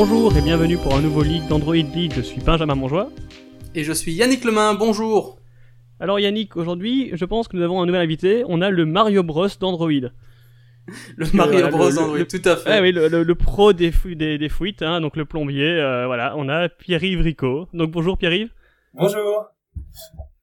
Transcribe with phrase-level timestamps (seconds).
[0.00, 2.12] Bonjour et bienvenue pour un nouveau leak d'Android League.
[2.14, 3.10] Je suis Benjamin Monjoie.
[3.74, 5.40] Et je suis Yannick Lemain, bonjour
[5.98, 8.44] Alors Yannick, aujourd'hui, je pense que nous avons un nouvel invité.
[8.46, 9.90] On a le Mario Bros d'Android.
[11.16, 12.70] Le Mario Bros d'Android, tout à fait.
[12.70, 15.68] Ah oui, le, pro des, des, des fuites, hein, donc le plombier.
[15.68, 17.66] Euh, voilà, on a Pierre-Yves Rico.
[17.72, 18.52] Donc bonjour Pierre-Yves.
[18.94, 19.48] Bonjour.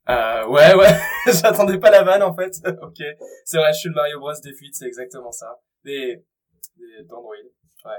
[0.10, 0.98] Euh, ouais, ouais,
[1.28, 2.58] j'attendais pas la vanne en fait.
[2.82, 3.02] ok,
[3.46, 5.62] c'est vrai, je suis le Mario Bros des fuites, c'est exactement ça.
[5.86, 6.26] Des,
[6.78, 7.36] des d'Android.
[7.86, 7.92] Ouais.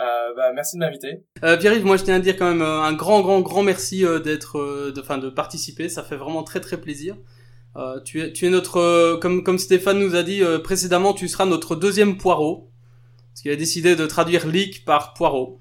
[0.00, 1.24] Euh, bah, merci de m'inviter.
[1.42, 4.04] Euh, Pierre-Yves, moi je tiens à dire quand même euh, un grand, grand, grand merci
[4.04, 5.88] euh, d'être, euh, de, fin, de participer.
[5.88, 7.16] Ça fait vraiment très, très plaisir.
[7.76, 11.46] Euh, tu es, tu es notre, comme, comme Stéphane nous a dit précédemment, tu seras
[11.46, 12.70] notre deuxième poireau,
[13.32, 15.60] parce qu'il a décidé de traduire leak par poireau.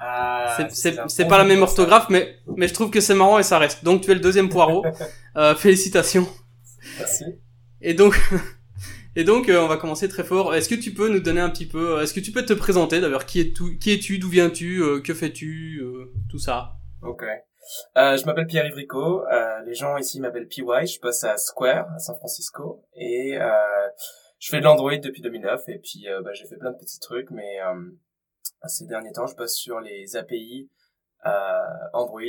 [0.00, 3.58] Ah, c'est pas la même orthographe, mais, mais je trouve que c'est marrant et ça
[3.58, 3.82] reste.
[3.84, 4.84] Donc tu es le deuxième poireau.
[5.56, 6.28] félicitations.
[6.98, 7.24] Merci.
[7.80, 8.20] Et donc,
[9.18, 10.54] Et donc, euh, on va commencer très fort.
[10.54, 12.52] Est-ce que tu peux nous donner un petit peu, euh, est-ce que tu peux te
[12.52, 15.82] présenter d'ailleurs Qui es-tu Qui es-tu D'où viens-tu euh, Que fais-tu
[16.30, 16.74] Tout ça?
[17.02, 17.24] Ok.
[17.96, 19.24] je m'appelle Pierre Ivrico.
[19.66, 20.62] les gens ici m'appellent PY.
[20.86, 23.36] Je passe à Square à San Francisco et
[24.38, 25.62] je fais de l'Android depuis 2009.
[25.66, 27.58] Et puis, bah, j'ai fait plein de petits trucs, mais
[28.68, 30.70] ces derniers temps, je passe sur les API
[31.92, 32.20] Android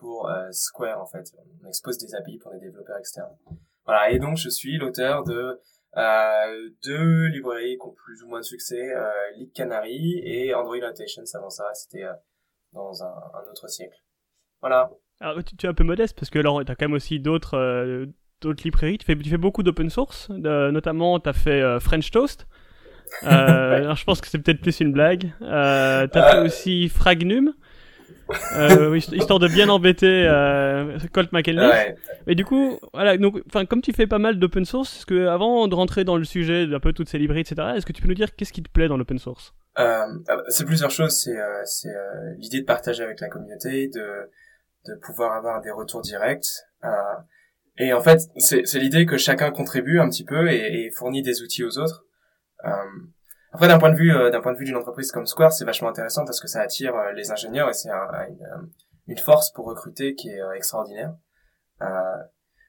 [0.00, 1.22] pour Square en fait.
[1.62, 3.36] On expose des API pour des développeurs externes.
[3.84, 4.10] Voilà.
[4.10, 5.60] Et donc, je suis l'auteur de
[5.96, 10.76] euh, deux librairies qui ont plus ou moins de succès, euh, League Canary et Android
[10.76, 11.24] Annotations.
[11.34, 12.12] Avant ça, c'était euh,
[12.72, 13.96] dans un, un, autre siècle.
[14.60, 14.90] Voilà.
[15.20, 17.20] Alors, tu, tu, es un peu modeste parce que alors, tu as quand même aussi
[17.20, 18.06] d'autres euh,
[18.42, 18.98] d'autres librairies.
[18.98, 22.46] Tu fais, tu fais beaucoup d'open source, notamment tu as fait euh, French Toast.
[23.24, 23.26] Euh,
[23.76, 25.32] alors, je pense que c'est peut-être plus une blague.
[25.40, 27.54] Euh, tu as fait aussi Fragnum
[28.56, 31.66] euh, histoire de bien embêter euh, Colt McElney.
[31.66, 31.96] Ouais.
[32.26, 35.26] Et du coup, voilà, donc, enfin, comme tu fais pas mal d'open source, est-ce que
[35.26, 38.02] avant de rentrer dans le sujet d'un peu toutes ces librairies, etc., est-ce que tu
[38.02, 39.54] peux nous dire qu'est-ce qui te plaît dans l'open source?
[39.78, 40.04] Euh,
[40.48, 41.12] C'est plusieurs choses.
[41.12, 44.30] C'est euh, c'est euh, l'idée de partager avec la communauté, de
[44.86, 46.48] de pouvoir avoir des retours directs.
[46.84, 46.88] Euh,
[47.78, 51.42] et en fait, c'est l'idée que chacun contribue un petit peu et, et fournit des
[51.42, 52.04] outils aux autres.
[53.52, 55.52] Euh, après, d'un point de vue euh, d'un point de vue d'une entreprise comme Square,
[55.52, 57.96] c'est vachement intéressant parce que ça attire euh, les ingénieurs et c'est euh,
[59.08, 61.14] une, force pour recruter qui est extraordinaire.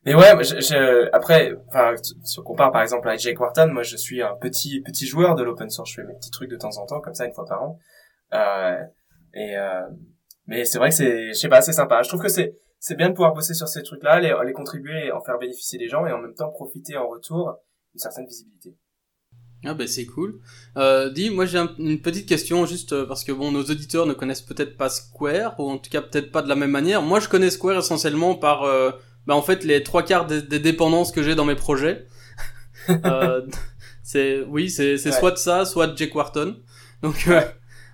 [0.05, 3.83] mais ouais, je, je, après, enfin, si on compare par exemple à Jake Wharton, moi
[3.83, 5.91] je suis un petit petit joueur de l'open source.
[5.91, 7.79] Je fais mes petits trucs de temps en temps, comme ça, une fois par an.
[9.33, 9.55] et
[10.45, 12.01] mais c'est vrai que c'est, je sais pas, c'est sympa.
[12.01, 15.09] Je trouve que c'est c'est bien de pouvoir bosser sur ces trucs-là, les, les contribuer,
[15.13, 17.55] en faire bénéficier les gens et en même temps profiter en retour
[17.94, 18.75] d'une certaine visibilité.
[19.66, 20.40] Ah bah c'est cool.
[20.78, 24.13] Euh, dis, moi j'ai une petite question juste euh, parce que bon, nos auditeurs ne
[24.13, 27.01] connaissent peut-être pas Square ou en tout cas peut-être pas de la même manière.
[27.01, 28.91] Moi je connais Square essentiellement par, euh,
[29.25, 32.07] bah en fait les trois quarts des, dépendances que j'ai dans mes projets.
[33.06, 33.41] euh,
[34.03, 36.57] c'est, oui, c'est c'est soit de ça, soit de Jake Wharton.
[37.01, 37.41] Donc euh,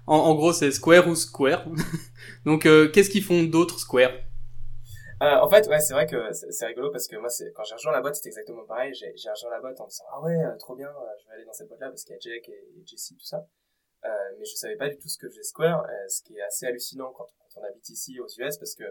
[0.08, 1.66] en, en, gros c'est Square ou Square.
[2.46, 4.12] Donc euh, qu'est-ce qu'ils font d'autres Square?
[5.22, 7.92] Euh, en fait, ouais, c'est vrai que c'est rigolo parce que moi, quand j'ai rejoint
[7.92, 8.94] la boîte, c'était exactement pareil.
[8.94, 11.34] J'ai rejoint la boîte en me disant ah ouais, euh, trop bien, euh, je vais
[11.34, 13.46] aller dans cette boîte-là parce qu'il y a Jack et, Jesse tout ça.
[14.06, 16.66] Euh, mais je savais pas du tout ce que faisait Square, ce qui est assez
[16.68, 18.86] hallucinant quand, quand, on habite ici aux US parce que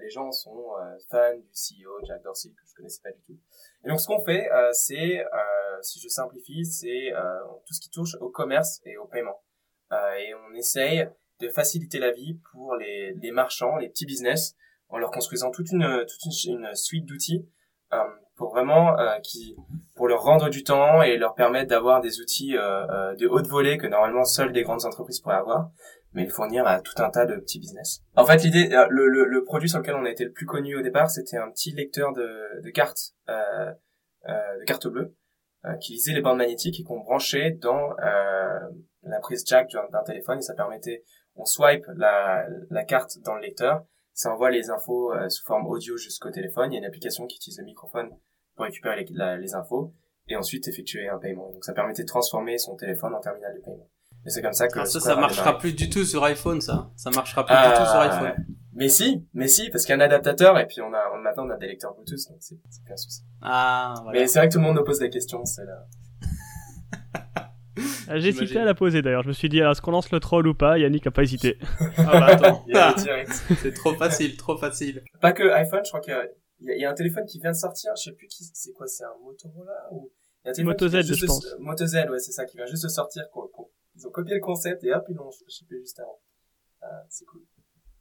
[0.00, 0.74] les gens sont
[1.10, 3.38] fans du CEO Jack Dorsey que je connaissais pas du tout.
[3.84, 5.24] Et donc ce qu'on fait, c'est,
[5.82, 7.12] si je simplifie, c'est
[7.66, 9.42] tout ce qui touche au commerce et au paiement.
[9.92, 11.06] et on essaye
[11.40, 14.54] de faciliter la vie pour les, les marchands, les petits business
[14.90, 17.48] en leur construisant toute une, toute une, suite d'outils
[17.92, 17.98] euh,
[18.36, 19.56] pour vraiment euh, qui
[19.96, 23.78] pour leur rendre du temps et leur permettre d'avoir des outils euh, de haute volée
[23.78, 25.70] que normalement seules des grandes entreprises pourraient avoir
[26.12, 28.02] mais les fournir à tout un tas de petits business.
[28.16, 30.76] En fait, l'idée, le, le, le, produit sur lequel on a été le plus connu
[30.76, 33.72] au départ, c'était un petit lecteur de, de cartes, euh,
[34.28, 35.14] euh, de cartes bleues,
[35.80, 37.90] qui lisait les bandes magnétiques et qu'on branchait dans
[39.02, 41.04] la prise jack d'un téléphone et ça permettait,
[41.36, 43.84] on swipe la, la carte dans le lecteur
[44.14, 46.72] ça envoie les infos euh, sous forme audio jusqu'au téléphone.
[46.72, 48.10] Il y a une application qui utilise le microphone
[48.54, 49.94] pour récupérer les, les infos
[50.28, 51.50] et ensuite effectuer un paiement.
[51.50, 53.88] Donc ça permettait de transformer son téléphone en terminal de paiement.
[54.26, 56.90] Et c'est comme ça que ah, ça, ça marchera plus du tout sur iPhone, ça.
[56.96, 58.46] Ça marchera plus du tout sur ah, iPhone.
[58.74, 61.46] Mais si, mais si, parce qu'il y a un adaptateur et puis on a, maintenant
[61.46, 63.22] on a des lecteurs Bluetooth, donc c'est, c'est plus un souci.
[63.42, 64.20] Ah, voilà.
[64.20, 65.86] Mais c'est vrai que tout le monde nous pose la question, c'est là.
[68.10, 69.22] Ah, j'ai hésité à la poser d'ailleurs.
[69.22, 70.78] Je me suis dit, est-ce qu'on lance le troll ou pas?
[70.78, 71.58] Yannick a pas hésité.
[71.96, 72.66] ah bah attends,
[73.62, 75.04] c'est trop facile, trop facile.
[75.20, 76.14] Pas que iPhone, je crois qu'il
[76.62, 77.92] y, y, a un téléphone qui vient de sortir.
[77.96, 80.10] Je sais plus qui, c'est quoi, c'est un Motorola ou
[80.64, 81.56] Moto Z, je pense.
[81.60, 83.22] Moto Z, ouais, c'est ça, qui vient juste de sortir.
[83.96, 86.18] Ils ont copié le concept et hop, ils l'ont shippé juste avant.
[86.82, 87.42] Ah, c'est cool.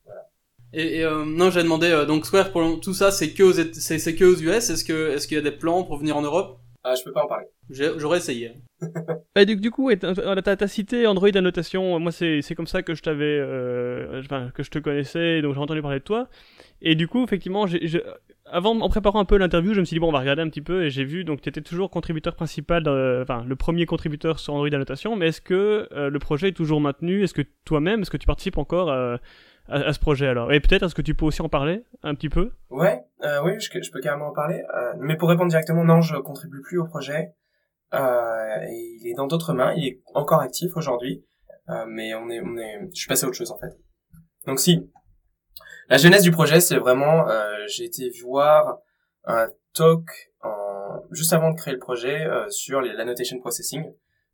[0.05, 0.27] Voilà.
[0.73, 3.53] Et, et euh, non, j'ai demandé euh, donc Square pour tout ça, c'est que aux
[3.73, 4.69] c'est que aux US.
[4.69, 6.59] Est-ce que est-ce qu'il y a des plans pour venir en Europe?
[6.83, 7.45] Ah, je peux pas en parler.
[7.69, 8.53] J'aurais essayé.
[9.35, 11.99] bah, du, du, coup, t'as as cité Android Annotation.
[11.99, 14.23] Moi, c'est comme ça que je t'avais, euh,
[14.53, 16.29] que je te connaissais, donc j'ai entendu parler de toi.
[16.81, 17.65] Et du coup, effectivement,
[18.45, 20.49] avant, en préparant un peu l'interview, je me suis dit bon, on va regarder un
[20.49, 22.83] petit peu, et j'ai vu donc tu étais toujours contributeur principal,
[23.21, 25.15] enfin le premier contributeur sur Android Annotation.
[25.15, 27.23] Mais est-ce que euh, le projet est toujours maintenu?
[27.23, 29.17] Est-ce que toi-même, est-ce que tu participes encore euh,
[29.69, 32.29] à, ce projet alors Et peut-être est-ce que tu peux aussi en parler un petit
[32.29, 32.51] peu?
[32.69, 34.63] Ouais, euh, oui, je, je, peux carrément en parler.
[34.75, 37.33] Euh, mais pour répondre directement, non, je contribue plus au projet.
[37.93, 39.73] Euh, il est dans d'autres mains.
[39.75, 41.23] Il est encore actif aujourd'hui,
[41.69, 43.77] euh, mais on est, on est, je suis passé à autre chose en fait.
[44.45, 44.89] Donc si,
[45.89, 48.79] la jeunesse du projet, c'est vraiment, euh, j'ai été voir
[49.25, 53.91] un talk en, juste avant de créer le projet sur l'annotation processing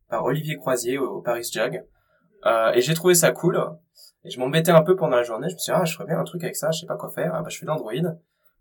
[0.08, 1.84] par Olivier Croisier au, Paris Jug.
[2.44, 3.60] Euh, et j'ai trouvé ça cool.
[4.26, 5.48] Et je m'embêtais un peu pendant la journée.
[5.48, 6.96] Je me suis dit, ah, je ferais bien un truc avec ça, je sais pas
[6.96, 7.32] quoi faire.
[7.34, 7.92] Ah, bah, je fais l'Android.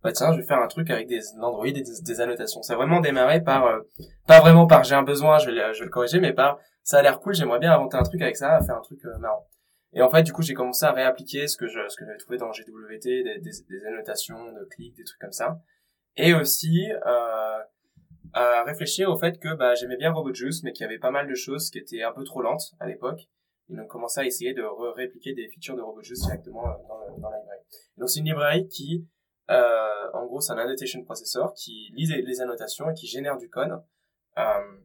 [0.03, 2.61] Bah, tiens, je vais faire un truc avec des l'Android et des, annotations.
[2.61, 3.79] C'est vraiment démarré par, euh,
[4.27, 6.99] pas vraiment par j'ai un besoin, je vais, je vais le corriger, mais par ça
[6.99, 9.47] a l'air cool, j'aimerais bien inventer un truc avec ça, faire un truc euh, marrant.
[9.93, 12.17] Et en fait, du coup, j'ai commencé à réappliquer ce que je, ce que j'avais
[12.17, 15.57] trouvé dans GWT, des, des, annotations de clics, des trucs comme ça.
[16.17, 17.59] Et aussi, euh,
[18.33, 21.27] à réfléchir au fait que bah, j'aimais bien RobotJuice, mais qu'il y avait pas mal
[21.27, 23.21] de choses qui étaient un peu trop lentes à l'époque.
[23.69, 24.63] Ils ont commencé à essayer de
[24.93, 26.73] répliquer des features de RobotJuice directement euh,
[27.17, 27.61] dans, la librairie.
[27.97, 29.07] Donc c'est une librairie qui,
[29.49, 33.49] euh, en gros, c'est un annotation processor qui lit les annotations et qui génère du
[33.49, 33.81] code.
[34.37, 34.77] Euh,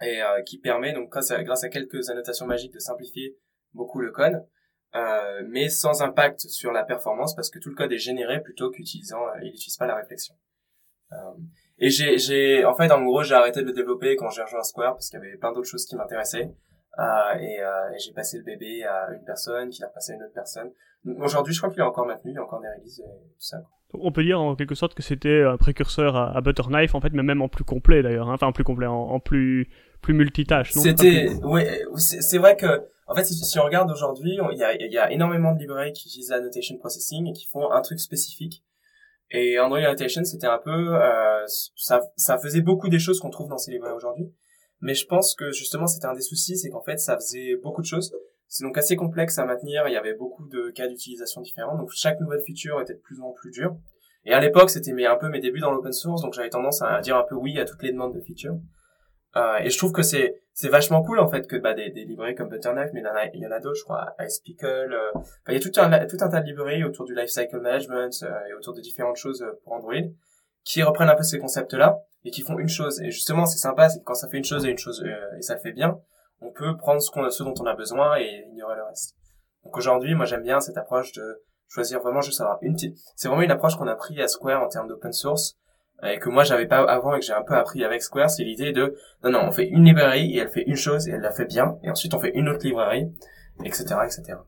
[0.00, 3.36] et euh, qui permet donc grâce à, quelques annotations magiques de simplifier
[3.72, 4.46] beaucoup le code,
[4.94, 8.70] euh, mais sans impact sur la performance parce que tout le code est généré plutôt
[8.70, 10.36] qu'utilisant, il n'utilise pas la réflexion.
[11.78, 14.94] Et j'ai, en fait, en gros, j'ai arrêté de le développer quand j'ai rejoint Square
[14.94, 16.50] parce qu'il y avait plein d'autres choses qui m'intéressaient.
[16.98, 20.16] Euh, et, euh, et j'ai passé le bébé à une personne qui l'a passé à
[20.16, 20.70] une autre personne.
[21.18, 23.40] Aujourd'hui, je crois qu'il est encore maintenu, il y a encore des releases et tout
[23.40, 23.58] ça.
[23.94, 27.12] On peut dire en quelque sorte que c'était un précurseur à, à Butterknife, en fait,
[27.12, 28.34] mais même en plus complet d'ailleurs, hein.
[28.34, 29.70] enfin en plus complet, en, plus
[30.02, 34.62] plus multitâche, C'était, ouais, c'est vrai que en fait, si, on regarde aujourd'hui, il y
[34.62, 37.98] a, y a énormément de librairies qui utilisent l'annotation processing et qui font un truc
[38.00, 38.62] spécifique.
[39.30, 41.44] Et Android Annotation, c'était un peu, euh,
[41.76, 44.32] ça, ça faisait beaucoup des choses qu'on trouve dans ces librairies aujourd'hui.
[44.80, 47.82] Mais je pense que justement, c'était un des soucis, c'est qu'en fait, ça faisait beaucoup
[47.82, 48.14] de choses.
[48.46, 49.84] C'est donc assez complexe à maintenir.
[49.88, 51.76] Il y avait beaucoup de cas d'utilisation différents.
[51.76, 53.76] Donc chaque nouvelle feature était de plus en plus dure.
[54.24, 57.00] Et à l'époque, c'était un peu mes débuts dans l'open source, donc j'avais tendance à
[57.00, 58.58] dire un peu oui à toutes les demandes de features.
[59.36, 62.04] Euh, et je trouve que c'est c'est vachement cool en fait que bah, des, des
[62.04, 64.66] librairies comme Butterknife, mais il y en a, a d'autres, je crois, icepickle.
[64.66, 68.10] Euh, il y a tout un tout un tas de librairies autour du lifecycle management
[68.24, 69.94] euh, et autour de différentes choses euh, pour Android
[70.64, 73.00] qui reprennent un peu ces concepts-là et qui font une chose.
[73.00, 75.04] Et justement, c'est sympa, c'est quand ça fait une chose et une chose
[75.38, 75.98] et ça le fait bien,
[76.40, 79.16] on peut prendre ce qu'on ce dont on a besoin et ignorer le reste.
[79.64, 82.96] Donc aujourd'hui, moi j'aime bien cette approche de choisir vraiment juste avoir une petite.
[83.16, 85.56] C'est vraiment une approche qu'on a pris à Square en termes d'open source
[86.02, 88.44] et que moi j'avais pas avant et que j'ai un peu appris avec Square, c'est
[88.44, 91.20] l'idée de non non on fait une librairie et elle fait une chose et elle
[91.20, 93.10] la fait bien et ensuite on fait une autre librairie,
[93.64, 93.96] etc.
[94.04, 94.38] etc.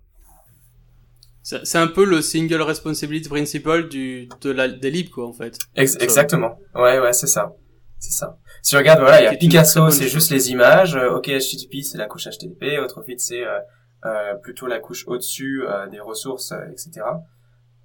[1.43, 5.57] C'est un peu le single responsibility principle du de la des libres quoi en fait.
[5.75, 6.57] exactement.
[6.75, 7.53] Ouais ouais c'est ça.
[8.01, 8.39] C'est ça.
[8.63, 11.83] Si tu regardes voilà il y a Picasso c'est juste les images, euh, OK HTTP
[11.83, 13.59] c'est la couche HTTP, Autrefit c'est euh,
[14.07, 17.03] euh, plutôt la couche au-dessus euh, des ressources etc.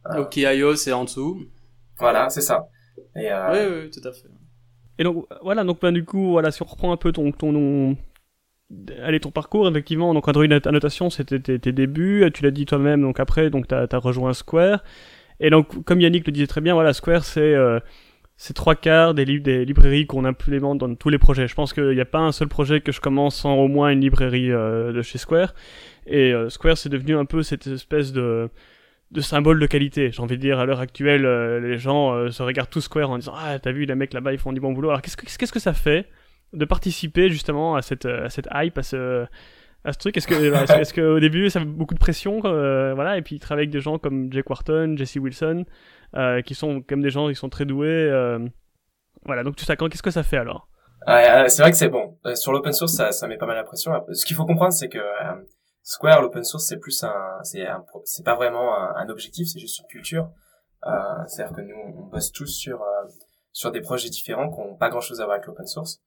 [0.05, 1.45] OKIO c'est en dessous.
[1.99, 2.67] Voilà, c'est ça.
[3.15, 3.51] Et euh...
[3.51, 4.27] oui, oui, tout à fait.
[4.97, 7.97] Et donc voilà, donc ben, du coup, voilà, si on reprend un peu ton ton
[9.01, 13.19] allez ton parcours effectivement, donc Android Annotation, c'était tes, débuts, tu l'as dit toi-même, donc
[13.19, 14.83] après, donc t'as as rejoint Square.
[15.39, 17.79] Et donc, comme Yannick le disait très bien, voilà, Square, c'est euh,
[18.37, 21.47] c'est trois quarts des, des librairies qu'on implémente dans tous les projets.
[21.47, 23.89] Je pense qu'il n'y a pas un seul projet que je commence sans au moins
[23.89, 25.53] une librairie euh, de chez Square.
[26.05, 28.49] Et euh, Square, c'est devenu un peu cette espèce de
[29.19, 30.11] symbole de qualité.
[30.11, 33.17] J'ai envie de dire, à l'heure actuelle, euh, les gens se regardent tous Square en
[33.17, 34.89] disant Ah, t'as vu, les mecs là-bas, ils font du bon boulot.
[34.89, 36.07] Alors, qu'est-ce que, que ça fait
[36.51, 39.25] de participer justement à cette, à cette hype, à ce,
[39.85, 40.17] à ce truc?
[40.17, 43.63] Est-ce que, est-ce, qu'au début, ça fait beaucoup de pression Voilà, et puis, il travaille
[43.63, 45.63] avec des gens comme Jake Wharton, Jesse Wilson,
[46.45, 48.09] qui sont comme des gens qui sont très doués.
[49.23, 50.67] voilà, donc tout ça, qu'est-ce que ça fait alors?
[51.07, 52.17] C'est vrai que c'est bon.
[52.35, 54.13] sur l'open source, ça, ça met pas mal la.
[54.13, 54.99] Ce qu'il faut comprendre, c'est que
[55.87, 59.79] Square, l'open source, c'est plus un, c'est un, c'est pas vraiment un, objectif, c'est juste
[59.79, 60.31] une culture.
[60.87, 60.91] Euh,
[61.27, 63.05] c'est-à-dire que nous, on bosse tous sur euh,
[63.51, 66.01] sur des projets différents qui n'ont pas grand-chose à voir avec l'open source,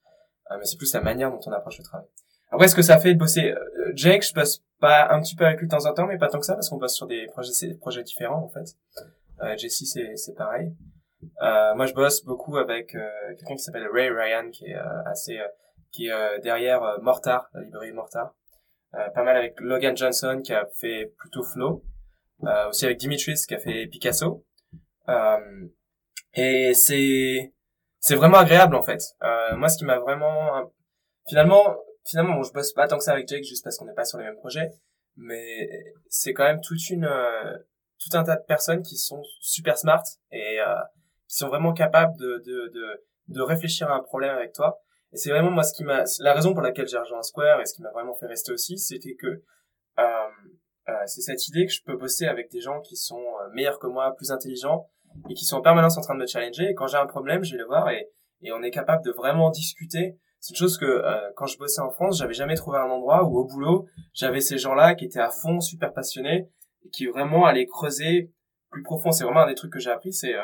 [0.51, 2.07] euh, mais c'est plus la manière dont on approche le travail.
[2.51, 5.47] Après, ce que ça fait de bosser, euh, Jake, je bosse pas un petit peu
[5.47, 7.07] avec lui de temps en temps, mais pas tant que ça, parce qu'on bosse sur
[7.07, 8.75] des projets, des projets différents en fait.
[9.43, 10.75] Euh, Jesse, c'est c'est pareil.
[11.43, 12.89] Euh, moi, je bosse beaucoup avec
[13.37, 15.39] quelqu'un qui s'appelle Ray Ryan, qui est assez,
[15.93, 18.35] qui est derrière Mortar, la librairie Mortar.
[18.95, 21.85] Euh, pas mal avec Logan Johnson qui a fait plutôt Flow,
[22.45, 24.47] euh, aussi avec Dimitris qui a fait Picasso.
[25.09, 25.69] Euh,
[26.35, 27.53] et c'est
[28.01, 29.03] c'est vraiment agréable en fait.
[29.23, 30.73] Euh, moi, ce qui m'a vraiment,
[31.29, 31.77] finalement,
[32.07, 34.07] finalement, bon, je bosse pas tant que ça avec Jake juste parce qu'on n'est pas
[34.07, 34.71] sur les mêmes projets,
[35.17, 35.69] mais
[36.09, 37.59] c'est quand même toute une, euh,
[37.99, 40.75] tout un tas de personnes qui sont super smart et euh,
[41.29, 44.81] qui sont vraiment capables de, de, de, de réfléchir à un problème avec toi.
[45.13, 47.67] Et c'est vraiment moi ce qui m'a, la raison pour laquelle j'ai rejoint Square et
[47.67, 50.03] ce qui m'a vraiment fait rester aussi, c'était que euh,
[50.89, 53.79] euh, c'est cette idée que je peux bosser avec des gens qui sont euh, meilleurs
[53.79, 54.89] que moi, plus intelligents
[55.29, 56.71] et qui sont en permanence en train de me challenger.
[56.71, 58.11] Et quand j'ai un problème, je vais les voir et,
[58.43, 60.19] et on est capable de vraiment discuter.
[60.41, 63.25] C'est une chose que euh, quand je bossais en France, j'avais jamais trouvé un endroit
[63.25, 66.49] où au boulot, j'avais ces gens-là qui étaient à fond, super passionnés
[66.89, 68.33] et qui vraiment allaient creuser
[68.71, 69.13] plus profond.
[69.13, 70.13] C'est vraiment un des trucs que j'ai appris.
[70.13, 70.35] C'est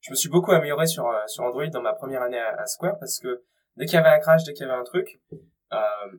[0.00, 3.18] je me suis beaucoup amélioré sur sur Android dans ma première année à, Square parce
[3.18, 3.44] que
[3.76, 5.20] dès qu'il y avait un crash, dès qu'il y avait un truc,
[5.72, 6.18] euh,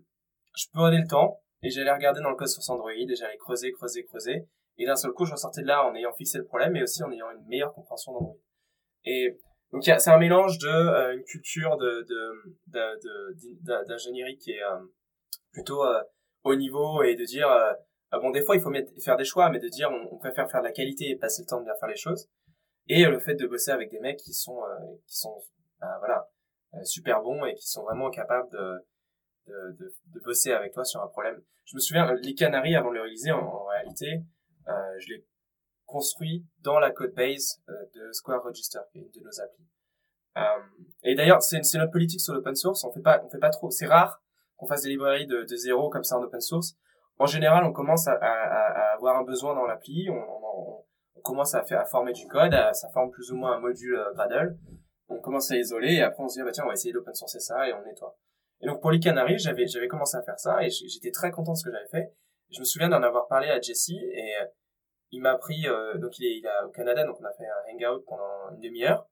[0.56, 3.72] je prenais le temps et j'allais regarder dans le code source Android et j'allais creuser,
[3.72, 4.48] creuser, creuser.
[4.78, 7.02] Et d'un seul coup, je ressortais de là en ayant fixé le problème, mais aussi
[7.04, 8.38] en ayant une meilleure compréhension d'Android.
[9.06, 9.38] Et
[9.72, 12.06] donc c'est un mélange de euh, une culture de
[13.88, 14.80] d'ingénierie qui est euh,
[15.52, 16.02] plutôt euh,
[16.44, 17.48] haut niveau et de dire
[18.12, 18.72] bon des fois il faut
[19.04, 21.48] faire des choix, mais de dire on, préfère faire de la qualité et passer le
[21.48, 22.30] temps de bien faire les choses.
[22.88, 24.60] Et le fait de bosser avec des mecs qui sont
[25.08, 25.36] qui sont
[25.80, 26.30] bah, voilà
[26.84, 28.86] super bons et qui sont vraiment capables de
[29.48, 31.42] de, de, de, bosser avec toi sur un problème.
[31.66, 34.24] Je me souviens, les Canaries, avant de le réaliser, en, réalité,
[34.68, 35.26] euh, je l'ai
[35.86, 39.68] construit dans la code base euh, de Square Register, une de nos applis.
[40.38, 40.42] Euh,
[41.04, 42.84] et d'ailleurs, c'est notre politique sur l'open source.
[42.84, 43.72] On fait pas, on fait pas trop.
[43.72, 44.22] C'est rare
[44.58, 46.76] qu'on fasse des librairies de, de zéro comme ça en open source.
[47.18, 50.10] En général, on commence à, à, à avoir un besoin dans l'appli.
[50.10, 50.84] On, on,
[51.16, 52.54] on, commence à faire à former du code.
[52.74, 54.58] ça forme plus ou moins un module Gradle.
[55.08, 56.94] On commence à isoler et après on se dit ah bah tiens on va essayer
[56.94, 58.16] d'open sourcer ça et on nettoie.
[58.62, 61.54] Et donc pour les Canaries, j'avais j'avais commencé à faire ça et j'étais très content
[61.54, 62.14] de ce que j'avais fait.
[62.52, 64.46] Je me souviens d'en avoir parlé à Jesse et euh,
[65.12, 67.46] il m'a pris euh, donc il est il est au Canada donc on a fait
[67.46, 69.08] un hangout pendant une demi-heure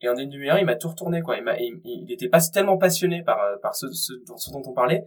[0.00, 1.36] et en une demi-heure il m'a tout retourné quoi.
[1.36, 5.06] Il m'a il, était pas tellement passionné par euh, par ce, ce dont on parlait.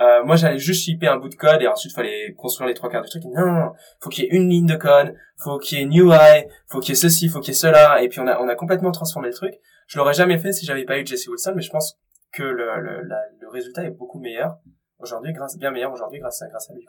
[0.00, 2.90] Euh, moi j'allais juste shipper un bout de code et ensuite fallait construire les trois
[2.90, 3.22] quarts du truc.
[3.24, 5.92] Non, non, faut qu'il y ait une ligne de code, faut qu'il y ait une
[5.94, 8.40] UI, faut qu'il y ait ceci, faut qu'il y ait cela et puis on a
[8.40, 9.54] on a complètement transformé le truc.
[9.86, 11.96] Je l'aurais jamais fait si j'avais pas eu Jesse Wilson mais je pense
[12.32, 13.02] que le, le,
[13.40, 14.56] le résultat est beaucoup meilleur
[14.98, 16.84] aujourd'hui, grâce, bien meilleur aujourd'hui grâce à, grâce à lui.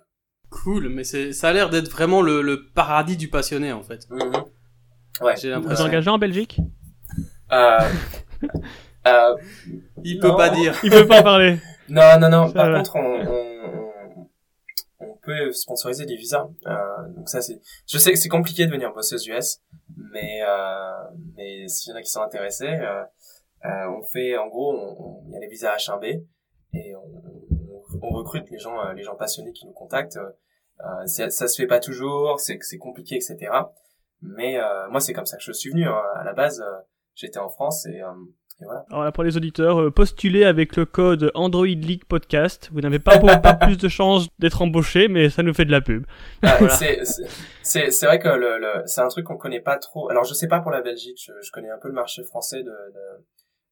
[0.50, 4.08] Cool, mais c'est, ça a l'air d'être vraiment le, le paradis du passionné en fait.
[4.10, 4.46] Mm-hmm.
[5.22, 5.36] Ouais.
[5.38, 5.84] J'ai l'impression.
[5.84, 6.60] Vous engagé en Belgique?
[7.52, 7.78] Euh,
[9.08, 9.36] euh,
[10.04, 10.74] Il peut pas dire.
[10.84, 11.58] Il peut pas parler.
[11.90, 12.52] Non, non, non.
[12.52, 14.28] Par contre, on, on,
[15.00, 16.48] on, peut sponsoriser des visas.
[16.66, 17.60] Euh, donc ça, c'est.
[17.88, 19.62] Je sais que c'est compliqué de venir bosser aux US,
[19.96, 20.92] mais euh,
[21.36, 23.04] mais s'il y en a qui sont intéressés, euh,
[23.66, 26.24] euh, on fait, en gros, il y a les visas H1B
[26.74, 27.24] et on,
[28.02, 30.18] on, recrute les gens, euh, les gens passionnés qui nous contactent.
[30.18, 33.52] Euh, ça, ça se fait pas toujours, c'est c'est compliqué, etc.
[34.22, 34.58] Mais
[34.90, 35.86] moi, c'est comme ça que je suis venu.
[35.86, 36.02] Hein.
[36.16, 36.64] À la base,
[37.16, 38.02] j'étais en France et
[38.60, 38.86] voilà.
[38.90, 42.70] Alors là, pour les auditeurs, postulez avec le code Android League Podcast.
[42.72, 45.82] Vous n'avez pas, pas plus de chances d'être embauché, mais ça nous fait de la
[45.82, 46.06] pub.
[46.44, 47.02] Ah, c'est
[47.64, 50.10] c'est vrai que le, le c'est un truc qu'on connaît pas trop.
[50.10, 52.64] Alors je sais pas pour la Belgique, je, je connais un peu le marché français
[52.64, 53.26] de, de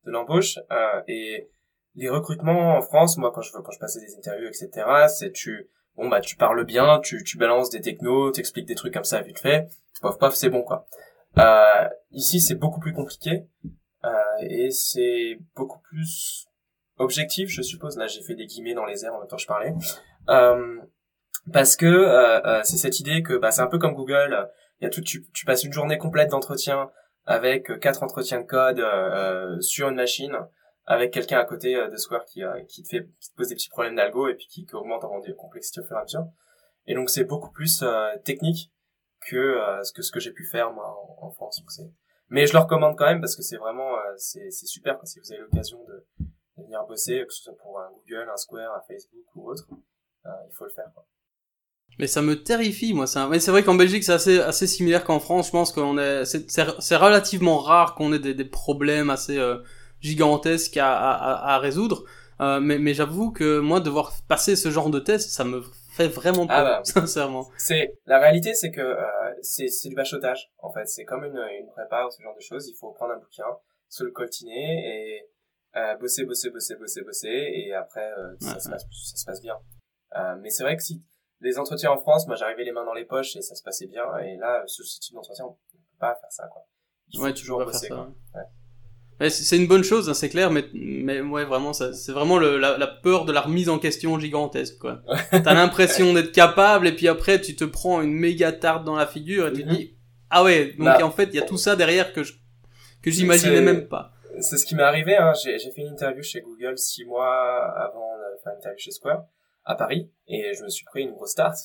[0.05, 1.49] de l'embauche euh, et
[1.95, 5.69] les recrutements en France moi quand je quand je passais des interviews etc c'est tu
[5.95, 9.21] bon bah tu parles bien tu tu balances des technos t'expliques des trucs comme ça
[9.21, 9.67] vite fait
[10.01, 10.85] pof pof c'est bon quoi
[11.37, 13.69] euh, ici c'est beaucoup plus compliqué euh,
[14.41, 16.47] et c'est beaucoup plus
[16.97, 19.41] objectif je suppose là j'ai fait des guillemets dans les airs en même temps que
[19.41, 19.73] je parlais
[20.29, 20.79] euh,
[21.51, 24.83] parce que euh, euh, c'est cette idée que bah c'est un peu comme Google il
[24.83, 26.89] y a tout tu, tu passes une journée complète d'entretien
[27.25, 30.37] avec euh, quatre entretiens de code euh, sur une machine
[30.85, 33.55] avec quelqu'un à côté euh, de Square qui, qui te fait qui te pose des
[33.55, 36.27] petits problèmes d'algo et puis qui, qui augmente en complexité au fur et à mesure.
[36.85, 37.83] Et donc c'est beaucoup plus
[38.25, 38.71] technique
[39.21, 41.63] que ce que ce que j'ai pu faire moi en, France.
[42.29, 45.31] Mais je le recommande quand même parce que c'est vraiment c'est c'est super si vous
[45.31, 46.25] avez l'occasion de,
[46.57, 49.67] de, venir bosser que ce soit pour un Google, un Square, un Facebook ou autre,
[50.25, 50.91] il faut le faire.
[50.93, 51.05] Quoi.
[51.99, 53.07] Mais ça me terrifie, moi.
[53.07, 53.27] Ça.
[53.29, 55.47] Mais c'est vrai qu'en Belgique, c'est assez, assez similaire qu'en France.
[55.47, 59.57] Je pense qu'on est, c'est, c'est, relativement rare qu'on ait des, des problèmes assez euh,
[60.01, 62.03] gigantesques à, à, à résoudre.
[62.41, 65.61] Euh, mais, mais j'avoue que moi, devoir passer ce genre de test, ça me
[65.91, 67.47] fait vraiment ah peur, bah, sincèrement.
[67.57, 70.51] C'est la réalité, c'est que euh, c'est, c'est du bachotage.
[70.57, 72.67] En fait, c'est comme une, une prépa ou ce genre de choses.
[72.67, 73.45] Il faut prendre un bouquin,
[73.89, 75.29] se le coltiner et
[75.75, 79.41] euh, bosser, bosser, bosser, bosser, bosser, et après euh, ça, se passe, ça se passe
[79.41, 79.57] bien.
[80.15, 81.03] Euh, mais c'est vrai que si
[81.39, 83.87] les entretiens en France, moi j'arrivais les mains dans les poches et ça se passait
[83.87, 84.17] bien.
[84.19, 86.65] Et là, ce, type d'entretien, on peut pas faire ça, quoi.
[87.07, 87.91] Il faut ouais, toujours bosser.
[87.91, 88.41] Ouais.
[89.29, 92.77] C'est une bonne chose, hein, c'est clair, mais, mais ouais, vraiment, c'est vraiment le, la,
[92.77, 95.01] la, peur de la remise en question gigantesque, quoi.
[95.31, 99.07] T'as l'impression d'être capable, et puis après, tu te prends une méga tarte dans la
[99.07, 99.75] figure, et tu te mm-hmm.
[99.77, 99.97] dis,
[100.29, 102.33] ah ouais, donc bah, en fait, il y a tout ça derrière que je,
[103.03, 104.13] que j'imaginais même pas.
[104.39, 105.15] c'est ce qui m'est arrivé.
[105.15, 105.33] Hein.
[105.43, 109.25] J'ai, fait une interview chez Google six mois avant de faire une interview chez Square
[109.65, 111.55] à Paris et je me suis pris une grosse start.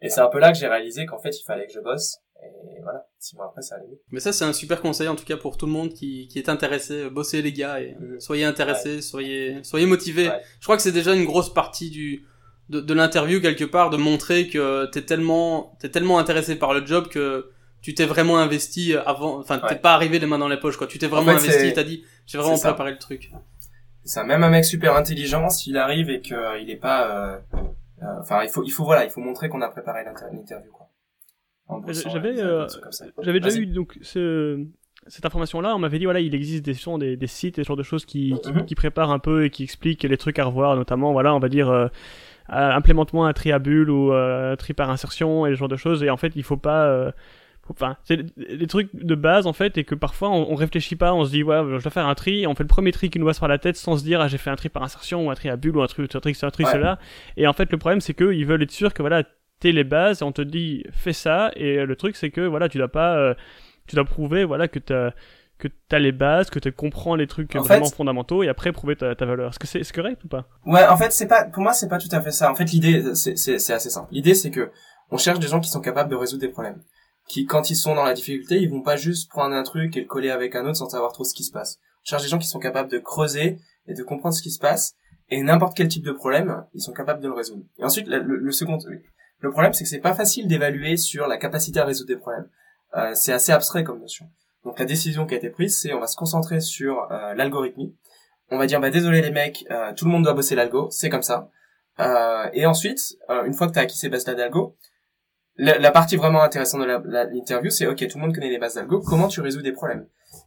[0.00, 2.18] Et c'est un peu là que j'ai réalisé qu'en fait il fallait que je bosse.
[2.42, 4.00] Et voilà, six mois après ça allait mieux.
[4.10, 6.38] Mais ça c'est un super conseil en tout cas pour tout le monde qui, qui
[6.38, 7.08] est intéressé.
[7.10, 8.20] Bossez les gars et Mhm.
[8.20, 10.28] soyez intéressés, soyez soyez motivés.
[10.28, 10.40] Ouais.
[10.60, 12.26] Je crois que c'est déjà une grosse partie du
[12.68, 16.84] de, de l'interview quelque part de montrer que t'es tellement t'es tellement intéressé par le
[16.84, 17.50] job que
[17.80, 19.38] tu t'es vraiment investi avant.
[19.38, 19.78] Enfin t'es Ouais.
[19.80, 20.86] pas arrivé les mains dans les poches quoi.
[20.86, 21.72] Tu t'es vraiment En fait, investi.
[21.72, 23.30] T'as dit j'ai vraiment préparé le truc.
[24.04, 24.24] C'est ça.
[24.24, 27.38] Même un mec super intelligent, s'il arrive et qu'il est pas, euh,
[28.02, 30.70] euh, enfin il faut, il faut voilà, il faut montrer qu'on a préparé l'inter- l'interview
[30.72, 30.83] quoi.
[31.68, 32.66] Bossant, J'avais, des- des euh.
[33.22, 34.64] J'avais déjà eu donc ce,
[35.06, 35.74] cette information-là.
[35.74, 37.82] On m'avait dit voilà, il existe des, sûrement des, des sites et ce genre de
[37.82, 38.64] choses qui, qui, Mhm.
[38.66, 41.48] qui préparent un peu et qui expliquent les trucs à revoir, notamment voilà, on va
[41.48, 41.86] dire euh,
[42.50, 45.68] euh, implémente-moi un tri à bulle ou euh, un tri par insertion et ce genre
[45.68, 46.02] de choses.
[46.02, 47.10] Et en fait, il faut pas euh,
[47.70, 50.96] Enfin, c'est des- des trucs de base en fait, et que parfois on, on réfléchit
[50.96, 53.08] pas, on se dit ouais, je dois faire un tri, on fait le premier tri
[53.08, 54.82] qui nous passe par la tête sans se dire ah j'ai fait un tri par
[54.82, 56.72] insertion ou un tri à bulle ou un truc, un truc, un truc, Ouais.
[56.74, 56.98] cela.
[57.38, 59.22] Et en fait, le problème c'est que ils veulent être sûrs que voilà,
[59.60, 62.78] t'es les bases, on te dit fais ça, et le truc c'est que voilà, tu
[62.78, 63.34] dois pas, euh,
[63.86, 65.12] tu dois prouver voilà que t'as
[65.56, 68.72] que t'as les bases, que tu comprends les trucs En vraiment fait- fondamentaux, et après
[68.72, 69.50] prouver ta, ta valeur.
[69.50, 70.48] Est-ce que c'est correct ou pas?
[70.66, 72.50] Ouais, en fait, c'est pas, pour moi, c'est pas tout à fait ça.
[72.50, 73.32] En fait, l'idée, c'est,
[73.72, 74.08] assez simple.
[74.10, 74.72] L'idée, c'est que
[75.12, 76.82] on cherche des gens qui sont capables de résoudre des problèmes.
[77.28, 80.00] Qui, quand ils sont dans la difficulté, ils vont pas juste prendre un truc et
[80.00, 81.78] le coller avec un autre sans savoir trop ce qui se passe.
[82.04, 84.58] On cherche des gens qui sont capables de creuser et de comprendre ce qui se
[84.58, 84.94] passe.
[85.30, 87.62] Et n'importe quel type de problème, ils sont capables de le résoudre.
[87.78, 88.76] Et ensuite, le- le second,
[89.40, 92.48] le problème, c'est que c'est pas facile d'évaluer sur la capacité à résoudre des problèmes.
[92.96, 94.26] Euh, c'est assez abstrait comme notion.
[94.64, 97.94] Donc la décision qui a été prise, c'est on va se concentrer sur euh, l'algorithmie.
[98.50, 101.10] On va dire bah désolé les mecs, euh, tout le monde doit bosser l'algo, c'est
[101.10, 101.50] comme ça.
[102.00, 104.76] Euh, et ensuite, euh, une fois que tu as acquis ces bases d'algo,
[105.56, 106.86] la, la partie vraiment intéressante de
[107.34, 110.06] l'interview, c'est ok, tout le monde connaît les bases d'algo, comment tu résous des problèmes?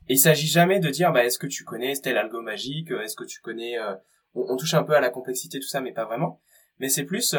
[0.09, 3.15] Et il s'agit jamais de dire bah est-ce que tu connais tel algo magique, est-ce
[3.15, 3.93] que tu connais, euh,
[4.35, 6.39] on, on touche un peu à la complexité tout ça, mais pas vraiment.
[6.79, 7.35] Mais c'est plus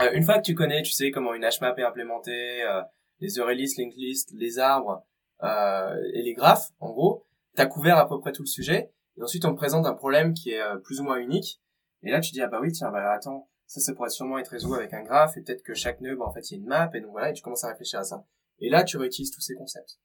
[0.00, 2.82] euh, une fois que tu connais, tu sais comment une HMAP est implémentée, euh,
[3.20, 5.04] les lists, linked lists, les arbres
[5.42, 8.92] euh, et les graphes, en gros, t'as couvert à peu près tout le sujet.
[9.16, 11.60] Et ensuite, on te présente un problème qui est euh, plus ou moins unique.
[12.02, 14.48] Et là, tu dis, ah bah oui, tiens, bah attends, ça, ça pourrait sûrement être
[14.48, 16.62] résolu avec un graphe, et peut-être que chaque nœud, bah, en fait, il y a
[16.62, 18.24] une map, et donc voilà, et tu commences à réfléchir à ça.
[18.58, 19.98] Et là, tu réutilises tous ces concepts.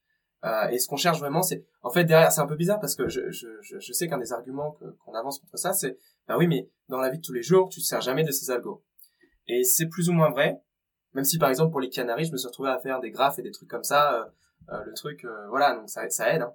[0.44, 2.96] Euh, et ce qu'on cherche vraiment, c'est, en fait, derrière, c'est un peu bizarre parce
[2.96, 6.48] que je, je, je, sais qu'un des arguments qu'on avance contre ça, c'est, bah oui,
[6.48, 8.84] mais dans la vie de tous les jours, tu te sers jamais de ces algos.
[9.48, 10.62] Et c'est plus ou moins vrai,
[11.14, 13.40] même si par exemple pour les canaries, je me suis retrouvé à faire des graphes
[13.40, 14.26] et des trucs comme ça, euh,
[14.74, 16.42] euh, le truc, euh, voilà, donc ça, ça aide.
[16.42, 16.54] Hein.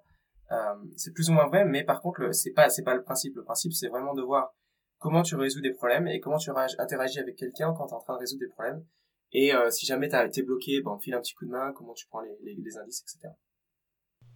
[0.52, 3.36] Euh, c'est plus ou moins vrai, mais par contre, c'est pas, c'est pas le principe.
[3.36, 4.52] Le principe, c'est vraiment de voir
[4.98, 8.00] comment tu résous des problèmes et comment tu interagis avec quelqu'un quand tu es en
[8.00, 8.84] train de résoudre des problèmes.
[9.32, 11.94] Et euh, si jamais t'as été bloqué, ben, file un petit coup de main, comment
[11.94, 13.32] tu prends les, les, les indices, etc.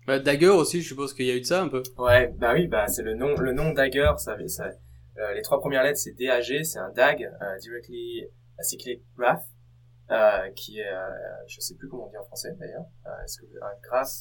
[0.07, 1.83] Bah, Dagger aussi, je suppose qu'il y a eu de ça un peu.
[1.99, 4.71] Ouais, bah oui, bah c'est le nom, le nom Dagger, ça, ça
[5.19, 8.25] euh, les trois premières lettres c'est DAG, c'est un DAG, euh, Directly
[8.59, 9.45] Acyclic Graph,
[10.11, 11.09] euh, qui est, euh,
[11.47, 14.13] je sais plus comment on dit en français d'ailleurs, euh, est-ce que un graphe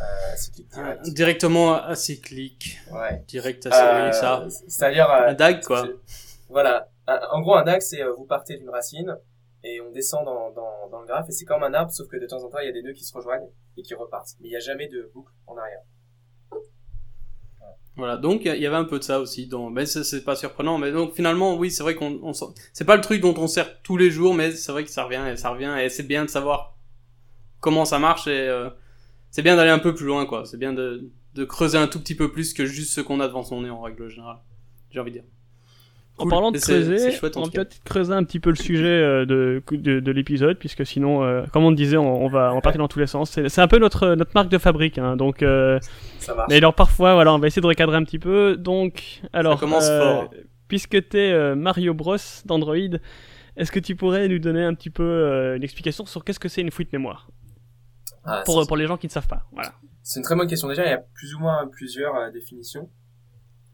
[0.00, 2.78] euh, acyclique direct, Directement acyclique.
[2.92, 3.24] ouais.
[3.28, 4.46] Direct acyclique, Euh, ça.
[4.68, 5.84] C'est-à-dire, euh, Un DAG, quoi.
[5.86, 6.14] c'est-
[6.48, 9.16] Voilà, en gros un DAG c'est euh, vous partez d'une racine
[9.64, 12.16] et on descend dans, dans, dans le graphe et c'est comme un arbre sauf que
[12.16, 14.30] de temps en temps il y a des nœuds qui se rejoignent et qui repartent,
[14.40, 15.80] mais il n'y a jamais de boucle en arrière.
[17.96, 19.46] Voilà, donc il y- avait un peu de ça aussi.
[19.46, 19.68] Dans...
[19.70, 20.78] Mais c'est pas surprenant.
[20.78, 22.32] Mais donc finalement, oui, c'est vrai qu'on on
[22.72, 25.04] c'est pas le truc dont on sert tous les jours, mais c'est vrai que ça
[25.04, 26.76] revient et ça revient et c'est bien de savoir
[27.60, 28.70] comment ça marche et euh,
[29.30, 30.44] c'est bien d'aller un peu plus loin, quoi.
[30.46, 33.28] C'est bien de, de creuser un tout petit peu plus que juste ce qu'on a
[33.28, 34.38] devant son nez en règle générale.
[34.90, 35.26] J'ai envie de dire.
[36.18, 37.50] En parlant de creuser, chouette, en on cas.
[37.64, 41.44] peut-être creuser un petit peu le sujet euh, de, de, de l'épisode, puisque sinon, euh,
[41.52, 43.30] comme on disait, on, on va va partir dans tous les sens.
[43.30, 45.42] C'est c'est un peu notre, notre marque de fabrique, hein, donc...
[45.42, 45.80] Euh,
[46.18, 48.56] Ça mais alors parfois, voilà, on va essayer de recadrer un petit peu.
[48.56, 50.30] Donc, alors, commence euh, fort.
[50.68, 52.76] puisque t'es euh, Mario Bros d'Android,
[53.56, 56.48] est-ce que tu pourrais nous donner un petit peu euh, une explication sur qu'est-ce que
[56.48, 57.28] c'est une fuite mémoire?
[58.24, 59.46] Ah, pour, pour les gens qui ne savent pas.
[59.52, 59.72] Voilà.
[60.02, 60.68] C'est une très bonne question.
[60.68, 62.88] Déjà, il y a plus ou moins plusieurs définitions.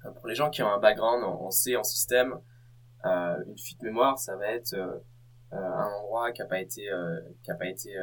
[0.04, 2.34] Euh, pour les gens qui ont un background en, C, en système,
[3.04, 4.98] euh, une fuite mémoire, ça va être euh,
[5.52, 6.88] un endroit qui a pas été,
[7.42, 7.94] qui a pas été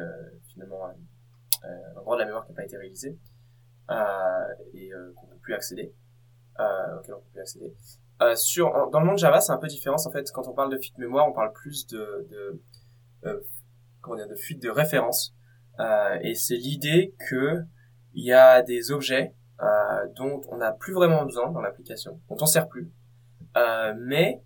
[0.48, 3.16] finalement un endroit de la mémoire qui a pas été réalisé
[4.74, 5.94] et qu'on peut plus accéder,
[6.58, 7.72] auquel on peut plus accéder.
[8.22, 9.96] Euh, sur, dans le monde Java, c'est un peu différent.
[10.04, 12.62] En fait, quand on parle de fuite mémoire, on parle plus de, de
[13.26, 13.40] euh,
[14.00, 15.34] comment dire, de fuite de référence.
[15.80, 17.62] Euh, et c'est l'idée que
[18.14, 19.34] il y a des objets
[20.16, 22.92] dont on n'a plus vraiment besoin dans l'application, on sert plus,
[23.56, 24.42] euh, mais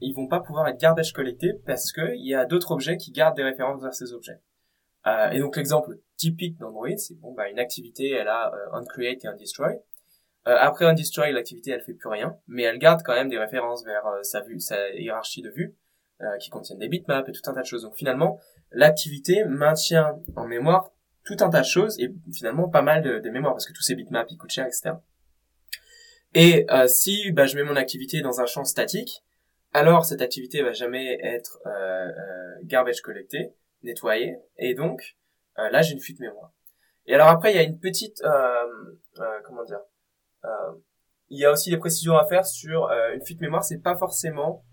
[0.00, 3.10] ils vont pas pouvoir être garbage collectés parce que il y a d'autres objets qui
[3.12, 4.40] gardent des références vers ces objets.
[5.06, 9.24] Euh, et donc l'exemple typique d'Android, c'est bon, bah, une activité, elle a euh, onCreate
[9.24, 9.80] et onDestroy.
[10.46, 13.38] Euh, après on destroy, l'activité elle fait plus rien, mais elle garde quand même des
[13.38, 15.76] références vers euh, sa vue, sa hiérarchie de vue,
[16.22, 17.82] euh, qui contiennent des bitmaps et tout un tas de choses.
[17.82, 18.38] Donc finalement,
[18.72, 20.92] l'activité maintient en mémoire
[21.30, 23.82] tout un tas de choses et finalement pas mal de, de mémoire parce que tous
[23.82, 24.92] ces bitmaps ils coûtent cher, etc.
[26.34, 29.24] Et euh, si bah, je mets mon activité dans un champ statique,
[29.72, 35.16] alors cette activité va jamais être euh, euh, garbage collectée, nettoyée, et donc
[35.56, 36.52] là j'ai une fuite mémoire.
[37.06, 38.22] Et alors après il y a une petite
[39.44, 39.80] comment dire
[41.28, 44.64] il y a aussi des précisions à faire sur une fuite mémoire, c'est pas forcément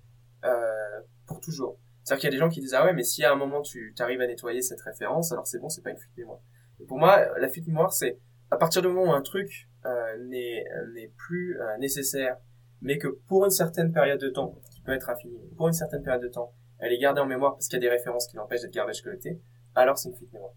[1.27, 1.77] pour toujours.
[2.07, 3.61] C'est-à-dire qu'il y a des gens qui disent ah ouais mais si à un moment
[3.61, 6.39] tu arrives à nettoyer cette référence, alors c'est bon, c'est pas une fuite mémoire.
[6.79, 8.17] Et pour moi, la fuite mémoire c'est
[8.49, 12.37] à partir du moment où un truc euh, n'est n'est plus euh, nécessaire,
[12.79, 16.01] mais que pour une certaine période de temps, qui peut être infinie, pour une certaine
[16.01, 18.37] période de temps, elle est gardée en mémoire parce qu'il y a des références qui
[18.37, 19.41] l'empêchent d'être garbage collecté,
[19.75, 20.53] alors c'est une fuite mémoire.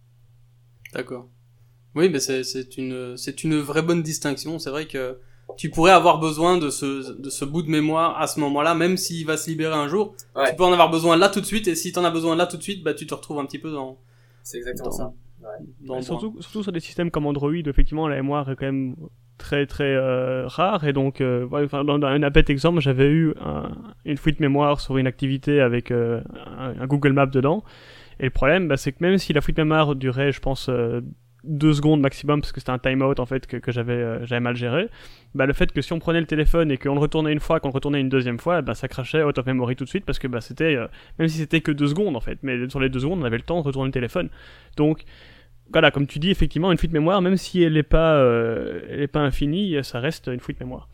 [0.93, 1.29] D'accord.
[1.97, 4.61] Oui, mais c'est une c'est une vraie bonne distinction.
[4.61, 5.21] C'est vrai que
[5.57, 8.97] tu pourrais avoir besoin de ce de ce bout de mémoire à ce moment-là, même
[8.97, 10.15] s'il va se libérer un jour.
[10.47, 12.47] Tu peux en avoir besoin là tout de suite, et si t'en as besoin là
[12.47, 13.99] tout de suite, bah tu te retrouves un petit peu dans.
[14.43, 15.13] C'est exactement ça.
[15.43, 16.03] Ouais.
[16.03, 18.95] surtout, surtout sur des systèmes comme Android, effectivement, la mémoire est quand même
[19.41, 21.47] très très euh, rare et donc euh,
[21.83, 23.33] dans, un appel exemple j'avais eu
[24.05, 26.21] une fuite mémoire sur une activité avec euh,
[26.59, 27.65] un, Google Maps dedans
[28.21, 30.71] et le problème bah, c'est que même si la fuite mémoire durait je pense
[31.45, 34.57] deux secondes maximum parce que c'était un timeout en fait que, que j'avais j'avais mal
[34.57, 34.89] géré
[35.35, 37.61] bah le fait que si on prenait le téléphone et qu'on le retournait une fois
[37.61, 40.05] qu'on le retournait une deuxième fois bah ça crachait out of memory tout de suite
[40.05, 40.77] parce que bah c'était
[41.19, 43.39] même si c'était que deux secondes en fait mais sur les deux secondes on avait
[43.39, 44.29] le temps de retourner le téléphone
[44.77, 45.05] donc
[45.73, 49.21] voilà, comme tu dis, effectivement, une fuite mémoire, même si elle n'est pas, euh, pas
[49.21, 50.89] infinie, ça reste une fuite mémoire.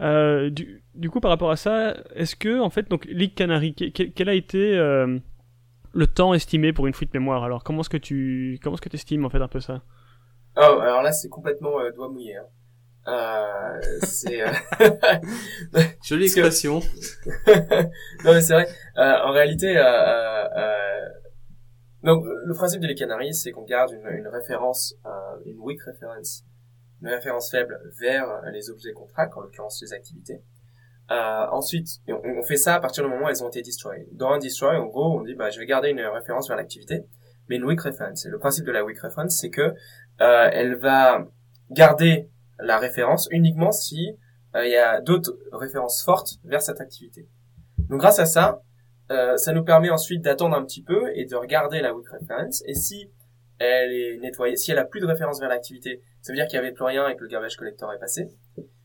[0.00, 4.28] Euh, du, coup, par rapport à ça, est-ce que, en fait, donc, League Canary, quel,
[4.28, 5.18] a été euh,
[5.96, 8.94] le temps estimé pour une fuite mémoire Alors, comment est-ce que tu, comment est-ce que
[8.94, 9.82] estimes en fait un peu ça?
[10.56, 12.36] Oh, alors là, c'est complètement doigt mouillé.
[12.36, 12.46] Hein.
[13.08, 14.42] Euh, c'est
[16.02, 16.80] jolie expression.
[17.46, 18.68] non mais c'est vrai.
[18.96, 19.76] en réalité,
[22.06, 25.10] donc, le principe de les canaries, c'est qu'on garde une, une référence, euh,
[25.44, 26.44] une weak reference,
[27.02, 30.40] une référence faible vers les objets qu'on traque, en l'occurrence les activités.
[31.10, 34.06] Euh, ensuite, on, fait ça à partir du moment où elles ont été destroyed.
[34.12, 37.04] Dans un destroy, en gros, on dit, bah, je vais garder une référence vers l'activité,
[37.48, 38.26] mais une weak reference.
[38.26, 39.74] Et le principe de la weak reference, c'est que
[40.20, 41.24] euh, elle va
[41.70, 44.16] garder la référence uniquement si
[44.56, 47.28] euh, il y a d'autres références fortes vers cette activité.
[47.88, 48.60] Donc, grâce à ça,
[49.12, 52.62] euh, ça nous permet ensuite d'attendre un petit peu et de regarder la weak reference.
[52.66, 53.10] Et si
[53.58, 56.56] elle est nettoyée, si elle a plus de référence vers l'activité, ça veut dire qu'il
[56.56, 58.28] y avait plus rien et que le garbage collector est passé.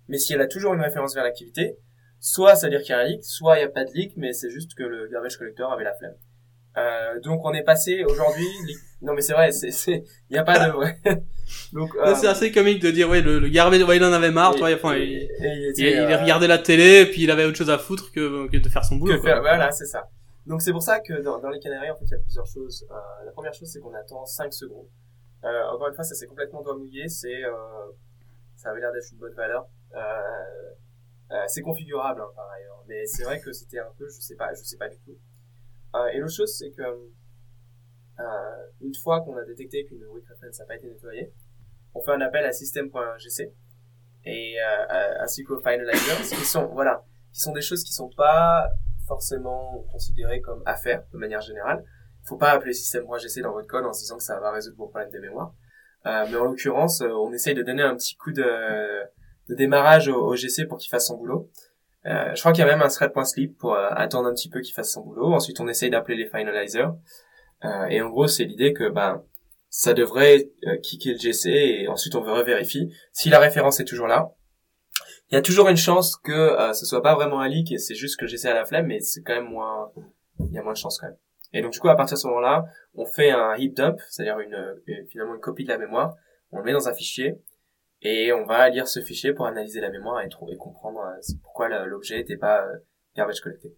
[0.07, 1.77] Mais si elle a toujours une référence vers l'activité,
[2.21, 3.91] soit ça veut dire qu'il y a un leak, soit il n'y a pas de
[3.91, 6.15] leak, mais c'est juste que le garbage collector avait la flemme.
[6.77, 8.47] Euh, donc on est passé aujourd'hui.
[9.01, 11.01] Non mais c'est vrai, c'est c'est il y a pas de vrai.
[11.73, 12.15] donc euh...
[12.15, 14.69] c'est assez comique de dire ouais le, le garbage ouais, il en avait marre, toi,
[14.73, 18.11] enfin il, il, il, euh, regardait la télé puis il avait autre chose à foutre
[18.11, 19.19] que, que de faire son boulot.
[19.21, 20.07] Faire, voilà c'est ça.
[20.45, 22.45] Donc c'est pour ça que dans, dans, les Canaries en fait il y a plusieurs
[22.45, 22.87] choses.
[22.89, 24.87] Euh, la première chose c'est qu'on attend 5 secondes.
[25.43, 27.41] Euh, encore une fois ça c'est complètement doigt mouillé, c'est
[28.55, 29.65] ça avait l'air d'être une bonne valeur.
[31.47, 34.53] C'est configurable hein, par ailleurs, mais c'est vrai que c'était un peu je sais pas
[34.53, 35.17] je sais pas du tout.
[35.95, 38.23] Euh, et l'autre chose, c'est que euh,
[38.81, 41.33] une fois qu'on a détecté qu'une weak reference n'a pas été nettoyée,
[41.93, 43.51] on fait un appel à system.gc
[44.23, 48.69] et euh, ainsi qu'au finalizer, qui sont voilà, qui sont des choses qui sont pas
[49.07, 51.83] forcément considérées comme affaires de manière générale.
[52.23, 54.77] Il faut pas appeler system.gc dans votre code en se disant que ça va résoudre
[54.77, 55.53] vos problèmes de mémoire.
[56.05, 58.43] Euh, mais en l'occurrence, on essaye de donner un petit coup de,
[59.51, 61.49] de démarrage au, GC pour qu'il fasse son boulot.
[62.05, 64.61] Euh, je crois qu'il y a même un thread.sleep pour euh, attendre un petit peu
[64.61, 65.33] qu'il fasse son boulot.
[65.33, 66.93] Ensuite, on essaye d'appeler les finalizers.
[67.65, 69.23] Euh, et en gros, c'est l'idée que ben
[69.69, 70.49] ça devrait
[70.83, 74.31] kicker le GC et ensuite on vérifier si la référence est toujours là.
[75.29, 77.95] Il y a toujours une chance que ce soit pas vraiment un leak et c'est
[77.95, 79.89] juste que le GC a la flemme, mais c'est quand même moins,
[80.39, 81.15] il y a moins de chance quand même.
[81.53, 84.35] Et donc du coup, à partir de ce moment-là, on fait un heap dump, c'est-à-dire
[85.09, 86.15] finalement une copie de la mémoire.
[86.51, 87.39] On le met dans un fichier
[88.01, 91.69] et on va lire ce fichier pour analyser la mémoire et trouver comprendre euh, pourquoi
[91.85, 92.77] l'objet n'était pas euh,
[93.15, 93.75] garbage collecté.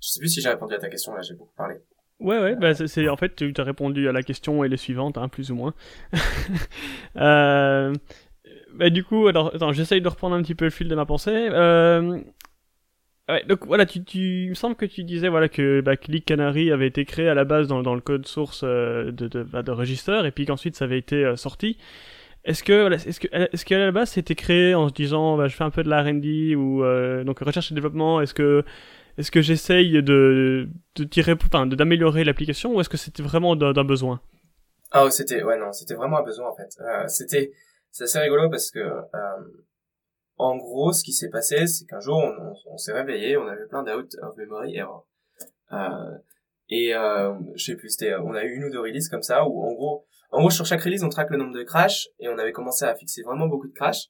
[0.00, 1.76] Je sais plus si j'ai répondu à ta question là, j'ai beaucoup parlé.
[2.20, 5.18] Ouais ouais, bah c'est en fait tu as répondu à la question et les suivantes
[5.18, 5.74] hein, plus ou moins.
[7.16, 7.92] euh,
[8.74, 11.06] bah, du coup alors attends, j'essaye de reprendre un petit peu le fil de ma
[11.06, 11.48] pensée.
[11.50, 12.20] Euh,
[13.26, 16.26] Ouais, donc voilà, tu, tu, il me semble que tu disais voilà que bah, Click
[16.26, 19.62] Canary avait été créé à la base dans, le code source euh, de, de, bah,
[19.62, 21.78] de register et puis qu'ensuite ça avait été sorti.
[22.44, 25.56] Est-ce que, est-ce que, est-ce qu'à la base c'était créé en se disant, bah, je
[25.56, 28.20] fais un peu de la R&D ou euh, donc recherche et développement.
[28.20, 28.64] Est-ce que,
[29.16, 33.84] est-ce que j'essaye de, de tirer, enfin, d'améliorer l'application ou est-ce que c'était vraiment d'un
[33.84, 34.20] besoin?
[34.90, 36.76] Ah, c'était, ouais, non, c'était vraiment un besoin en fait.
[36.80, 37.52] Euh, c'était,
[37.90, 39.02] c'est assez rigolo parce que euh,
[40.36, 43.66] en gros, ce qui s'est passé, c'est qu'un jour, on, on, s'est réveillé, on avait
[43.66, 45.06] plein d'out of memory error.
[45.72, 46.18] Euh,
[46.68, 49.46] et euh, je sais plus, c'était, on a eu une ou deux releases comme ça
[49.46, 52.28] où en gros, en gros sur chaque release, on traque le nombre de crash et
[52.28, 54.08] on avait commencé à fixer vraiment beaucoup de crash.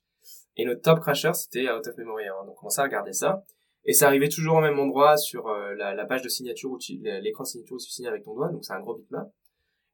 [0.56, 2.46] Et notre top crasher, c'était out of memory error.
[2.46, 3.44] Donc on commençait à regarder ça.
[3.84, 7.44] Et ça arrivait toujours au même endroit sur euh, la, page de signature où l'écran
[7.44, 8.48] de signature où tu signes avec ton doigt.
[8.48, 9.30] Donc c'est un gros bitmap.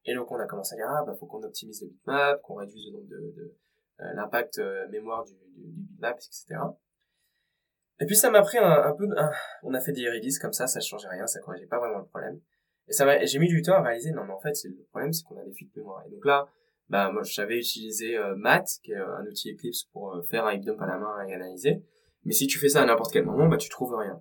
[0.04, 2.54] Et donc on a commencé à dire ah bah faut qu'on optimise le bitmap, qu'on
[2.54, 3.56] réduise le nombre de,
[4.00, 6.60] euh, l'impact euh, mémoire du, du, bitmap, etc.
[7.98, 9.08] Et puis ça m'a pris un, un peu,
[9.64, 12.06] on a fait des releases comme ça, ça changeait rien, ça corrigeait pas vraiment le
[12.06, 12.40] problème.
[12.90, 15.22] Et ça j'ai mis du temps à réaliser, non mais en fait le problème c'est
[15.24, 16.02] qu'on a des fuites de mémoire.
[16.06, 16.48] Et donc là,
[16.88, 18.34] bah moi j'avais utilisé euh,
[18.82, 21.82] qui est un outil Eclipse pour faire un heap dump à la main et analyser.
[22.24, 24.20] Mais si tu fais ça à n'importe quel moment, bah tu trouves rien.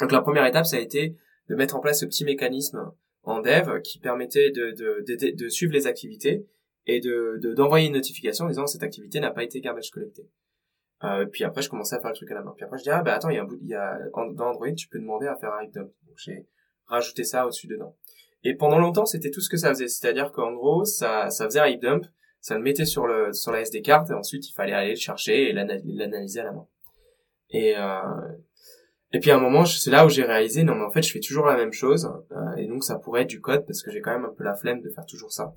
[0.00, 1.14] Donc la première étape ça a été
[1.50, 2.90] de mettre en place ce petit mécanisme
[3.22, 6.46] en dev qui permettait de, de, de, de suivre les activités
[6.86, 10.28] et de d'envoyer une notification en disant cette activité n'a pas été garbage collectée.
[11.04, 12.52] Euh, puis après, je commençais à faire le truc à la main.
[12.56, 13.98] Puis après, je dis ah bah attends, il y a un bout, il y a
[14.12, 15.90] dans Android, tu peux demander à faire un heap dump.
[16.06, 16.18] Donc
[16.90, 17.96] rajouté ça au-dessus dedans.
[18.44, 19.88] Et pendant longtemps, c'était tout ce que ça faisait.
[19.88, 22.06] C'est-à-dire qu'en gros, ça ça faisait un heap dump,
[22.40, 24.96] ça le mettait sur le sur la SD carte et ensuite il fallait aller le
[24.96, 26.66] chercher et l'analyser à la main.
[27.50, 28.00] Et euh,
[29.12, 31.12] et puis à un moment, c'est là où j'ai réalisé non mais en fait, je
[31.12, 33.90] fais toujours la même chose euh, et donc ça pourrait être du code parce que
[33.90, 35.52] j'ai quand même un peu la flemme de faire toujours ça.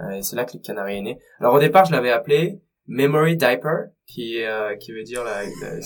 [0.00, 1.18] Euh, et c'est là que le canari est né.
[1.40, 5.80] Alors au départ, je l'avais appelé Memory Diaper, qui euh, qui veut dire la, la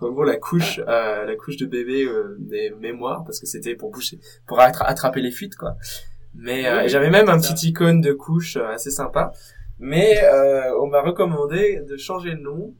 [0.00, 3.74] en gros la couche euh, la couche de bébé euh, des mémoires parce que c'était
[3.74, 5.76] pour boucher pour attraper les fuites quoi.
[6.34, 9.32] Mais euh, j'avais même un petit icône de couche assez sympa.
[9.78, 10.20] Mais
[10.80, 12.74] on m'a recommandé de changer le nom,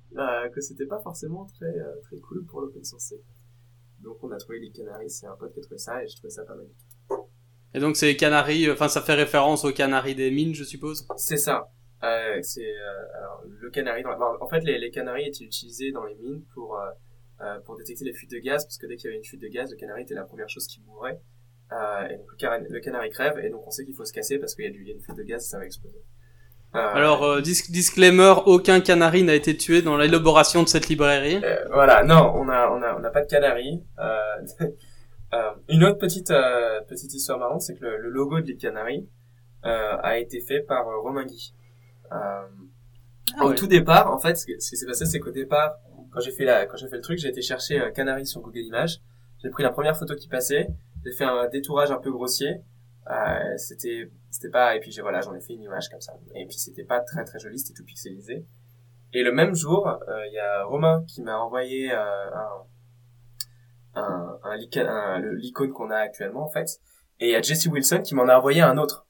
[0.54, 1.72] que c'était pas forcément très
[2.02, 3.14] très cool pour l'open source.
[4.00, 6.16] Donc on a trouvé les canaries, c'est un pote qui a trouvé ça et je
[6.16, 6.66] trouvais ça pas mal.
[7.74, 11.06] Et donc c'est canaries, enfin ça fait référence aux canaries des mines, je suppose?
[11.16, 11.70] C'est ça.
[12.04, 14.02] Euh, c'est euh, le canari.
[14.02, 16.90] Dans En fait, les, les canaries étaient utilisés dans les mines pour euh,
[17.42, 19.42] euh, pour détecter les fuites de gaz, parce que dès qu'il y avait une fuite
[19.42, 21.20] de gaz, le canari était la première chose qui mourrait.
[21.72, 22.26] Euh, et donc
[22.68, 24.70] le, canari crève, et donc on sait qu'il faut se casser parce qu'il y, a
[24.70, 25.98] du, y a une fuite de gaz, ça va exploser.
[26.72, 31.42] Alors, disclaimer, aucun canari n'a été tué dans l'élaboration de cette librairie.
[31.72, 33.82] voilà, non, on a, on a, on a pas de canari.
[35.68, 36.32] une autre petite,
[36.88, 39.08] petite histoire marrante, c'est que le, logo de Canary
[39.64, 41.54] a été fait par Romain Guy.
[42.12, 42.46] Euh,
[43.38, 45.76] ah au tout départ, en fait, ce qui s'est passé, c'est qu'au départ,
[46.12, 48.40] quand j'ai fait la, quand j'ai fait le truc, j'ai été chercher un canari sur
[48.40, 49.00] Google Images.
[49.42, 50.68] J'ai pris la première photo qui passait.
[51.04, 52.62] J'ai fait un détourage un peu grossier.
[53.10, 56.12] Euh, c'était, c'était pas, et puis j'ai, voilà, j'en ai fait une image comme ça.
[56.34, 58.46] Et puis c'était pas très très joli, c'était tout pixelisé.
[59.12, 62.30] Et le même jour, euh, il y a Romain qui m'a envoyé euh,
[63.94, 66.80] un, un, un, l'icône qu'on a actuellement en fait.
[67.18, 69.06] Et il y a Jesse Wilson qui m'en a envoyé un autre.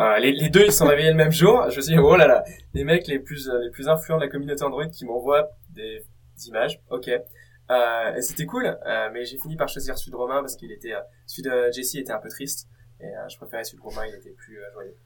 [0.00, 1.70] Euh, les, les, deux, ils sont réveillés le même jour.
[1.70, 4.16] Je me suis dit, oh là là, les mecs les plus euh, les plus influents
[4.16, 6.04] de la communauté Android qui m'envoient des,
[6.46, 6.80] images.
[6.90, 7.08] Ok.
[7.08, 10.92] Euh, c'était cool, euh, mais j'ai fini par choisir celui de Romain parce qu'il était,
[11.26, 12.68] celui de Jesse était un peu triste
[13.00, 14.96] et je préférais celui de Romain, il était plus joyeux.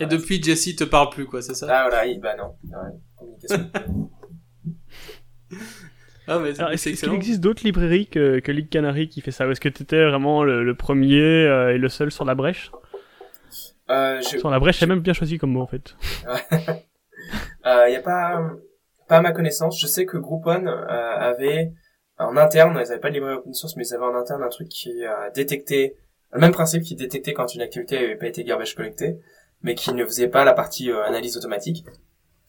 [0.00, 1.68] Et depuis, Jesse te parle plus, quoi, c'est ça?
[1.70, 2.56] Ah voilà, bah non,
[3.16, 3.70] communication.
[6.26, 9.46] Ah, mais est-ce qu'il existe d'autres librairies que, que League Canary qui fait ça?
[9.46, 12.70] Ou est-ce que tu étais vraiment le, le premier et le seul sur la brèche?
[13.90, 14.38] Euh, je...
[14.38, 15.94] Sur la brèche, même bien choisi comme mot en fait.
[16.24, 18.40] Il euh, y a pas,
[19.08, 19.78] pas à ma connaissance.
[19.78, 21.72] Je sais que Groupon euh, avait
[22.18, 24.48] en interne, ils n'avaient pas de librairie open source, mais ils avaient en interne un
[24.48, 25.96] truc qui euh, détectait
[26.32, 29.18] le même principe qui détectait quand une activité n'avait pas été garbage collectée,
[29.62, 31.84] mais qui ne faisait pas la partie euh, analyse automatique.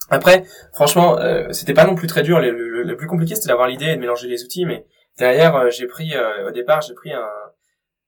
[0.10, 0.43] Après,
[0.74, 2.39] franchement, euh, c'était pas non plus très dur.
[2.39, 4.86] Le, le, le plus compliqué, c'était d'avoir l'idée et de mélanger les outils, mais
[5.17, 6.13] derrière, j'ai pris,
[6.48, 7.28] au départ, j'ai pris un,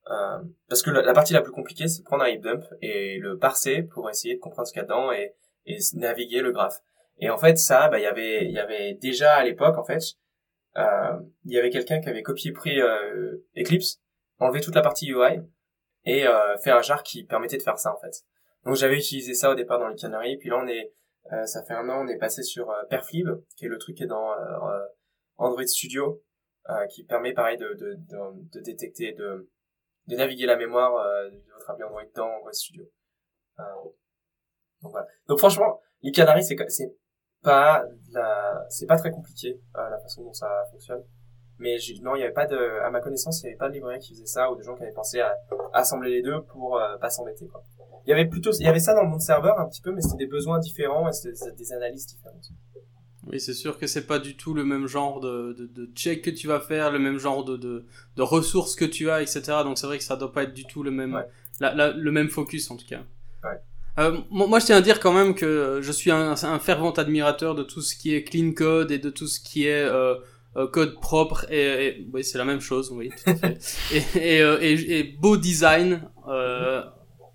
[0.10, 0.39] euh,
[0.70, 3.84] parce que la, partie la plus compliquée, c'est prendre un heap dump et le parser
[3.84, 6.80] pour essayer de comprendre ce qu'il y a dedans et, et naviguer le graphe.
[7.20, 9.84] Et en fait, ça, bah, il y avait, il y avait déjà à l'époque, en
[9.84, 10.02] fait,
[10.78, 14.00] euh, il y avait quelqu'un qui avait copié pris euh, Eclipse,
[14.38, 15.41] enlevé toute la partie UI
[16.06, 18.24] et euh, fait un jar qui permettait de faire ça en fait.
[18.63, 20.93] Donc j'avais utilisé ça au départ dans les Canaries, puis là on est,
[21.34, 24.04] euh, ça fait un an, on est passé sur Perflib, qui est le truc qui
[24.04, 24.34] est dans
[25.38, 26.22] Android Studio,
[26.89, 28.17] qui permet pareil de, de, de,
[28.54, 29.50] de détecter, de
[30.08, 32.86] de naviguer la mémoire euh, de votre appli Android dans Android Studio.
[33.60, 33.63] Euh,
[34.82, 35.08] donc voilà.
[35.28, 36.96] Donc franchement, les Canaries, c'est
[37.41, 41.04] pas la, c'est pas très compliqué euh, la façon dont ça fonctionne.
[41.60, 43.74] Mais non, il y avait pas de, à ma connaissance, il y avait pas de
[43.74, 45.36] librairie qui faisait ça ou de gens qui avaient pensé à,
[45.74, 47.63] assembler les deux pour euh, pas s'embêter quoi.
[48.06, 49.91] Il y avait plutôt, il y avait ça dans le monde serveur un petit peu,
[49.91, 52.46] mais c'était des besoins différents et c'était des analyses différentes.
[53.32, 56.22] Oui, c'est sûr que c'est pas du tout le même genre de, de, de, check
[56.22, 57.86] que tu vas faire, le même genre de, de,
[58.16, 59.42] de ressources que tu as, etc.
[59.63, 61.22] Donc c'est vrai que ça doit pas être du tout le même,
[61.60, 63.02] la, la, le même focus en tout cas.
[63.44, 63.60] Ouais.
[64.00, 67.56] Euh, moi, je tiens à dire quand même que je suis un, un, fervent admirateur
[67.56, 70.16] de tout ce qui est clean code et de tout ce qui est euh,
[70.56, 73.58] euh code propre et, et oui, c'est la même chose, oui, tout à fait.
[74.16, 76.04] et, euh, et, et, beau design.
[76.28, 76.84] Euh,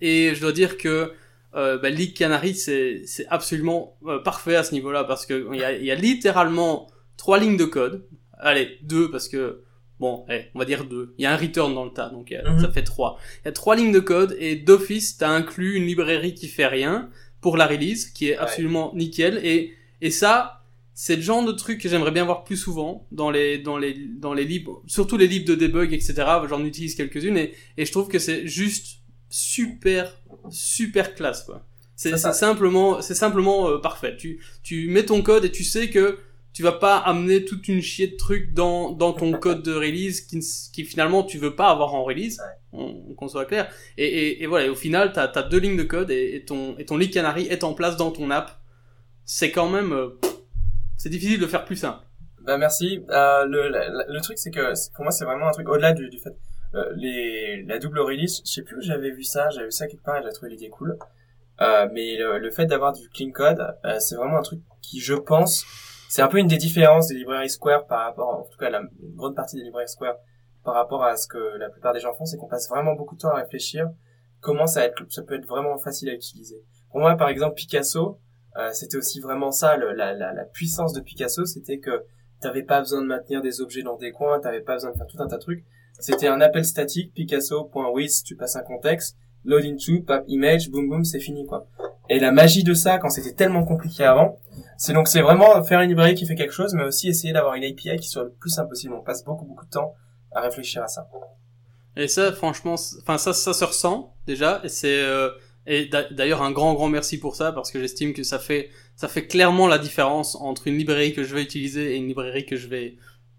[0.00, 1.12] et je dois dire que
[1.54, 5.64] euh, bah, League Canary, c'est c'est absolument parfait à ce niveau-là parce que il y
[5.64, 8.06] a, y a littéralement trois lignes de code.
[8.38, 9.62] Allez, deux parce que
[10.02, 11.14] Bon, eh, on va dire deux.
[11.16, 12.58] Il y a un return dans le tas, donc euh, mhm.
[12.58, 13.20] ça fait trois.
[13.44, 16.66] Il y a trois lignes de code et d'office, t'as inclus une librairie qui fait
[16.66, 17.08] rien
[17.40, 19.40] pour la release, qui est absolument nickel.
[19.44, 23.30] Et, et ça, c'est le genre de truc que j'aimerais bien voir plus souvent dans
[23.30, 26.14] les, dans les, dans les livres, surtout les livres de debug, etc.
[26.48, 31.66] J'en utilise quelques-unes et, et je trouve que c'est juste super, super classe, quoi.
[31.94, 34.16] C'est simplement, c'est simplement euh, parfait.
[34.16, 36.18] Tu, tu mets ton code et tu sais que
[36.52, 40.20] tu vas pas amener toute une chier de trucs dans, dans ton code de release
[40.20, 40.40] qui,
[40.72, 43.70] qui finalement tu veux pas avoir en release, qu'on soit clair.
[43.96, 46.85] Et, et, et, voilà, au final, t'as as deux lignes de code et, ton, et
[46.85, 48.50] ton lead canary est en place dans ton app.
[49.24, 50.18] C'est quand même, euh,
[50.98, 52.05] c'est difficile de faire plus simple.
[52.44, 53.00] Bah merci.
[53.11, 56.18] Euh, le, le, truc c'est que pour moi c'est vraiment un truc au-delà du, du
[56.18, 56.35] fait
[56.96, 58.42] les la double release.
[58.44, 59.50] Je sais plus où j'avais vu ça.
[59.50, 60.98] J'avais vu ça quelque part j'ai trouvé l'idée cool.
[61.61, 65.00] Euh, mais le, le fait d'avoir du clean code, euh, c'est vraiment un truc qui
[65.00, 65.64] je pense
[66.08, 68.80] c'est un peu une des différences des librairies Square par rapport, en tout cas la
[68.80, 70.16] une grande partie des librairies Square
[70.64, 73.14] par rapport à ce que la plupart des gens font, c'est qu'on passe vraiment beaucoup
[73.16, 73.88] de temps à réfléchir
[74.40, 74.88] comment ça
[75.26, 76.62] peut être vraiment facile à utiliser.
[76.90, 78.18] Pour moi, par exemple, Picasso,
[78.58, 82.04] euh, c'était aussi vraiment ça, le, la, la, la, puissance de Picasso, c'était que
[82.40, 85.06] t'avais pas besoin de maintenir des objets dans des coins, t'avais pas besoin de faire
[85.06, 85.64] tout un tas de trucs.
[86.02, 91.04] C'était un appel statique, picasso.with, tu passes un contexte, load into, pap image, boom boom,
[91.04, 91.68] c'est fini quoi.
[92.10, 94.40] Et la magie de ça, quand c'était tellement compliqué avant,
[94.76, 97.54] c'est donc c'est vraiment faire une librairie qui fait quelque chose, mais aussi essayer d'avoir
[97.54, 98.94] une API qui soit le plus simple possible.
[98.94, 99.94] On passe beaucoup beaucoup de temps
[100.32, 101.08] à réfléchir à ça.
[101.96, 104.60] Et ça, franchement, enfin ça, ça se ressent déjà.
[104.64, 105.30] Et c'est euh,
[105.68, 109.06] et d'ailleurs un grand grand merci pour ça parce que j'estime que ça fait ça
[109.06, 112.56] fait clairement la différence entre une librairie que je vais utiliser et une librairie que
[112.56, 112.96] je vais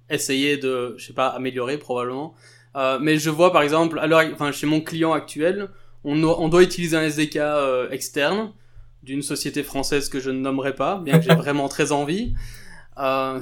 [0.10, 2.34] essayer de, je sais pas, améliorer probablement.
[2.76, 5.70] Euh, mais je vois par exemple, alors, enfin chez mon client actuel,
[6.04, 8.52] on, on doit utiliser un SDK euh, externe
[9.04, 12.34] d'une société française que je ne nommerai pas, bien que j'ai vraiment très envie.
[12.98, 13.42] Euh,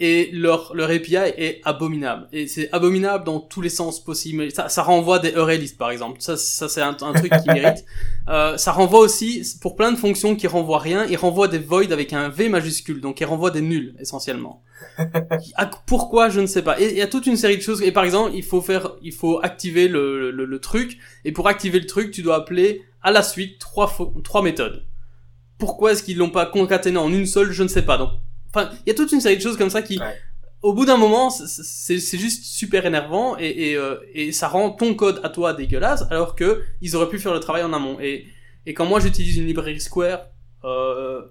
[0.00, 2.26] et leur, leur API est abominable.
[2.32, 4.50] Et c'est abominable dans tous les sens possibles.
[4.50, 6.22] Ça, ça renvoie des URListes, par exemple.
[6.22, 7.84] Ça, ça c'est un, un, truc qui mérite.
[8.28, 11.92] Euh, ça renvoie aussi, pour plein de fonctions qui renvoient rien, il renvoie des voids
[11.92, 13.02] avec un V majuscule.
[13.02, 14.62] Donc il renvoie des nuls, essentiellement.
[15.86, 16.80] Pourquoi, je ne sais pas.
[16.80, 17.82] Et il y a toute une série de choses.
[17.82, 20.96] Et par exemple, il faut faire, il faut activer le, le, le truc.
[21.26, 24.86] Et pour activer le truc, tu dois appeler à la suite trois, trois méthodes.
[25.58, 27.98] Pourquoi est-ce qu'ils l'ont pas concaténé en une seule, je ne sais pas.
[27.98, 28.12] Donc
[28.54, 30.00] Enfin, il y a toute une série de choses comme ça qui,
[30.62, 34.94] au bout d'un moment, c'est juste super énervant et, et, euh, et, ça rend ton
[34.94, 37.98] code à toi dégueulasse, alors que ils auraient pu faire le travail en amont.
[38.00, 38.26] Et,
[38.66, 40.26] et quand moi j'utilise une librairie Square,
[40.64, 41.22] euh,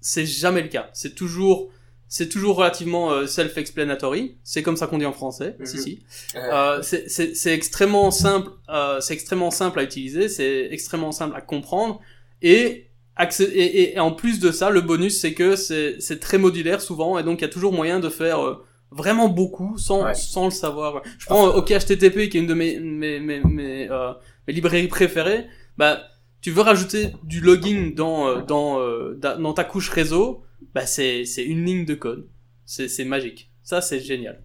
[0.00, 0.90] c'est jamais le cas.
[0.92, 1.70] C'est toujours
[2.08, 4.36] c'est toujours relativement euh, self-explanatory.
[4.44, 5.56] C'est comme ça qu'on dit en français.
[5.64, 5.82] Si mhm.
[5.82, 6.02] si.
[6.36, 8.50] Euh, c'est extrêmement simple.
[8.68, 10.28] Euh, c'est extrêmement simple à utiliser.
[10.28, 12.00] C'est extrêmement simple à comprendre.
[12.42, 12.85] Et
[13.18, 17.22] et, et, en plus de ça, le bonus, c'est que c'est très modulaire souvent, et
[17.22, 21.02] donc il y a toujours moyen de faire euh, vraiment beaucoup sans, sans le savoir.
[21.18, 24.12] Je prends OK HTTP, qui est une de mes, mes, mes, mes, euh,
[24.46, 25.46] mes librairies préférées.
[25.76, 26.00] Bah,
[26.40, 31.24] tu veux rajouter du login dans, euh, dans, euh, dans ta couche réseau, bah c'est
[31.44, 32.28] une ligne de code.
[32.64, 33.50] C'est magique.
[33.62, 34.42] Ça, c'est génial.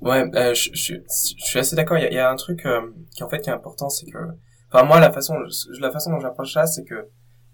[0.00, 1.98] Ouais, euh, je, je, je, suis assez d'accord.
[1.98, 2.66] Il y a, y a, un truc
[3.14, 4.18] qui en fait qui est important, c'est que,
[4.70, 5.34] enfin moi la façon,
[5.78, 7.06] la façon dont j'approche ça, c'est que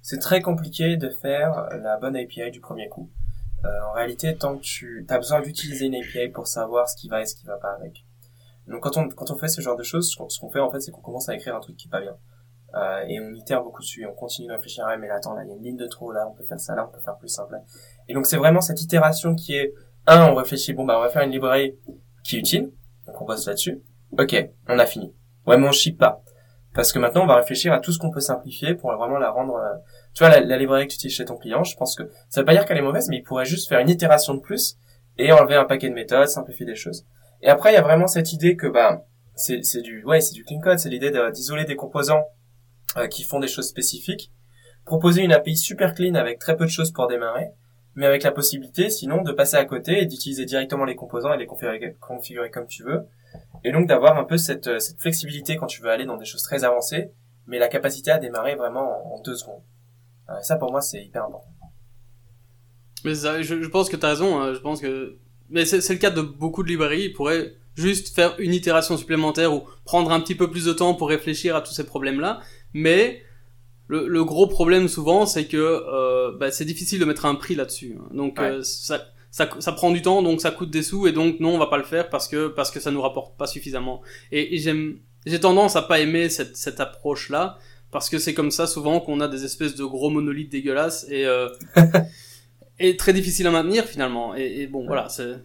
[0.08, 3.10] c'est très compliqué de faire la bonne API du premier coup.
[3.64, 7.08] Euh, en réalité, tant que tu as besoin d'utiliser une API pour savoir ce qui
[7.08, 8.06] va et ce qui va pas avec.
[8.68, 10.78] Donc quand on quand on fait ce genre de choses, ce qu'on fait en fait,
[10.78, 12.16] c'est qu'on commence à écrire un truc qui est pas bien.
[12.76, 15.42] Euh, et on itère beaucoup dessus, on continue de réfléchir, ah, mais là, attends, là,
[15.42, 17.00] il y a une ligne de trop, là, on peut faire ça, là, on peut
[17.00, 17.56] faire plus simple.
[18.06, 19.72] Et donc, c'est vraiment cette itération qui est,
[20.06, 21.78] un, on réfléchit, bon, bah, on va faire une librairie
[22.22, 22.72] qui est utile,
[23.06, 23.82] donc on bosse là-dessus.
[24.18, 24.36] Ok,
[24.68, 25.14] on a fini.
[25.46, 26.22] Ouais, mais on ship pas.
[26.74, 29.30] Parce que maintenant, on va réfléchir à tout ce qu'on peut simplifier pour vraiment la
[29.30, 29.54] rendre...
[29.54, 29.76] Euh,
[30.16, 32.46] tu vois, la, librairie que tu utilises chez ton client, je pense que ça veut
[32.46, 34.78] pas dire qu'elle est mauvaise, mais il pourrait juste faire une itération de plus
[35.18, 37.06] et enlever un paquet de méthodes, simplifier des choses.
[37.42, 39.04] Et après, il y a vraiment cette idée que bah
[39.34, 42.24] c'est du ouais c'est du clean code, c'est l'idée d'isoler des composants
[42.96, 44.32] euh, qui font des choses spécifiques,
[44.86, 47.50] proposer une API super clean avec très peu de choses pour démarrer,
[47.94, 51.38] mais avec la possibilité sinon de passer à côté et d'utiliser directement les composants et
[51.38, 53.06] les configurer, comme tu veux
[53.64, 56.42] et donc d'avoir un peu cette, cette flexibilité quand tu veux aller dans des choses
[56.42, 57.10] très avancées,
[57.46, 59.62] mais la capacité à démarrer vraiment en, deux secondes.
[60.30, 61.48] Euh, ça pour moi c'est hyper important.
[63.04, 64.52] Mais ça, je, je, pense que tu as raison, hein.
[64.54, 65.16] je pense que...
[65.48, 69.54] Mais c'est le cas de beaucoup de librairies, ils pourraient juste faire une itération supplémentaire
[69.54, 72.40] ou prendre un petit peu plus de temps pour réfléchir à tous ces problèmes-là,
[72.72, 73.22] mais
[73.86, 77.54] le, le gros problème souvent, c'est que euh, bah, c'est difficile de mettre un prix
[77.54, 77.96] là-dessus.
[78.00, 78.08] hein.
[78.12, 78.46] Donc Ouais.
[78.50, 81.54] euh, ça, ça, ça prend du temps, donc ça coûte des sous, et donc non,
[81.54, 84.00] on va pas le faire parce que parce que ça nous rapporte pas suffisamment.
[84.32, 87.58] Et, et j'aime, j'ai tendance à pas aimer cette cette approche-là
[87.96, 91.24] parce que c'est comme ça souvent qu'on a des espèces de gros monolithes dégueulasses et
[91.24, 91.48] euh,
[92.78, 94.36] et très difficile à maintenir finalement.
[94.36, 95.36] Et, et bon, voilà, c'est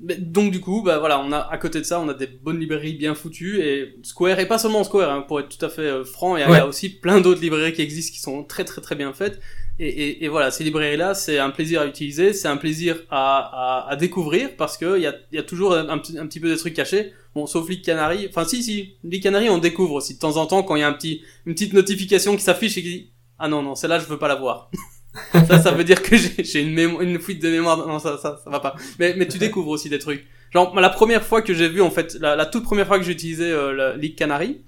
[0.00, 2.60] donc du coup, bah voilà, on a à côté de ça, on a des bonnes
[2.60, 5.82] librairies bien foutues et Square et pas seulement Square, hein, pour être tout à fait
[5.82, 8.64] euh, franc, il y, a- y aussi plein d'autres librairies qui existent qui sont très
[8.64, 9.40] très très bien faites.
[9.80, 13.86] Et, et, et voilà, ces librairies-là, c'est un plaisir à utiliser, c'est un plaisir à,
[13.86, 16.40] à, à découvrir parce que il y a, il y a toujours un, un petit
[16.40, 17.12] peu des trucs cachés.
[17.34, 20.46] Bon, sauf League Canary, enfin si si, League Canary, on découvre aussi de temps en
[20.46, 23.10] temps quand il y a un petit une petite notification qui s'affiche et qui dit
[23.38, 24.70] ah non non, celle-là je veux pas la voir.
[25.48, 27.86] ça, ça veut dire que j'ai une, mémo- une fuite de mémoire.
[27.86, 28.76] Non, ça, ça, ça va pas.
[28.98, 30.26] Mais, mais tu découvres aussi des trucs.
[30.52, 33.04] Genre, la première fois que j'ai vu, en fait, la, la toute première fois que
[33.04, 34.60] j'ai utilisé euh, la League Canary,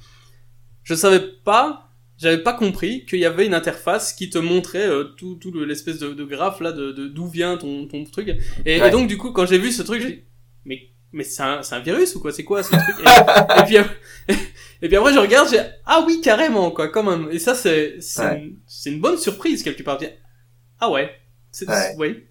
[0.83, 5.05] je savais pas, j'avais pas compris qu'il y avait une interface qui te montrait euh,
[5.17, 8.29] tout, tout le- l'espèce de, de graphe là, de de- d'où vient ton, ton truc.
[8.67, 10.23] Et, et donc, du coup, quand j'ai vu ce truc, j'ai dit,
[10.65, 12.33] mais, mais c'est un, c'est un virus ou quoi?
[12.33, 12.97] C'est quoi ce truc?
[13.01, 13.77] Et, et puis,
[14.83, 17.29] et puis après, je regarde, j'ai, ah oui, carrément, quoi, quand même.
[17.33, 18.53] Et ça, c'est, c'est, Ouais.
[18.87, 19.99] une, bonne surprise, quelque part.
[20.79, 21.11] Ah ouais.
[21.51, 22.25] C'est, Ouais.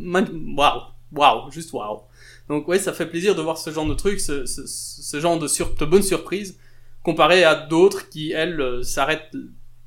[0.00, 0.80] Waouh.
[1.12, 1.50] Waouh.
[1.50, 2.00] Juste waouh.
[2.48, 5.38] Donc ouais, ça fait plaisir de voir ce genre de truc, ce, ce, ce genre
[5.38, 6.58] de, sur, de bonnes surprises,
[7.02, 9.34] comparé à d'autres qui, elles, euh, s'arrêtent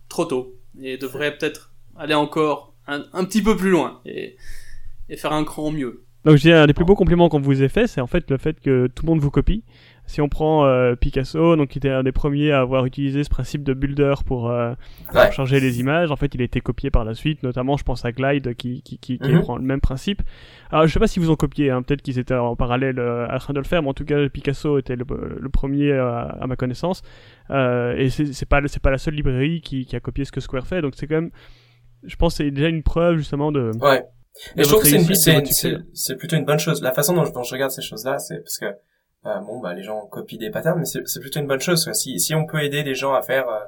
[0.09, 4.38] trop tôt et devraient peut-être aller encore un, un petit peu plus loin et,
[5.09, 6.03] et faire un cran mieux.
[6.28, 8.30] Donc je dis un des plus beaux compliments qu'on vous ait fait, c'est en fait
[8.30, 9.63] le fait que tout le monde vous copie.
[10.07, 13.30] Si on prend euh, Picasso, donc qui était un des premiers à avoir utilisé ce
[13.30, 14.73] principe de builder pour, euh,
[15.07, 15.32] pour Ouais.
[15.32, 18.03] changer les images, en fait il a été copié par la suite, notamment je pense
[18.03, 19.41] à Glide qui, qui, qui, qui Mhm.
[19.41, 20.21] prend le même principe.
[20.69, 23.25] Alors je sais pas si vous ont copié, hein, peut-être qu'ils étaient en parallèle euh,
[23.30, 25.05] à train de le faire, mais en tout cas Picasso était le,
[25.39, 27.03] le premier euh, à ma connaissance.
[27.51, 30.34] Euh, et c'est c'est pas, c'est pas la seule librairie qui, qui a copié ce
[30.34, 31.32] que Square fait, donc c'est quand même,
[32.03, 33.71] je pense que c'est déjà une preuve justement de...
[33.82, 34.03] Ouais.
[34.56, 34.90] Et je trouve que
[35.94, 36.82] c'est plutôt une bonne chose.
[36.82, 38.66] La façon dont je, dont je regarde ces choses-là, c'est parce que
[39.26, 41.84] euh, bon bah les gens copient des patterns, mais c'est plutôt une bonne chose.
[41.84, 41.94] quoi.
[41.94, 43.60] Si si on peut aider les gens à faire euh,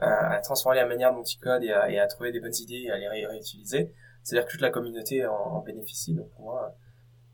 [0.00, 2.54] à, à transformer la manière dont ils codent et à, et à trouver des bonnes
[2.60, 3.90] idées et à les ré- réutiliser,
[4.22, 6.14] c'est-à-dire que toute la communauté en, en bénéficie.
[6.14, 6.74] Donc pour moi,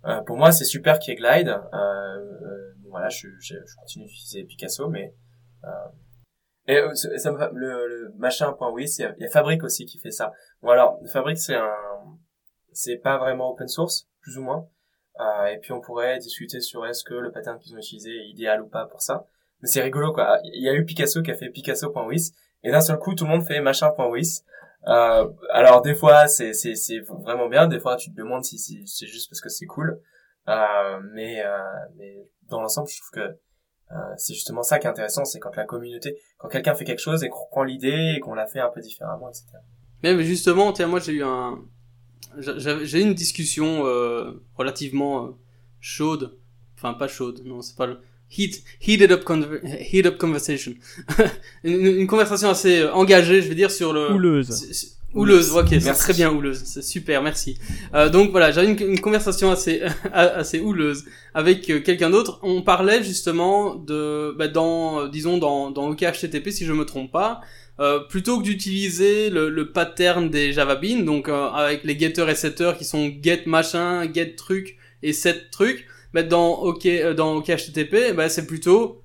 [0.06, 1.48] euh, pour moi c'est super qu'il y ait Glide.
[1.48, 5.14] Euh, euh, voilà, je, je, je continue d'utiliser Picasso, mais
[5.64, 5.68] euh,
[6.66, 9.30] et euh, ça me le, le machin point oui, il y a- il y a
[9.30, 10.32] Fabric aussi qui fait ça.
[10.62, 11.72] Bon alors Fabric c'est un
[12.72, 14.66] c'est pas vraiment open source, plus ou moins.
[15.20, 18.28] Euh, et puis on pourrait discuter sur est-ce que le pattern qu'ils ont utilisé est
[18.28, 19.26] idéal ou pas pour ça.
[19.60, 20.38] Mais c'est rigolo quoi.
[20.44, 23.30] Il y a eu Picasso qui a fait Picasso.wis et d'un seul coup tout le
[23.30, 24.44] monde fait machin.wis.
[24.86, 28.58] Euh, alors des fois c'est c'est c'est vraiment bien, des fois tu te demandes si,
[28.58, 30.00] c'est juste parce que c'est cool.
[30.48, 31.58] Euh, mais euh,
[31.96, 33.38] mais dans l'ensemble je trouve que
[33.92, 37.00] euh, c'est justement ça qui est intéressant, c'est quand la communauté, quand quelqu'un fait quelque
[37.00, 39.48] chose et qu'on reprend l'idée et qu'on la fait un peu différemment, etc.
[40.02, 41.58] Mais justement, tiens, moi j'ai eu un,
[42.38, 45.30] j'ai eu une discussion euh, relativement euh,
[45.80, 46.36] chaude,
[46.76, 47.98] enfin pas chaude, non c'est pas le
[48.36, 49.60] heat, heated up, conver-
[49.92, 50.72] heat up conversation,
[51.64, 54.86] une, une conversation assez euh, engagée, je veux dire sur le Houleuse.
[55.12, 57.58] Houleuse, ok, c'est très bien houleuse, c'est super, merci.
[57.94, 61.04] Euh, donc voilà, j'avais une, une conversation assez assez houleuse
[61.34, 62.38] avec euh, quelqu'un d'autre.
[62.44, 67.40] On parlait justement de, bah, dans, disons dans dans OKHTTP si je me trompe pas,
[67.78, 72.28] euh, plutôt que d'utiliser le, le pattern des Java Beans, donc euh, avec les getters
[72.28, 77.14] et setters qui sont get machin, get truc et set truc, bah, dans OK euh,
[77.14, 79.02] dans OKHTTP, bah, c'est plutôt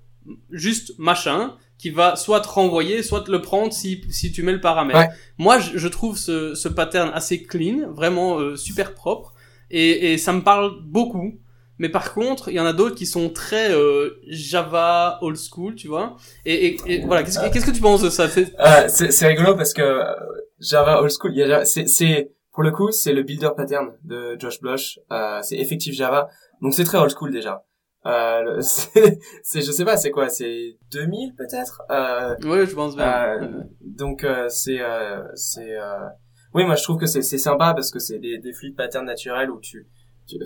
[0.52, 4.54] juste machin qui va soit te renvoyer, soit te le prendre si, si tu mets
[4.54, 4.98] le paramètre.
[5.00, 5.10] Ouais.
[5.38, 9.34] Moi, je, je trouve ce, ce pattern assez clean, vraiment euh, super propre,
[9.70, 11.38] et, et ça me parle beaucoup.
[11.78, 15.76] Mais par contre, il y en a d'autres qui sont très euh, Java old school,
[15.76, 16.16] tu vois.
[16.46, 18.28] Et, et, et voilà, qu'est-ce que qu'est-ce que tu penses de ça?
[18.30, 20.14] C'est- Euh, c'est c'est rigolo parce que euh,
[20.60, 23.94] Java old school, il y a c'est c'est pour le coup c'est le builder pattern
[24.04, 26.30] de Josh Bloch, euh, c'est effective Java,
[26.62, 27.66] donc c'est très old school déjà.
[28.06, 30.30] Euh, c'est c'est- je sais pas c'est quoi?
[30.30, 31.82] C'est 2000 peut-être?
[31.92, 33.06] Euh, Ouais, je pense bien.
[33.06, 36.08] Euh, donc euh, c'est euh, c'est euh...
[36.54, 39.06] oui moi je trouve que c'est c'est sympa parce que c'est des des fluides patterns
[39.08, 39.88] naturels où tu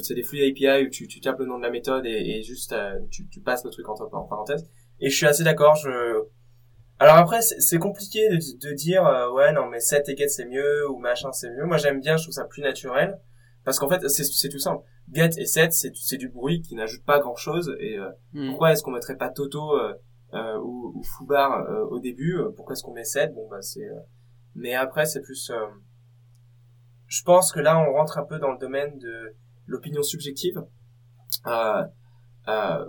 [0.02, 2.44] c'est des fluides API où tu tu tapes le nom de la méthode et, et
[2.44, 4.66] juste euh, tu tu passes le truc entre en parenthèse
[5.00, 5.90] et je suis assez d'accord je
[7.00, 8.36] alors après c'est compliqué de,
[8.70, 11.66] de dire euh, ouais non mais set et get c'est mieux ou machin c'est mieux
[11.66, 13.18] moi j'aime bien je trouve ça plus naturel
[13.64, 17.04] parce qu'en fait c'est tout simple get et set c'est c'est du bruit qui n'ajoute
[17.06, 18.50] pas grand chose et euh, Hmm.
[18.50, 19.76] pourquoi est-ce qu'on mettrait pas Toto
[20.34, 23.84] euh, ou, ou Foubar euh, au début Pourquoi est-ce qu'on met 7 Bon bah c'est.
[23.86, 24.00] euh,
[24.56, 25.50] Mais après c'est plus.
[25.50, 25.66] euh,
[27.08, 29.36] Je pense que là on rentre un peu dans le domaine de
[29.70, 30.62] l'opinion subjective.
[31.48, 31.84] Euh,
[32.48, 32.86] euh,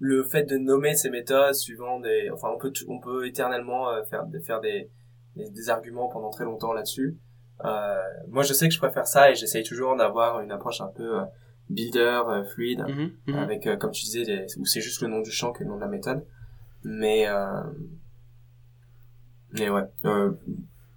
[0.00, 2.28] le fait de nommer ces méthodes suivant des.
[2.32, 4.90] Enfin on peut on peut éternellement euh, faire faire des
[5.36, 7.18] des, arguments pendant très longtemps là-dessus.
[7.64, 10.88] Euh, moi, je sais que je préfère ça et j'essaye toujours d'avoir une approche un
[10.88, 11.24] peu euh,
[11.70, 13.34] builder, euh, fluide, Mhm, mhm.
[13.36, 15.76] avec, comme tu disais, des, où c'est juste le nom du champ que le nom
[15.76, 16.24] de la méthode.
[16.82, 17.62] Mais, euh,
[19.52, 19.84] mais ouais.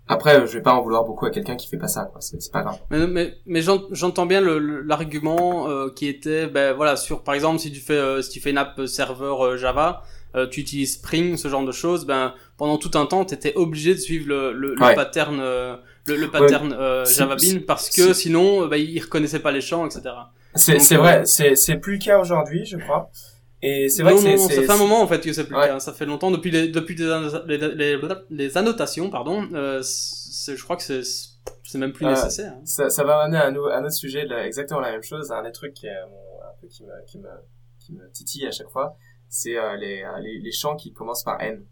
[0.09, 2.21] Euh, après, je vais pas en vouloir beaucoup à quelqu'un qui fait pas ça, quoi.
[2.21, 2.79] C'est pas grave.
[2.89, 7.59] Mais, mais, mais j'en- j'entends bien l'argument euh, qui était, ben voilà, sur par exemple
[7.59, 10.03] si tu fais euh, si tu fais une app serveur euh, Java,
[10.35, 13.53] euh, tu utilises Spring, ce genre de choses, ben pendant tout un temps, tu étais
[13.55, 14.95] obligé de suivre le, le, le Ouais.
[14.95, 18.77] pattern euh, le, le pattern euh, Si- Java Bean parce que si- sinon, euh, ben,
[18.77, 20.01] il reconnaissait pas les champs, etc.
[20.55, 23.09] C'est euh, vrai, c'est c'est plus le cas aujourd'hui, je crois.
[23.63, 25.33] Et c'est vrai non, que c'est non, ça c'est- fait un moment en fait que
[25.33, 25.67] c'est plus Ouais.
[25.67, 25.79] le cas.
[25.79, 27.07] Ça fait longtemps depuis les depuis les,
[27.47, 27.99] les, les,
[28.29, 29.47] les annotations, pardon.
[29.53, 31.01] Euh, c'est- je crois que c'est
[31.63, 32.53] c'est même plus Euh, nécessaire.
[32.55, 32.61] hein.
[32.65, 35.73] ça, ça va m'amener à un, autre sujet, exactement la même chose, un des trucs
[35.73, 37.27] qui, mon- un peu qui me, qui me,
[37.79, 38.95] qui me titille à chaque fois,
[39.29, 41.63] c'est euh, les, euh, les, les chants qui commencent par N.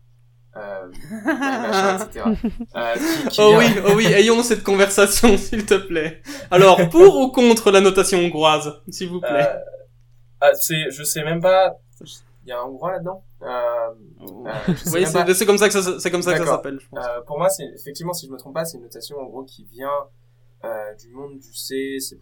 [0.57, 0.87] Euh,
[1.25, 2.25] machin, etc.
[2.75, 6.21] Euh, qui, qui Oh vient- oui, oh oui, ayons cette conversation, s'il te plaît.
[6.51, 9.49] Alors, pour ou contre la notation hongroise, s'il vous plaît?
[9.49, 9.55] Euh,
[10.41, 11.77] ah, c'est, je sais même pas,
[12.45, 13.23] il y a un hongrois là-dedans?
[13.41, 16.39] Euh, euh, je sais Oui, c'est c'est comme ça que ça, c'est comme ça que
[16.39, 17.05] ça s'appelle, je pense.
[17.05, 19.43] Euh, pour moi, c'est effectivement, si je me trompe pas, c'est une notation en gros
[19.43, 20.07] qui vient
[20.63, 22.17] euh, du monde du C, C++,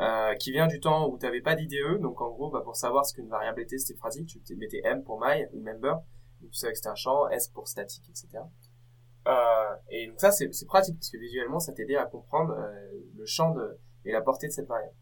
[0.00, 2.00] euh, qui vient du temps où tu n'avais pas d'IDE.
[2.00, 4.40] Donc en gros, bah, pour savoir ce qu'une variable était, c'était pratique.
[4.44, 5.94] Tu mettais M pour my ou member,
[6.40, 8.44] donc tu savais que c'était un champ, S pour statique, etc.
[9.26, 12.90] Euh, et donc ça, c'est c'est pratique parce que visuellement, ça t'aidait à comprendre euh,
[13.16, 14.94] le champ de, et la portée de cette variable.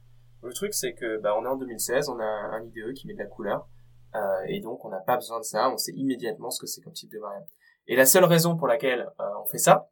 [0.47, 3.15] Le truc, c'est que bah, on est en 2016, on a un IDE qui met
[3.15, 3.69] de la couleur.
[4.15, 5.71] Euh, et donc, on n'a pas besoin de ça.
[5.71, 7.47] On sait immédiatement ce que c'est comme type de variable.
[7.89, 9.91] Et la seule raison pour laquelle euh, on fait ça,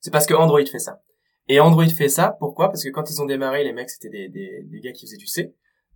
[0.00, 1.02] c'est parce que Android fait ça.
[1.48, 2.68] Et Android fait ça, pourquoi?
[2.68, 5.16] Parce que quand ils ont démarré, les mecs, c'était des, des, des gars qui faisaient
[5.16, 5.54] du C.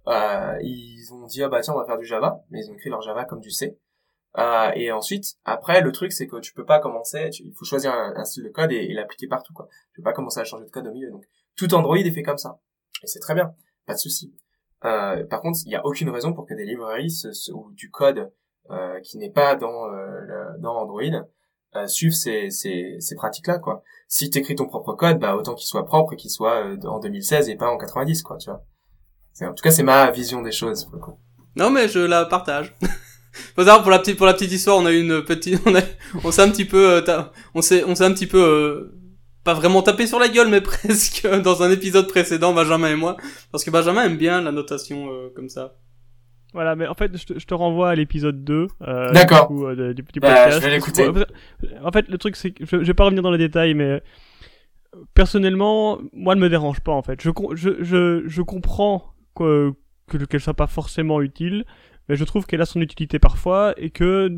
[0.09, 2.43] Euh, ils ont dit, ah bah tiens, on va faire du Java.
[2.51, 3.79] Mais ils ont écrit leur Java comme du C.
[4.39, 7.93] Euh, et ensuite, après, le truc, c'est que tu peux pas commencer, il faut choisir
[7.93, 9.69] un, un style de code et, et l'appliquer partout, quoi.
[9.93, 11.11] Tu peux pas commencer à changer de code au milieu.
[11.11, 11.25] Donc,
[11.57, 12.59] tout Android est fait comme ça.
[13.03, 13.55] Et c'est très bien.
[13.87, 14.35] Pas de souci.
[14.85, 17.23] Euh, par contre, il n'y a aucune raison pour que des librairies
[17.53, 18.31] ou du code
[18.71, 21.03] euh, qui n'est pas dans, euh, dans Android
[21.77, 23.83] euh, suivent ces, ces, ces pratiques-là, quoi.
[24.09, 26.77] Si tu écris ton propre code, bah autant qu'il soit propre et qu'il soit euh,
[26.87, 28.63] en 2016 et pas en 90, quoi, tu vois.
[29.43, 30.85] En tout cas, c'est ma vision des choses.
[30.85, 31.19] pour le coup.
[31.57, 32.75] Non, mais je la partage.
[33.55, 35.83] Pour la petite, pour la petite histoire, on a eu une petite, on a,
[36.25, 37.23] on s'est un petit peu, euh,
[37.55, 38.95] on s'est, on s'est un petit peu, euh,
[39.47, 43.17] pas vraiment tapé sur la gueule, mais presque dans un épisode précédent, Benjamin et moi,
[43.51, 45.77] parce que Benjamin aime bien la notation euh, comme ça.
[46.53, 48.67] Voilà, mais en fait, je te, je te renvoie à l'épisode 2.
[48.83, 49.49] Euh, D'accord.
[49.49, 50.59] du coup, euh, du, du Bah, podcast.
[50.59, 51.09] je vais l'écouter.
[51.83, 53.85] En fait, le truc, c'est que je, je vais pas revenir dans les détails, mais
[53.85, 54.01] euh,
[55.15, 57.21] personnellement, moi, ne me dérange pas, en fait.
[57.23, 59.73] Je, je, je, je comprends que,
[60.09, 61.65] que, qu'elle soit pas forcément utile,
[62.09, 64.31] mais je trouve qu'elle a son utilité parfois et que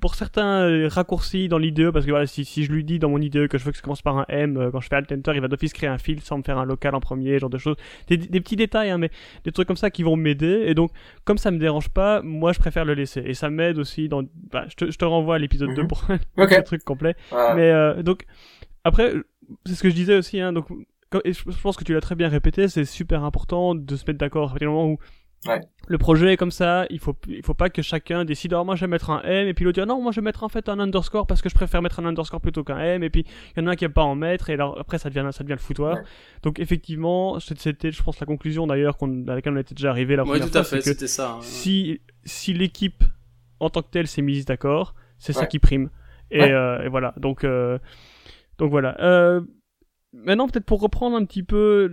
[0.00, 3.08] pour certains euh, raccourcis dans l'IDE, parce que voilà, si, si je lui dis dans
[3.10, 4.96] mon IDE que je veux que ça commence par un M, euh, quand je fais
[4.96, 7.38] Alt Enter, il va d'office créer un fil sans me faire un local en premier,
[7.38, 7.76] genre de choses.
[8.08, 9.10] Des, des petits détails, hein, mais
[9.44, 10.64] des trucs comme ça qui vont m'aider.
[10.66, 10.90] Et donc,
[11.24, 13.22] comme ça me dérange pas, moi je préfère le laisser.
[13.24, 14.22] Et ça m'aide aussi dans.
[14.50, 15.76] Bah, je, te, je te renvoie à l'épisode Mhm.
[15.76, 16.02] 2 pour
[16.36, 16.50] Ok.
[16.56, 17.14] le truc complet.
[17.30, 17.54] Voilà.
[17.54, 18.24] Mais euh, donc,
[18.84, 19.12] après,
[19.66, 20.66] c'est ce que je disais aussi, hein, donc,
[21.24, 24.18] et je pense que tu l'as très bien répété, c'est super important de se mettre
[24.18, 24.98] d'accord à partir du moment où
[25.46, 25.60] Ouais.
[25.86, 28.74] le projet est comme ça, il faut, il faut pas que chacun décide, alors moi
[28.74, 30.42] je vais mettre un M, et puis l'autre dit, ah non, moi je vais mettre
[30.42, 33.08] en fait un underscore parce que je préfère mettre un underscore plutôt qu'un M, et
[33.10, 33.24] puis
[33.56, 35.28] il y en a un qui aime pas en mettre, et alors après ça devient,
[35.32, 35.96] ça devient le foutoir.
[35.98, 36.02] Ouais.
[36.42, 40.16] Donc effectivement, c'était, je pense, la conclusion d'ailleurs qu'on, à laquelle on était déjà arrivé
[40.16, 41.34] la Oui, première tout à fois, fait, c'était ça.
[41.34, 41.38] hein.
[41.42, 43.04] si, si l'équipe
[43.60, 45.48] en tant que telle s'est mise d'accord, c'est ça Ouais.
[45.48, 45.90] qui prime.
[46.32, 46.52] Et, Ouais.
[46.52, 47.14] euh, et voilà.
[47.16, 47.78] Donc, euh,
[48.58, 48.96] donc voilà.
[49.00, 49.40] Euh,
[50.12, 51.86] maintenant, peut-être pour reprendre un petit peu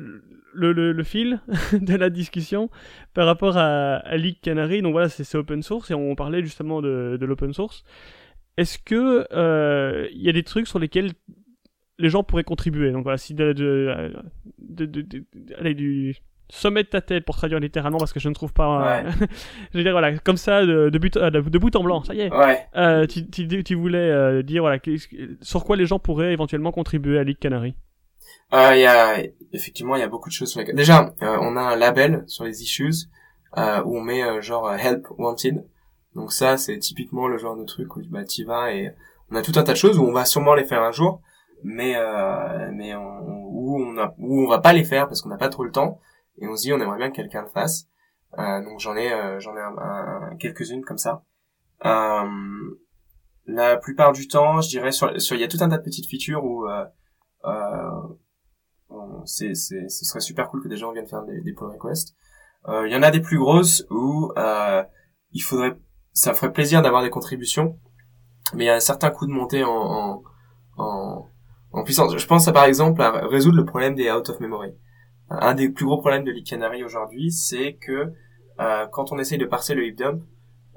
[0.53, 1.41] le, le, le fil
[1.74, 2.70] de la discussion
[3.13, 4.82] par rapport à, à League Canary.
[4.82, 7.84] Donc voilà, c'est open source et on parlait justement de, de l'open source.
[8.57, 11.11] Est-ce que euh, il y a des trucs sur lesquels
[11.99, 12.91] les gens pourraient contribuer?
[12.91, 14.13] Donc voilà, si de, de,
[15.57, 16.16] allez, du
[16.49, 19.03] sommet de ta tête pour traduire littéralement parce que je ne trouve pas.
[19.03, 19.11] euh,
[19.74, 22.03] je veux dire voilà, comme ça de, de, but, euh, de, de bout en blanc,
[22.03, 22.34] ça y est.
[22.34, 22.59] Ouais.
[22.78, 24.80] Euh, tu, tu, tu voulais euh, dire voilà
[25.41, 27.76] sur quoi les gens pourraient éventuellement contribuer à League Canary?
[28.54, 29.18] Euh, Il y a
[29.54, 30.76] effectivement il y a beaucoup de choses sur lesquelles.
[30.76, 32.93] Déjà, euh, on a un label sur les issues
[33.58, 35.66] euh, où on met euh, genre euh, help wanted.
[36.14, 38.93] Donc ça, c'est typiquement le genre de truc où bah t'y vas et
[39.30, 41.22] on a tout un tas de choses où on va sûrement les faire un jour,
[41.64, 41.96] mais
[42.72, 43.20] mais on,
[43.50, 45.72] où on a où on va pas les faire parce qu'on n'a pas trop le
[45.72, 46.00] temps
[46.39, 47.89] et on se dit on aimerait bien que quelqu'un le fasse.
[48.38, 51.24] Donc j'en ai j'en ai un, un- quelques-unes comme ça.
[53.48, 56.08] La plupart du temps, je dirais sur il y a tout un tas de petites
[56.10, 56.86] features où euh,
[59.26, 62.16] c'est, c'est, ce serait super cool que des gens viennent faire des, pull requests.
[62.68, 64.84] Euh, Il y en a des plus grosses où euh,
[65.32, 65.78] il faudrait,
[66.14, 67.80] ça ferait plaisir d'avoir des contributions.
[68.54, 70.24] mais il y a un certain coup de montée en,
[70.78, 71.26] en,
[71.72, 72.16] en, puissance.
[72.18, 74.74] Je pense à, par exemple à résoudre le problème des out of memory.
[75.30, 76.54] Un des plus gros problèmes de Leak
[76.86, 78.14] aujourd'hui, c'est que
[78.60, 80.24] euh, quand on essaye de parser le heap dump,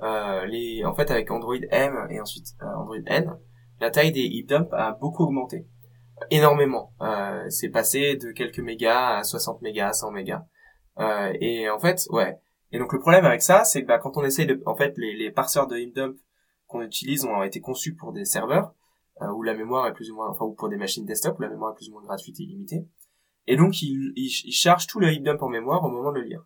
[0.02, 3.36] euh, les, en fait avec Android M et ensuite euh, Android N,
[3.80, 5.66] la taille des heap dump a beaucoup augmenté,
[6.30, 6.92] énormément.
[7.00, 10.44] Euh, c'est passé de quelques mégas à 60 mégas, 100 mégas.
[10.98, 12.38] Euh, et en fait, ouais.
[12.72, 14.94] Et donc le problème avec ça, c'est que bah, quand on essaye de, en fait,
[14.96, 16.16] les, les parseurs de heap dump
[16.66, 18.74] qu'on utilise ont été conçus pour des serveurs
[19.22, 21.42] euh, où la mémoire est plus ou moins, enfin, ou pour des machines desktop où
[21.42, 22.86] la mémoire est plus ou moins gratuite et illimitée.
[23.46, 26.24] Et donc, il, il, charge tout le heap dump en mémoire au moment de le
[26.24, 26.44] lire.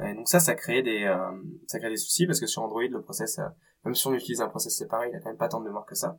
[0.00, 1.30] Et donc ça, ça crée des, euh,
[1.66, 3.48] ça crée des soucis parce que sur Android, le process, euh,
[3.84, 5.84] même si on utilise un process séparé, il a quand même pas tant de mémoire
[5.84, 6.18] que ça.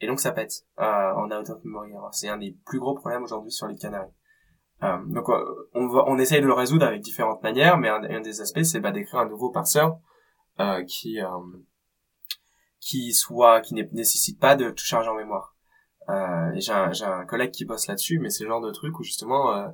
[0.00, 1.92] Et donc ça pète euh, en out of memory.
[2.12, 4.10] C'est un des plus gros problèmes aujourd'hui sur les canaries.
[4.82, 8.40] Euh, donc on va, on essaye de le résoudre avec différentes manières, mais un, des
[8.40, 9.98] aspects, c'est bah, d'écrire un nouveau parseur
[10.86, 11.18] qui
[12.80, 15.54] qui soit qui ne nécessite pas de tout charger en mémoire.
[16.10, 19.02] Euh, j'ai un, un, collègue qui bosse là-dessus, mais c'est le genre de truc où
[19.02, 19.68] justement euh,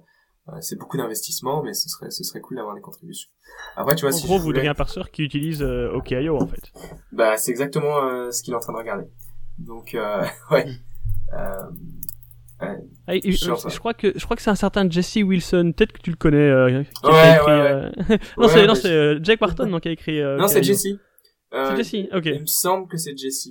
[0.48, 3.30] euh, c'est beaucoup d'investissement, mais ce serait ce serait cool d'avoir des contributions.
[3.76, 6.46] Après, tu vois, en si gros, vous voulez un parseur qui utilise euh, OKIO en
[6.46, 6.72] fait.
[7.12, 9.04] Bah, c'est exactement euh, ce qu'il est en train de regarder.
[9.60, 9.96] Donc,
[10.50, 10.66] ouais.
[12.62, 15.72] Ah, je, crois que je crois que c'est un certain Jesse Wilson.
[15.74, 16.84] Peut-être que tu le connais.
[17.02, 20.22] Qui ouais, écrit, ouais, non, c'est non, c'est Jack Barton donc qui a écrit.
[20.22, 20.98] non, c'est Jesse.
[21.52, 22.08] c'est Jesse.
[22.12, 22.26] Ok.
[22.26, 23.50] Il me semble que c'est Jesse.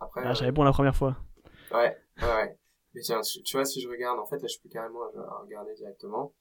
[0.00, 0.22] après.
[0.24, 1.16] Ah, j'avais bon la première fois.
[1.72, 2.56] Ouais, ouais.
[2.94, 5.00] Mais tiens, tu vois, si je regarde, en fait, là, je peux carrément
[5.42, 6.32] regarder directement.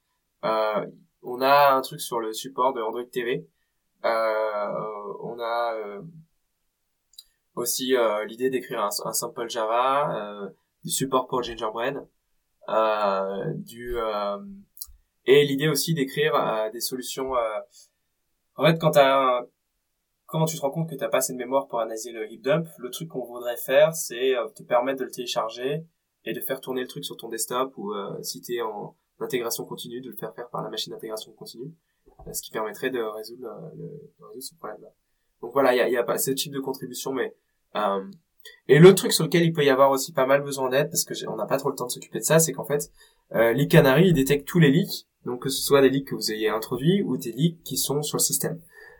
[0.45, 0.85] Euh,
[1.21, 3.47] on a un truc sur le support de Android TV.
[4.05, 6.01] Euh, on a euh,
[7.57, 10.49] aussi euh, l'idée d'écrire un, un, sample Java, euh,
[10.83, 11.97] du support pour Gingerbread,
[13.55, 13.97] du
[15.25, 17.33] et l'idée aussi d'écrire des solutions.
[18.55, 19.41] en fait, quand t'as
[20.25, 22.41] quand tu te rends compte que t'as pas assez de mémoire pour analyser le heap
[22.41, 25.85] dump, le truc qu'on voudrait faire, c'est te permettre de le télécharger
[26.27, 28.95] et de faire tourner le truc sur ton desktop ou euh, si tu es en
[29.19, 31.73] intégration continue, de le faire faire par la machine d'intégration continue,
[32.27, 34.89] euh, ce qui permettrait de résoudre, euh, le, de résoudre ce problème-là.
[35.41, 37.46] Donc voilà, il y a, y a, pas ce type de contribution, mais euh,
[38.67, 41.05] et le truc sur lequel il peut y avoir aussi pas mal besoin d'aide, parce
[41.05, 42.91] que on n'a pas trop le temps de s'occuper de ça, c'est qu'en fait,
[43.33, 46.15] euh, les canaries, ils détectent tous les leaks, donc que ce soit des leaks que
[46.15, 48.59] vous ayez introduits ou des leaks qui sont sur le système.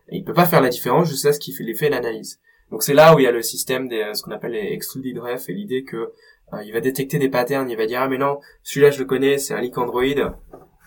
[0.09, 2.39] Et il peut pas faire la différence jusqu'à ce qu'il fait l'effet l'analyse.
[2.71, 5.17] Donc c'est là où il y a le système des ce qu'on appelle les excluded
[5.19, 6.13] ref et l'idée que
[6.53, 9.05] euh, il va détecter des patterns, il va dire ah mais non, celui-là je le
[9.05, 10.03] connais, c'est un leak Android.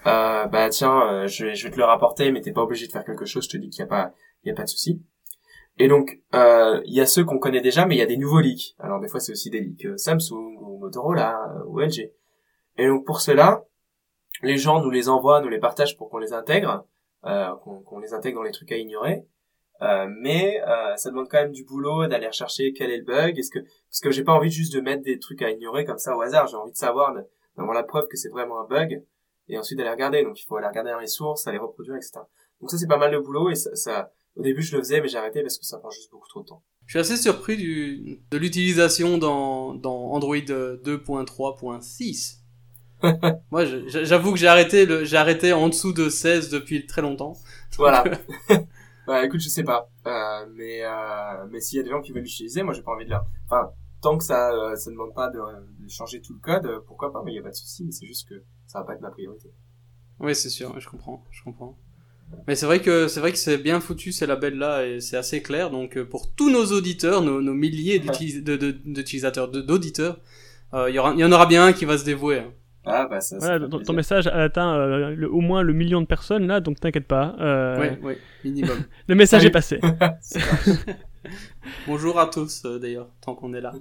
[0.06, 2.92] Euh, bah tiens, euh, je, vais, je te le rapporter, mais t'es pas obligé de
[2.92, 3.44] faire quelque chose.
[3.44, 4.14] Je te dis qu'il y a pas,
[4.44, 5.02] y a pas de souci.
[5.80, 8.18] Et donc euh, il y a ceux qu'on connaît déjà, mais il y a des
[8.18, 8.76] nouveaux leaks.
[8.78, 12.12] Alors des fois c'est aussi des leaks Samsung ou Motorola ou LG.
[12.76, 13.64] Et donc pour cela,
[14.42, 16.84] les gens nous les envoient, nous les partagent pour qu'on les intègre,
[17.24, 19.24] euh, qu'on les intègre dans les trucs à ignorer.
[19.80, 23.38] Euh, mais euh, ça demande quand même du boulot d'aller rechercher quel est le bug.
[23.38, 25.96] Est-ce que parce que j'ai pas envie juste de mettre des trucs à ignorer comme
[25.96, 26.46] ça au hasard.
[26.46, 27.14] J'ai envie de savoir
[27.56, 29.02] d'avoir la preuve que c'est vraiment un bug
[29.48, 30.24] et ensuite d'aller regarder.
[30.24, 32.20] Donc il faut aller regarder dans les sources, aller reproduire, etc.
[32.60, 35.00] Donc ça c'est pas mal de boulot et ça, ça au début je le faisais
[35.00, 36.62] mais j'ai arrêté parce que ça prend juste beaucoup trop de temps.
[36.86, 42.38] Je suis assez surpris du, de l'utilisation dans, dans Android 2.3.6.
[43.50, 47.36] Moi, j'avoue que j'ai arrêté le, j'ai arrêté en dessous de 16 depuis très longtemps.
[47.76, 48.04] Voilà.
[49.06, 49.90] Bah écoute, je sais pas.
[50.06, 52.92] Euh, mais euh, mais s'il y a des gens qui veulent l'utiliser, moi j'ai pas
[52.92, 53.24] envie de leur...
[53.46, 56.66] Enfin, tant que ça euh, ça ne demande pas de, de, changer tout le code,
[56.66, 58.84] euh, pourquoi pas, il y a pas de souci, mais c'est juste que ça va
[58.84, 59.52] pas être ma priorité.
[60.20, 61.76] Oui, c'est sûr, je comprends, je comprends.
[62.46, 65.16] Mais c'est vrai que c'est vrai que c'est bien foutu ces labels là et c'est
[65.16, 65.70] assez clair.
[65.70, 70.18] Donc euh, pour tous nos auditeurs, nos, nos milliers d'utilisateurs, d'auditeurs,
[70.72, 72.38] il y, aura, il y en aura bien un qui va se dévouer.
[72.38, 72.52] Hein.
[72.86, 73.36] Ah bah ça.
[73.38, 76.80] Voilà, ton, message a atteint euh, le, au moins le million de personnes là, donc
[76.80, 77.36] t'inquiète pas.
[77.38, 77.78] Euh...
[77.78, 78.78] Oui, oui, minimum.
[79.06, 79.80] le message est passé.
[81.86, 83.74] Bonjour à tous euh, d'ailleurs, tant qu'on est là.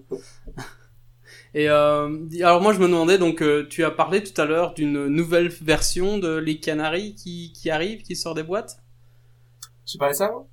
[1.53, 4.73] Et euh, alors moi je me demandais donc euh, tu as parlé tout à l'heure
[4.73, 8.77] d'une nouvelle version de les Canaries qui, qui arrive, qui sort des boîtes.
[9.86, 10.47] J'ai parlé ça moi?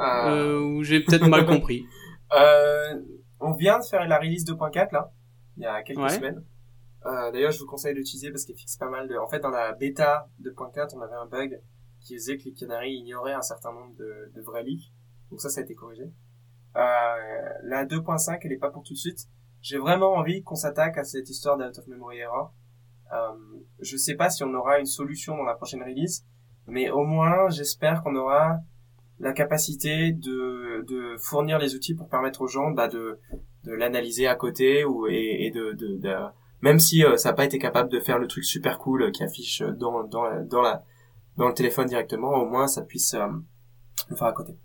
[0.00, 0.60] Euh...
[0.60, 1.84] Ou j'ai peut-être mal compris.
[3.40, 5.12] on vient de faire la release 2.4 là,
[5.56, 6.44] il y a quelques semaines.
[7.06, 9.16] Euh, D'ailleurs, je vous conseille d'utiliser parce qu'il fixe pas mal de...
[9.16, 11.60] En fait, dans la bêta 2.4, on avait un bug
[12.00, 14.92] qui faisait que les canaries ignoraient un certain nombre de, de vrais leaks.
[15.30, 16.04] Donc ça, ça a été corrigé.
[16.76, 19.28] Euh, la 2.5, elle est pas pour tout de suite.
[19.64, 22.52] J'ai vraiment envie qu'on s'attaque à cette histoire d'out of memory error.
[23.14, 23.32] Euh,
[23.80, 26.26] je sais pas si on aura une solution dans la prochaine release,
[26.66, 28.58] mais au moins, j'espère qu'on aura
[29.20, 33.18] la capacité de, de fournir les outils pour permettre aux gens bah, de,
[33.64, 36.14] de l'analyser à côté ou et, et de, de, de
[36.60, 39.10] même si euh, ça n'a pas été capable de faire le truc super cool euh,
[39.10, 40.82] qui affiche euh, dans, dans, dans, la,
[41.38, 43.16] dans le téléphone directement, au moins ça puisse
[44.10, 44.58] le faire à côté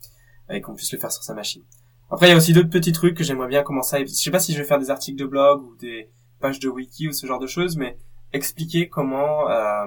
[0.50, 1.64] et qu'on puisse le faire sur sa machine.
[2.12, 4.00] Après, il y a aussi d'autres petits trucs que j'aimerais bien commencer à...
[4.00, 6.68] Je sais pas si je vais faire des articles de blog ou des pages de
[6.68, 7.98] wiki ou ce genre de choses, mais
[8.34, 9.50] expliquer comment...
[9.50, 9.86] Euh,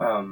[0.00, 0.22] euh,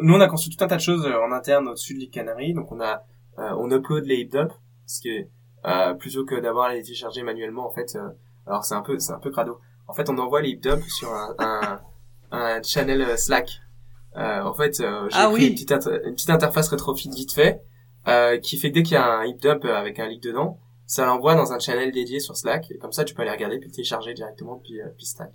[0.00, 2.52] nous, on a construit tout un tas de choses en interne au-dessus de l'île Canary.
[2.52, 3.04] Donc, on a...
[3.38, 5.26] Euh, on upload les hip parce que
[5.64, 7.94] euh, plutôt que d'avoir à les télécharger manuellement, en fait...
[7.94, 8.08] Euh,
[8.46, 9.60] alors, c'est un peu c'est un peu crado.
[9.86, 11.80] En fait, on envoie les hip sur un, un,
[12.32, 13.60] un channel Slack.
[14.16, 15.46] en fait, j'ai ah, oui.
[15.46, 15.70] une, petite
[16.04, 17.62] une petite interface retrofit vite fait
[18.08, 20.58] euh, qui fait que dès qu'il y a un hip dump avec un leak dedans,
[20.86, 23.58] ça l'envoie dans un channel dédié sur Slack, et comme ça tu peux aller regarder
[23.58, 25.32] puis télécharger directement depuis, euh, Slack.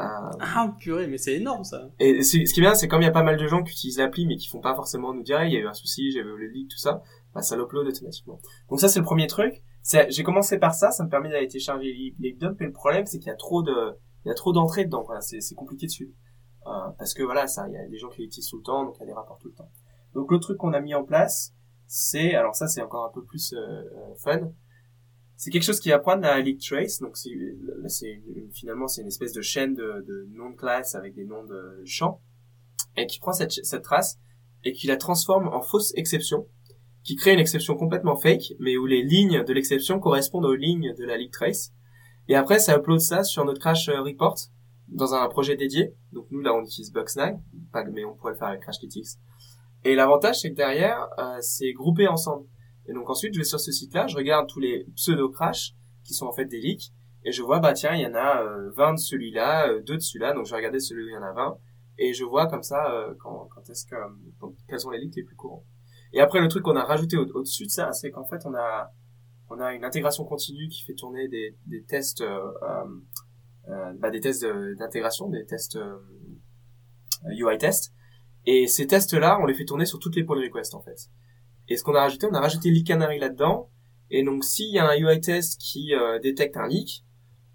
[0.00, 0.04] Euh...
[0.40, 1.88] Ah purée, mais c'est énorme ça.
[2.00, 3.72] Et ce qui est bien, c'est comme il y a pas mal de gens qui
[3.72, 6.10] utilisent l'appli mais qui font pas forcément nous dire il y a eu un souci,
[6.10, 7.02] j'ai vu le leak, tout ça,
[7.32, 8.40] bah ça l'upload automatiquement.
[8.68, 9.62] Donc ça c'est le premier truc.
[10.08, 13.06] J'ai commencé par ça, ça me permet d'aller télécharger les hip dump, et le problème
[13.06, 15.86] c'est qu'il y a trop de, il y a trop d'entrées dedans, voilà, c'est compliqué
[15.86, 16.12] dessus.
[16.66, 18.84] Euh, parce que voilà, ça, il y a des gens qui l'utilisent tout le temps,
[18.84, 19.70] donc il y a des rapports tout le temps.
[20.14, 21.52] Donc le truc qu'on a mis en place,
[21.96, 24.50] c'est alors ça c'est encore un peu plus euh, euh, fun.
[25.36, 27.30] C'est quelque chose qui prendre la leak trace donc c'est
[28.52, 31.82] finalement c'est une espèce de chaîne de, de noms de classe avec des noms de
[31.84, 32.20] champs
[32.96, 34.18] et qui prend cette, cette trace
[34.64, 36.48] et qui la transforme en fausse exception
[37.04, 40.94] qui crée une exception complètement fake mais où les lignes de l'exception correspondent aux lignes
[40.98, 41.72] de la leak trace.
[42.26, 44.38] Et après ça upload ça sur notre crash euh, report
[44.88, 45.94] dans un projet dédié.
[46.10, 47.38] Donc nous là on utilise Bugsnag
[47.92, 49.16] mais on pourrait le faire avec Crashlytics
[49.84, 52.46] et l'avantage, c'est que derrière, euh, c'est groupé ensemble.
[52.86, 55.74] Et donc ensuite, je vais sur ce site-là, je regarde tous les pseudo-crash,
[56.04, 56.92] qui sont en fait des leaks,
[57.24, 59.94] et je vois, bah tiens, il y en a euh, 20 de celui-là, euh, 2
[59.94, 61.58] de celui-là, donc je vais regarder celui où il y en a 20,
[61.98, 63.96] et je vois comme ça euh, quand, quand est-ce que,
[64.68, 65.64] quels sont les leaks les plus courants.
[66.12, 68.90] Et après, le truc qu'on a rajouté au-dessus de ça, c'est qu'en fait, on a,
[69.48, 72.22] on a une intégration continue qui fait tourner des, des tests,
[73.98, 74.46] bah, des tests
[74.78, 75.76] d'intégration, des tests
[77.26, 77.92] UI tests,
[78.46, 81.08] et ces tests-là, on les fait tourner sur toutes les pull requests en fait.
[81.68, 83.70] Et ce qu'on a rajouté, on a rajouté leak canary là-dedans.
[84.10, 87.04] Et donc s'il y a un UI test qui euh, détecte un leak,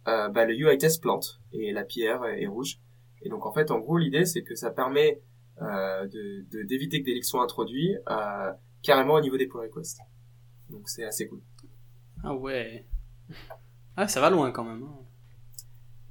[0.08, 2.80] euh, bah, le UI test plante et la pierre est, rouge.
[3.22, 5.22] Et donc en fait, en gros, l'idée c'est que ça permet
[5.62, 10.00] euh, de d'éviter que des leaks soient introduits euh, carrément au niveau des pull requests.
[10.70, 11.42] Donc c'est assez cool.
[12.24, 12.86] Ah ouais.
[13.96, 14.84] Ah ça va loin quand même.
[14.84, 15.09] Hein.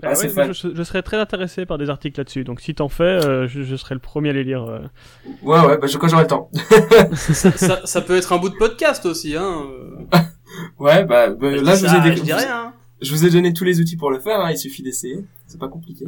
[0.00, 2.44] Bah je, serais très intéressé par des articles là-dessus.
[2.44, 4.62] Donc si t'en fais, euh, je, serais le premier à les lire.
[4.62, 4.78] Euh.
[5.42, 6.50] Ouais, ouais, bah, quand j'aurai le temps.
[7.14, 9.66] ça, ça, peut être un bout de podcast aussi, hein.
[10.78, 12.72] ouais, bah, bah là, je, vous ai je, rien,
[13.02, 14.38] je vous ai donné tous les outils pour le faire.
[14.38, 15.24] Hein, il suffit d'essayer.
[15.46, 16.06] C'est pas compliqué.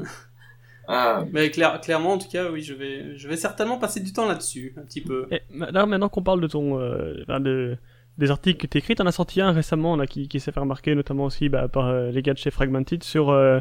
[0.86, 1.24] Ah.
[1.32, 4.28] Mais clair, clairement, en tout cas, oui, je vais, je vais certainement passer du temps
[4.28, 5.26] là-dessus, un petit peu.
[5.32, 7.76] Et là, maintenant qu'on parle de ton, euh, de,
[8.20, 8.94] des articles que tu écris.
[8.94, 11.66] Tu en as sorti un récemment là, qui, qui s'est fait remarquer, notamment aussi bah,
[11.66, 13.58] par euh, les gars de chez Fragmented, sur euh,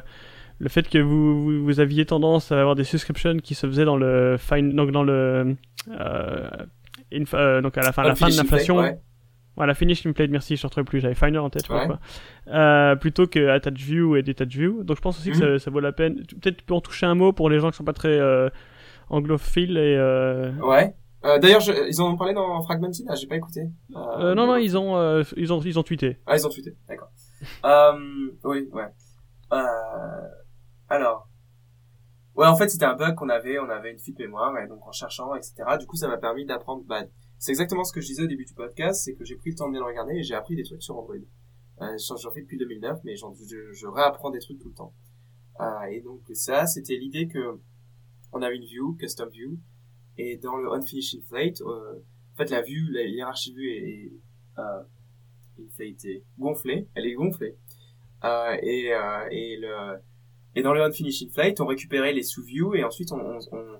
[0.60, 3.98] le fait que vous, vous, aviez tendance à avoir des subscriptions qui se faisaient dans
[3.98, 5.56] le fine, donc dans le
[5.90, 8.78] euh, donc à la fin, la fin de l'inflation.
[8.78, 9.00] Ouais.
[9.56, 11.86] Voilà, finish template, merci, je ne retrouve plus, j'avais Finder en tête, je crois.
[11.86, 12.00] Quoi.
[12.48, 14.84] Euh, plutôt que Attach View et Detach View.
[14.84, 15.58] Donc je pense aussi que mhm.
[15.58, 16.16] ça, ça, vaut la peine.
[16.16, 18.50] Peut-être tu peux en toucher un mot pour les gens qui sont pas très euh,
[19.10, 19.96] anglophiles et.
[19.98, 20.54] Euh...
[20.62, 20.94] Ouais.
[21.26, 23.70] Euh, D'ailleurs, ils en ont parlé dans Fragmented, ah, j'ai pas écouté.
[23.96, 26.18] Euh, euh, non, non, ils ont, euh, ils ont, ils ont tweeté.
[26.26, 27.12] Ah, ils ont tweeté, d'accord.
[27.66, 28.88] euh, oui, ouais.
[29.52, 30.28] Euh,
[30.88, 31.28] alors,
[32.36, 34.86] ouais, en fait, c'était un bug qu'on avait, on avait une fuite mémoire, et donc
[34.88, 35.56] en cherchant, etc.
[35.78, 36.84] Du coup, ça m'a permis d'apprendre.
[36.88, 37.04] Bah,
[37.38, 39.56] c'est exactement ce que je disais au début du podcast, c'est que j'ai pris le
[39.58, 41.16] temps de bien le regarder et j'ai appris des trucs sur Android.
[41.82, 43.26] Euh, J'en fais depuis 2009, mais je,
[43.74, 44.94] je réapprends des trucs tout le temps.
[45.62, 47.60] Euh, et donc ça, c'était l'idée que
[48.32, 49.58] on avait une view, custom view,
[50.20, 51.96] et dans le unfinished inflate, euh,
[52.34, 54.12] en fait, la vue, la hiérarchie vue est,
[54.60, 54.84] euh,
[55.64, 57.58] inflate est gonflée, elle est gonflée.
[58.26, 59.98] Euh, et, euh, et, le,
[60.56, 63.80] et dans le unfinished inflate, on récupérait les sous-views et ensuite on, on,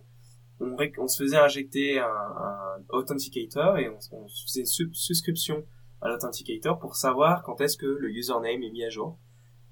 [0.62, 5.66] on, on, se faisait injecter un, un authenticator et on, on faisait une subscription
[6.02, 9.20] à l'authenticator pour savoir quand est-ce que le username est mis à jour.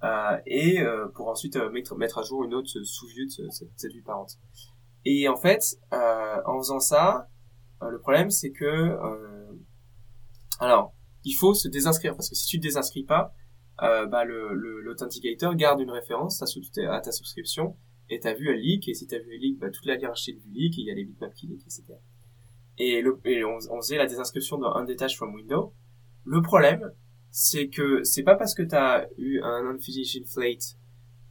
[0.04, 3.94] Euh, et euh, pour ensuite euh, mettre, mettre à jour une autre sous-view de cette
[3.94, 4.38] vue parente.
[5.10, 7.30] Et en fait, euh, en faisant ça,
[7.82, 9.54] euh, le problème c'est que, euh,
[10.60, 10.94] alors,
[11.24, 13.34] il faut se désinscrire parce que si tu te désinscris pas,
[13.80, 17.78] bah, le l'authenticator garde une référence à, ta subscription
[18.10, 20.34] et ta vue elle leak et si ta vue elle leak, bah, toute la hiérarchie
[20.34, 21.84] vue leak et il y a les bitmaps qui leak, etc.
[22.78, 23.02] Et,
[23.46, 25.74] on, faisait la désinscription dans Undetached from Window.
[26.26, 26.92] Le problème,
[27.32, 30.76] c'est que c'est pas parce que tu as eu un unfinished inflate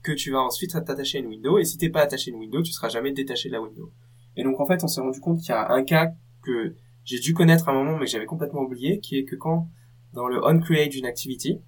[0.06, 2.40] que tu vas ensuite t'attacher à une window, et si t'es pas attaché à une
[2.40, 3.92] window, tu seras jamais détaché de la window.
[4.36, 7.18] Et donc en fait, on s'est rendu compte qu'il y a un cas que j'ai
[7.18, 9.68] dû connaître à un moment, mais que j'avais complètement oublié, qui est que quand,
[10.12, 11.60] dans le onCreate d'une activity,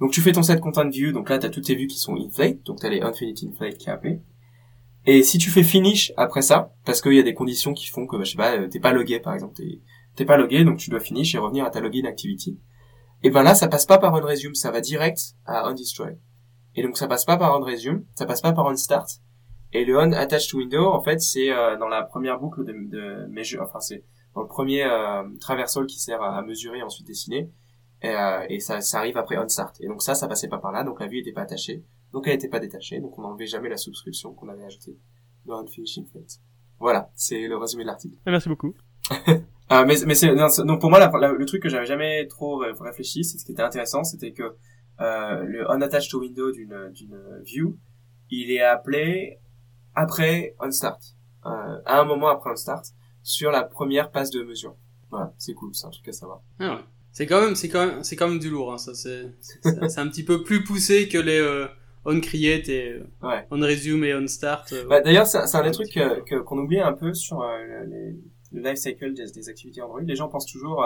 [0.00, 2.16] donc tu fais ton set content view, donc là t'as toutes tes vues qui sont
[2.16, 4.22] inflate, donc t'as les infinite inflate qui est.
[5.06, 8.06] Et si tu fais finish après ça, parce qu'il y a des conditions qui font
[8.06, 9.60] que, bah, je sais pas, euh, t'es pas logué par exemple,
[10.16, 12.58] t'es pas logué, donc tu dois finish et revenir à ta login activity.
[13.22, 16.18] et ben là ça passe pas par on resume, ça va direct à on destroy.
[16.78, 19.10] Et donc ça passe pas par on resume, ça passe pas par on start.
[19.72, 22.72] Et le on attach to window, en fait, c'est euh, dans la première boucle de,
[22.72, 24.04] de measure, enfin c'est
[24.36, 27.50] dans le premier euh, traversal qui sert à, mesurer et ensuite dessiner.
[28.02, 29.74] Et, euh, et ça, ça arrive après on start.
[29.80, 32.28] Et donc ça, ça passait pas par là, donc la vue était pas attachée, donc
[32.28, 34.96] elle était pas détachée, donc on n'enlevait jamais la subscription qu'on avait ajoutée
[35.46, 36.38] dans Unfinishing Fate.
[36.78, 38.16] Voilà, c'est le résumé de l'article.
[38.24, 38.72] Merci beaucoup.
[39.28, 43.36] euh, mais mais c'est donc pour moi le truc que j'avais jamais trop réfléchi, c'est
[43.36, 44.54] ce qui était intéressant, c'était que
[45.00, 47.76] euh, le unattached to window d'une d'une view,
[48.30, 49.38] il est appelé
[49.94, 50.98] après onStart,
[51.46, 52.82] euh, à un moment après onStart,
[53.22, 54.76] sur la première passe de mesure.
[55.10, 56.42] Voilà, c'est cool, c'est un truc à savoir.
[56.58, 56.82] Ah ouais.
[57.12, 59.32] C'est quand même, c'est quand même, c'est quand même du lourd, hein, ça, c'est,
[59.62, 61.66] c'est un petit peu plus poussé que les euh,
[62.04, 63.46] on create et euh, ouais.
[63.50, 64.72] on resume et on start.
[64.72, 68.16] Euh, bah, D'ailleurs, c'est un des trucs que, qu'on oublie un peu sur euh, les,
[68.52, 70.00] le life cycle des, des, activités Android.
[70.00, 70.84] Les gens pensent toujours,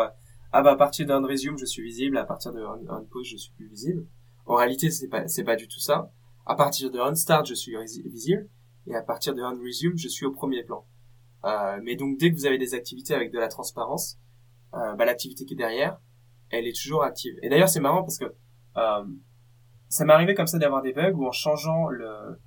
[0.53, 3.53] ah bah à partir d'un resume, je suis visible, à partir on, pause, je suis
[3.55, 4.07] plus visible.
[4.45, 6.11] En réalité, c'est pas, c'est pas du tout ça.
[6.45, 7.75] À partir de on start, je suis
[8.05, 8.49] visible
[8.87, 10.85] et à partir de on resume, je suis au premier plan.
[11.45, 14.19] Euh, mais donc dès que vous avez des activités avec de la transparence,
[14.75, 15.99] euh, bah, l'activité qui est derrière,
[16.51, 17.35] elle est toujours active.
[17.43, 18.27] Et d'ailleurs c'est marrant parce que
[18.77, 19.05] euh,
[19.89, 22.39] ça m'est arrivé comme ça d'avoir des bugs où en changeant le,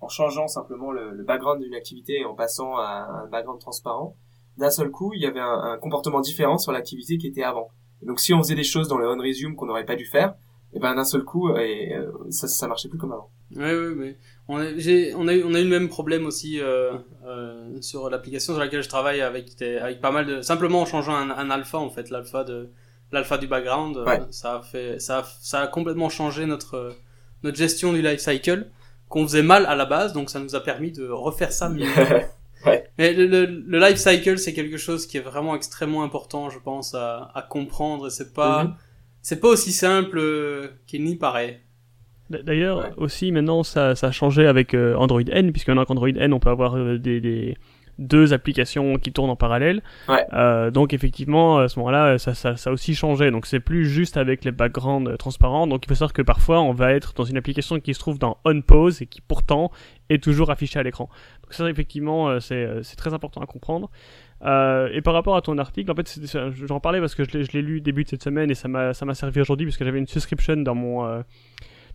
[0.00, 4.16] en changeant simplement le, le background d'une activité et en passant à un background transparent,
[4.58, 7.68] d'un seul coup il y avait un, un comportement différent sur l'activité qui était avant.
[8.02, 10.04] Et donc si on faisait des choses dans le on resume qu'on n'aurait pas dû
[10.04, 10.34] faire,
[10.72, 13.30] et ben d'un seul coup et euh, ça ça marchait plus comme avant.
[13.54, 16.26] Ouais ouais mais on a j'ai on a eu on a eu le même problème
[16.26, 16.92] aussi euh,
[17.24, 21.14] euh, sur l'application sur laquelle je travaille avec avec pas mal de simplement en changeant
[21.14, 22.70] un, un alpha en fait l'alpha de
[23.12, 24.20] l'alpha du background ouais.
[24.30, 26.96] ça a fait ça a, ça a complètement changé notre
[27.42, 28.66] notre gestion du life cycle
[29.08, 31.86] qu'on faisait mal à la base donc ça nous a permis de refaire ça mieux.
[32.66, 32.84] ouais.
[32.98, 36.58] Mais le, le, le life cycle c'est quelque chose qui est vraiment extrêmement important je
[36.58, 38.74] pense à, à comprendre c'est pas mm -hmm
[39.28, 41.60] c'est pas aussi simple euh, qu'il n'y paraît.
[42.30, 42.92] D'ailleurs, ouais.
[42.96, 46.32] aussi maintenant ça, ça a changé avec euh, Android N, puisque maintenant avec Android N
[46.32, 47.56] on peut avoir euh, des, des,
[47.98, 49.82] deux applications qui tournent en parallèle.
[50.08, 50.26] Ouais.
[50.32, 53.30] Euh, donc effectivement, à ce moment-là, ça, ça, ça a aussi changé.
[53.30, 55.66] Donc c'est plus juste avec les backgrounds transparents.
[55.66, 58.18] Donc il faut savoir que parfois on va être dans une application qui se trouve
[58.18, 59.70] dans On Pause et qui pourtant
[60.08, 61.08] est toujours affichée à l'écran.
[61.42, 63.90] Donc ça effectivement c'est très important à comprendre.
[64.44, 66.20] Euh, et par rapport à ton article, en fait,
[66.66, 69.40] j'en parlais parce que je l'ai lu début de cette semaine et ça m'a servi
[69.40, 71.22] aujourd'hui parce que j'avais une subscription dans mon euh,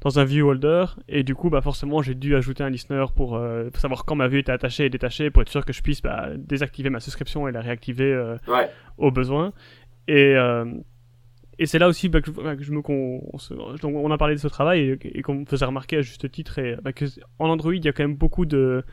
[0.02, 3.36] dans un view holder et du coup, bah forcément, j'ai dû ajouter un listener pour,
[3.36, 5.82] euh, pour, savoir quand ma vue était attachée et détachée pour être sûr que je
[5.82, 8.70] puisse bah, désactiver ma subscription et la réactiver euh, ouais.
[8.98, 9.54] au besoin.
[10.08, 10.66] Et euh,
[11.60, 14.34] et c'est là aussi bah, que, bah, que, je me qu'on on, on, a parlé
[14.34, 17.06] de ce travail et, et qu'on me faisait remarquer à juste titre et bah, que
[17.38, 18.84] en Android il y a quand même beaucoup de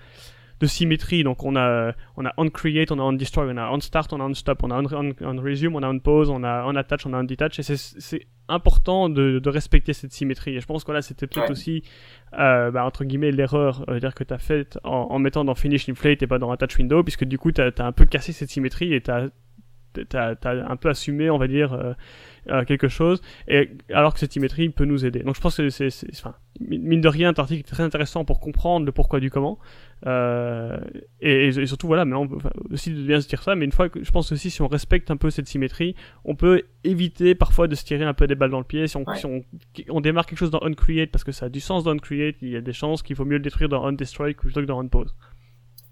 [0.60, 1.24] de symétrie.
[1.24, 4.12] Donc on a on a on create, on a on destroy, on a on start,
[4.12, 6.42] on a on stop, on a on, on, on resume, on a on pause, on
[6.42, 7.58] a on attach, on a on detach.
[7.58, 10.56] Et c'est important de, de, respecter cette symétrie.
[10.56, 11.52] Et je pense que là c'était peut-être ouais.
[11.52, 11.82] aussi
[12.38, 15.54] euh, bah, entre guillemets l'erreur euh, dire que tu as faite en, en, mettant dans
[15.54, 18.06] finish inflate et pas dans attach window, puisque du coup tu as, as, un peu
[18.06, 19.28] cassé cette symétrie et tu as
[20.08, 21.92] t'as as un peu assumé, on va dire, euh,
[22.48, 25.20] euh, quelque chose, et alors que cette symétrie peut nous aider.
[25.20, 28.40] Donc je pense que c'est, enfin, mine de rien, un article est très intéressant pour
[28.40, 29.58] comprendre le pourquoi du comment,
[30.06, 30.78] euh,
[31.20, 33.64] et, et, surtout voilà, mais on peut enfin, aussi de bien se dire ça, mais
[33.64, 35.94] une fois que je pense aussi si on respecte un peu cette symétrie,
[36.24, 38.86] on peut éviter parfois de se tirer un peu des balles dans le pied.
[38.86, 39.16] Si on, ouais.
[39.16, 39.42] si on,
[39.88, 42.50] on démarre quelque chose dans uncreate parce que ça a du sens dans uncreate, il
[42.50, 45.14] y a des chances qu'il faut mieux le détruire dans undestroy plutôt que dans unpause.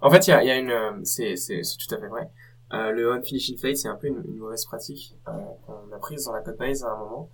[0.01, 2.29] En fait, il y a, y a, une, c'est tout à fait vrai.
[2.73, 5.33] Euh, le on-finish inflate, c'est un peu une, une mauvaise pratique euh,
[5.67, 7.31] qu'on a prise dans la code base à un moment.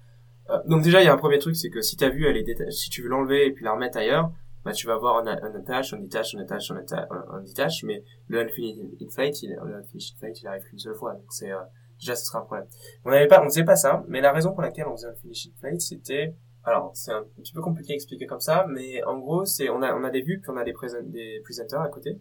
[0.51, 2.37] Euh, donc déjà, il y a un premier truc, c'est que si ta vue, elle
[2.37, 4.31] est si tu veux l'enlever et puis la remettre ailleurs,
[4.65, 7.43] bah tu vas avoir un, un attach, un detach, un attach, un, attach, un, un
[7.43, 11.33] detach, mais le on-finish inflate, il, le on-finish inflate, il arrive qu'une seule fois, donc
[11.33, 11.59] c'est euh,
[11.99, 12.67] déjà ce sera un problème.
[13.05, 15.15] On n'avait pas, on faisait pas ça, mais la raison pour laquelle on faisait un
[15.15, 19.19] finish inflate, c'était alors c'est un petit peu compliqué à expliquer comme ça, mais en
[19.19, 21.81] gros, c'est on a on a des vues puis on a des, présent, des presenters
[21.81, 22.21] à côté.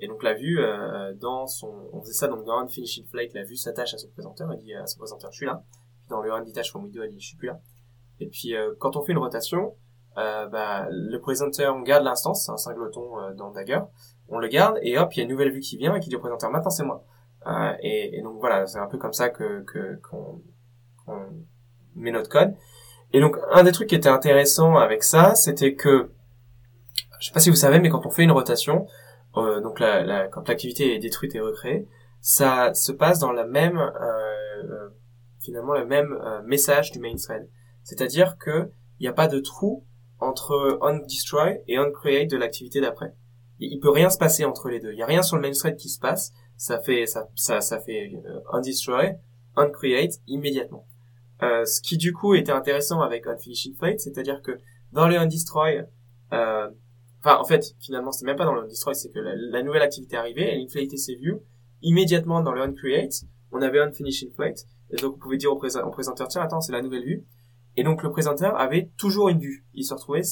[0.00, 3.32] Et donc la vue euh, dans son, on faisait ça donc dans un finishing flake,
[3.34, 5.62] la vue s'attache à son présenteur, elle dit à son présenteur je suis là.
[6.00, 7.60] Puis dans le un detach from window, elle dit je suis plus là.
[8.20, 9.74] Et puis euh, quand on fait une rotation,
[10.50, 13.80] bah, le présenteur on garde l'instance, c'est un singleton euh, dans Dagger,
[14.28, 16.08] on le garde et hop il y a une nouvelle vue qui vient et qui
[16.08, 17.04] dit au présenteur maintenant c'est moi.
[17.46, 19.64] Euh, et, et, donc voilà c'est un peu comme ça que
[20.02, 20.42] qu'on
[21.06, 21.12] qu
[21.94, 22.54] met notre code.
[23.12, 26.10] Et donc un des trucs qui était intéressant avec ça, c'était que
[27.20, 28.86] je sais pas si vous savez, mais quand on fait une rotation,
[29.36, 31.88] euh, donc quand l'activité est détruite et recréée,
[32.20, 34.88] ça se passe dans la même euh,
[35.40, 37.48] finalement le même euh, message du main thread.
[37.82, 39.86] C'est-à-dire que il n'y a pas de trou
[40.18, 43.14] entre on destroy et on create de l'activité d'après.
[43.60, 44.92] Il peut rien se passer entre les deux.
[44.92, 46.32] Il y a rien sur le main thread qui se passe.
[46.56, 48.12] Ça fait ça ça, ça fait
[48.52, 49.16] on destroy,
[49.66, 50.86] create immédiatement.
[51.42, 54.58] Euh, ce qui du coup était intéressant avec Unfinished Inflate, c'est-à-dire que
[54.92, 55.84] dans le Undestroy,
[56.32, 56.68] euh,
[57.22, 60.16] enfin en fait finalement c'était même pas dans le Undestroy, c'est que la, nouvelle activité
[60.16, 61.40] arrivait, elle inflatait ses views,
[61.82, 66.26] immédiatement dans le Uncreate, on avait Unfinished Inflate, et donc on pouvait dire au, présenteur
[66.28, 67.24] tiens attends c'est la nouvelle vue,
[67.78, 70.22] et donc le présenteur avait toujours une vue, il se retrouvait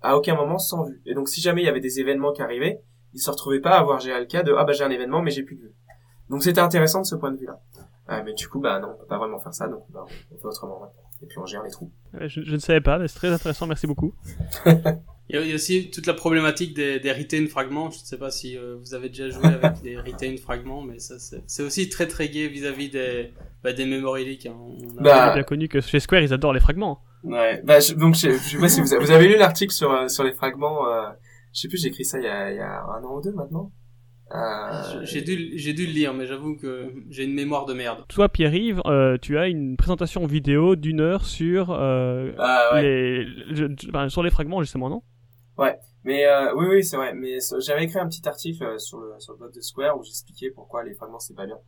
[0.00, 2.42] à aucun moment sans vue, et donc si jamais il y avait des événements qui
[2.42, 2.82] arrivaient,
[3.14, 5.42] il se retrouvait pas à avoir GLK de ah bah j'ai un événement mais j'ai
[5.42, 5.74] plus de vue.
[6.30, 7.60] Donc c'était intéressant de ce point de vue là.
[8.10, 10.36] Euh, mais du coup, bah non, on peut pas vraiment faire ça, donc bah, on
[10.36, 11.02] fait autrement maintenant.
[11.22, 11.92] Et puis on gère les trous.
[12.20, 14.12] Je, je ne savais pas, mais c'est très intéressant, merci beaucoup.
[15.28, 17.90] Il y a aussi toute la problématique des, des retain fragments.
[17.90, 20.98] Je ne sais pas si euh, vous avez déjà joué avec les retain fragments, mais
[20.98, 23.32] ça c'est aussi très très gay vis-à-vis des,
[23.62, 24.46] bah, des memory leaks.
[24.46, 24.56] Hein.
[24.56, 27.00] On a bah, bien connu que chez Square ils adorent les fragments.
[27.22, 29.92] Ouais, bah donc je, je sais pas si vous, avez, vous avez lu l'article sur
[29.92, 30.88] euh, sur les fragments.
[30.88, 31.08] Euh,
[31.54, 33.20] je sais plus, j'ai écrit ça il y, a, il y a un an ou
[33.20, 33.70] deux maintenant.
[34.34, 35.02] Euh...
[35.04, 38.06] J'ai dû, j'ai dû le lire, mais j'avoue que j'ai une mémoire de merde.
[38.08, 43.26] Toi, Pierre-Yves, euh, tu as une présentation vidéo d'une heure sur euh, ah, les,
[44.08, 45.02] sur les fragments justement, non?
[45.58, 47.12] Ouais, mais euh, oui, oui, c'est vrai.
[47.12, 50.02] Mais j'avais écrit un petit article euh, sur le sur le blog de Square où
[50.02, 51.58] j'expliquais pourquoi les fragments c'est pas bien.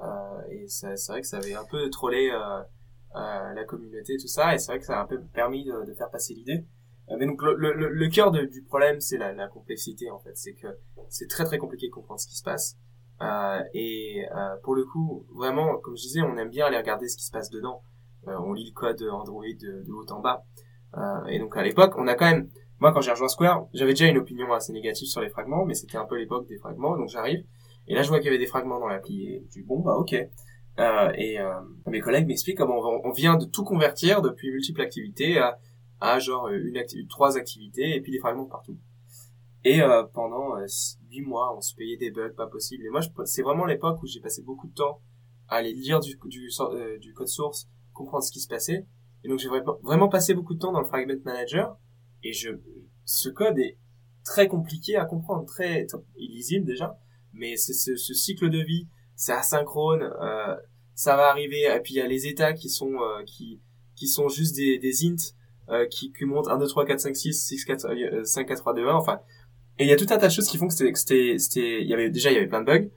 [0.00, 4.54] Euh, et c'est vrai que ça avait un peu trollé euh, la communauté, tout ça,
[4.54, 6.64] et c'est vrai que ça a un peu permis de, de faire passer l'idée.
[7.10, 10.36] Euh, mais donc le, le, le cœur du problème, c'est la, la, complexité en fait.
[10.36, 10.66] C'est que
[11.08, 12.76] c'est très très compliqué de comprendre ce qui se passe.
[13.22, 17.08] Euh, et euh, pour le coup, vraiment, comme je disais, on aime bien aller regarder
[17.08, 17.82] ce qui se passe dedans.
[18.28, 20.44] Euh, on lit le code Android de, de haut en bas.
[20.96, 22.48] Euh, et donc à l'époque, on a quand même,
[22.80, 25.74] moi quand j'ai rejoint Square, j'avais déjà une opinion assez négative sur les fragments, mais
[25.74, 26.96] c'était un peu l'époque des fragments.
[26.96, 27.44] Donc j'arrive
[27.88, 29.80] et là je vois qu'il y avait des fragments dans l'appli et je dis bon
[29.80, 30.12] bah ok.
[30.12, 31.38] et
[31.86, 35.58] mes collègues m'expliquent comment on, vient de tout convertir depuis multiples activités à
[36.00, 38.78] à genre euh, une trois activités et puis des fragments partout.
[39.64, 40.66] Et euh, pendant euh,
[41.10, 42.84] huit mois, on se payait des bugs pas possibles.
[42.84, 45.00] Et moi, c'est vraiment l'époque où j'ai passé beaucoup de temps
[45.48, 46.48] à aller lire du, du,
[47.00, 48.86] du code source, comprendre ce qui se passait.
[49.24, 49.48] Et donc j'ai
[49.82, 51.76] vraiment passé beaucoup de temps dans le Fragment Manager.
[52.22, 52.50] Et je,
[53.04, 53.78] ce code est
[54.24, 56.98] très compliqué à comprendre, très illisible déjà.
[57.36, 60.56] Mais c'est ce, ce, cycle de vie, c'est asynchrone, euh,
[60.94, 61.62] ça va arriver.
[61.62, 63.60] Et puis il y a les états qui sont qui
[63.94, 65.34] qui sont juste des, des ints
[65.68, 68.74] euh, qui, qui montre 1, 2, 3, 4, 5, 6, 6, 4, 5, 4, 3,
[68.74, 69.20] 2, 1, enfin.
[69.78, 71.88] Et il y a tout un tas de choses qui font que c'était, c'était, il
[71.88, 72.88] y avait, déjà, il y avait plein de bugs.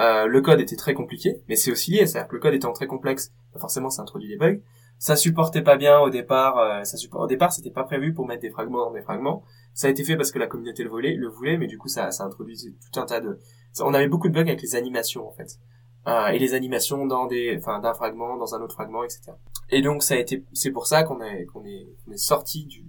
[0.00, 2.72] Euh, le code était très compliqué, mais c'est aussi lié, c'est-à-dire que le code étant
[2.72, 4.58] très complexe, bah, forcément ça introduit des bugs.
[4.98, 7.22] Ça supportait pas bien au départ, euh, ça support...
[7.22, 9.42] au départ c'était pas prévu pour mettre des fragments dans des fragments.
[9.74, 11.88] Ça a été fait parce que la communauté le voulait, le voulait, mais du coup
[11.88, 13.40] ça, ça introduisait tout un tas de...
[13.80, 15.58] On avait beaucoup de bugs avec les animations en fait.
[16.06, 19.32] Euh, et les animations dans des, enfin d'un fragment, dans un autre fragment, etc.
[19.70, 22.64] Et donc ça a été, c'est pour ça qu'on est qu'on est qu'on est sorti
[22.64, 22.86] du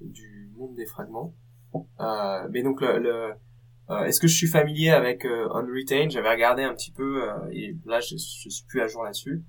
[0.00, 1.34] du monde des fragments.
[2.00, 3.32] Euh, mais donc le, le
[3.90, 7.34] euh, est-ce que je suis familier avec euh, Unretain J'avais regardé un petit peu euh,
[7.50, 9.42] et là je, je suis plus à jour là-dessus.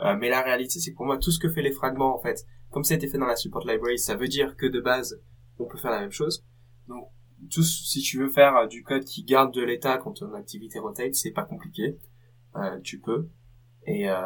[0.00, 2.20] Euh, mais la réalité c'est que pour moi tout ce que fait les fragments en
[2.20, 4.80] fait, comme ça a été fait dans la support library, ça veut dire que de
[4.80, 5.20] base
[5.58, 6.44] on peut faire la même chose.
[6.86, 7.08] Donc
[7.50, 11.14] tout, si tu veux faire du code qui garde de l'état quand ton activité rotate,
[11.14, 11.98] c'est pas compliqué.
[12.82, 13.28] tu peux.
[13.86, 14.16] Et, euh,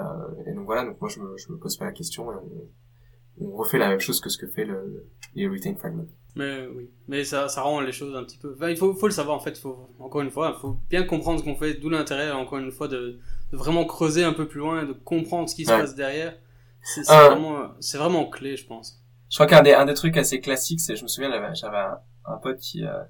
[0.47, 3.47] et, donc voilà, donc moi je me, je me pose pas la question et on,
[3.47, 6.07] on refait la même chose que ce que fait le, les retain fragments.
[6.35, 8.55] Mais oui, mais ça, ça rend les choses un petit peu.
[8.57, 9.57] Enfin, il faut, faut le savoir en fait.
[9.59, 11.75] Faut encore une fois, il faut bien comprendre ce qu'on fait.
[11.75, 13.21] D'où l'intérêt, encore une fois, de,
[13.53, 16.37] de, vraiment creuser un peu plus loin, et de comprendre ce qui se passe derrière.
[16.83, 19.01] C'est euh, vraiment, vraiment clé, je pense.
[19.31, 21.99] Je crois qu'un des, un des trucs assez classiques, c'est, je me souviens, j'avais un,
[22.25, 23.03] un, pote qui, euh,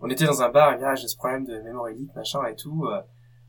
[0.00, 2.56] on était dans un bar, et ah, j'ai ce problème de mémoire élite, machin et
[2.56, 2.84] tout.
[2.86, 3.00] Euh,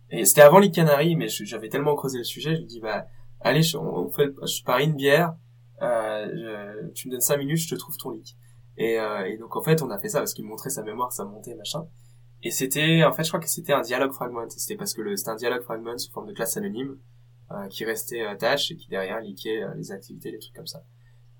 [0.09, 3.05] et c'était avant les Canaries, mais j'avais tellement creusé le sujet, je lui dis bah
[3.41, 5.35] allez, je, on fait, je parie une bière,
[5.81, 8.35] euh, tu me donnes cinq minutes, je te trouve ton leak.
[8.77, 11.11] Et, euh, et donc en fait, on a fait ça parce qu'il montrait sa mémoire,
[11.11, 11.87] ça montait, machin.
[12.43, 14.47] Et c'était, en fait, je crois que c'était un dialogue fragment.
[14.49, 16.97] C'était parce que c'était un dialogue fragment sous forme de classe anonyme
[17.51, 20.83] euh, qui restait attach et qui derrière euh, les activités, les trucs comme ça.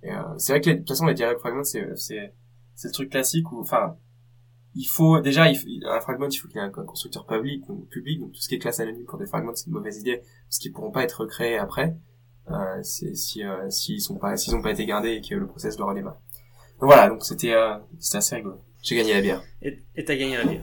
[0.06, 2.34] Euh, c'est vrai que de toute façon, les dialogues fragments, c'est c'est
[2.76, 3.98] c'est le truc classique où, enfin,
[4.76, 7.88] il faut déjà il un fragment il faut qu'il y ait un, constructeur public donc
[7.88, 10.22] public donc tout ce qui est classe anonyme pour des fragments c'est une mauvaise idée
[10.50, 11.96] parce qu'ils pourront pas être recréés après
[12.52, 15.78] euh, si euh, s'ils sont pas s'ils ont pas été gardés et que le process
[15.78, 16.18] doit redémarrer
[16.80, 18.60] donc voilà donc c'était euh, c'était assez rigolo.
[18.84, 19.42] J'ai gagné la bière.
[19.64, 20.62] Et t'as gagné la bière.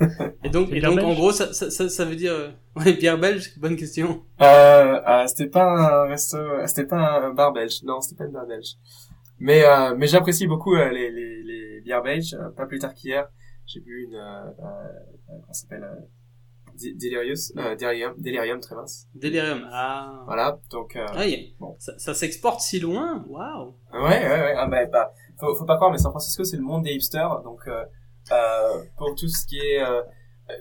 [0.44, 3.58] Et donc et donc en gros ça, ça, ça, veut dire euh, ouais bière belge
[3.58, 4.22] bonne question.
[4.40, 7.82] Euh, euh c'était pas un resto c'était pas un bar belge.
[7.82, 8.76] Non c'était pas une bar belge
[9.38, 12.34] mais euh, mais j'apprécie beaucoup euh, les, les, les bières belges.
[12.34, 13.28] Euh, pas plus tard qu'hier,
[13.66, 14.50] j'ai bu une euh,
[15.26, 15.88] comment s'appelle
[16.74, 19.06] Delirious, Delirium, Delirium très mince.
[19.14, 20.22] Delirium, ah.
[20.26, 20.96] Voilà, donc.
[20.96, 21.22] Ah,
[21.60, 21.76] bon.
[21.78, 23.74] Ça, ça s'exporte si loin, waouh.
[23.92, 24.54] Ouais, ouais, ouais.
[24.56, 27.42] Ah bah, bah, faut, faut pas croire, mais San Francisco c'est le monde des hipsters,
[27.42, 27.68] donc
[28.96, 29.80] pour tout ce qui est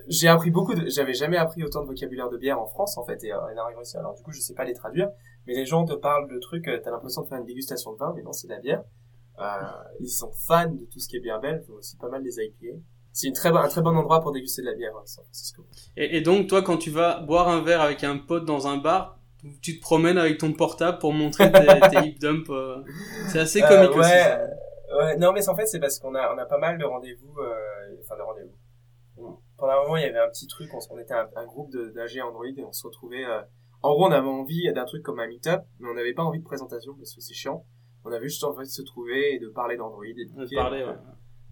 [0.08, 3.04] j'ai appris beaucoup de, j'avais jamais appris autant de vocabulaire de bière en France, en
[3.04, 3.98] fait, et en arrivant ici.
[3.98, 5.10] Alors, du coup, je sais pas les traduire,
[5.48, 8.14] mais les gens te parlent de trucs, t'as l'impression de faire une dégustation de vin,
[8.16, 8.84] mais non, c'est de la bière.
[9.40, 9.44] Euh,
[10.00, 12.78] ils sont fans de tout ce qui est bière belge, aussi pas mal des IPA.
[13.12, 15.66] C'est une très un très bon endroit pour déguster de la bière, San Francisco.
[15.98, 18.78] Et, et donc, toi, quand tu vas boire un verre avec un pote dans un
[18.78, 19.20] bar,
[19.62, 21.60] tu te promènes avec ton portable pour montrer tes,
[21.92, 22.50] tes hip dumps.
[22.50, 22.84] Euh...
[23.30, 24.98] C'est assez comique euh, ouais, aussi.
[24.98, 27.40] Ouais, non, mais en fait, c'est parce qu'on a, on a pas mal de rendez-vous,
[27.40, 29.40] euh, enfin de rendez-vous.
[29.58, 31.72] Pendant un moment, il y avait un petit truc, on, on était un, un groupe
[31.72, 33.26] d'AG Android et on se retrouvait.
[33.84, 36.24] Euh, en gros, on avait envie d'un truc comme un meet-up, mais on n'avait pas
[36.24, 37.66] envie de présentation parce que c'est chiant.
[38.06, 40.82] On avait juste envie de se trouver et de parler d'Android et de, de parler.
[40.82, 41.02] Donc, ouais.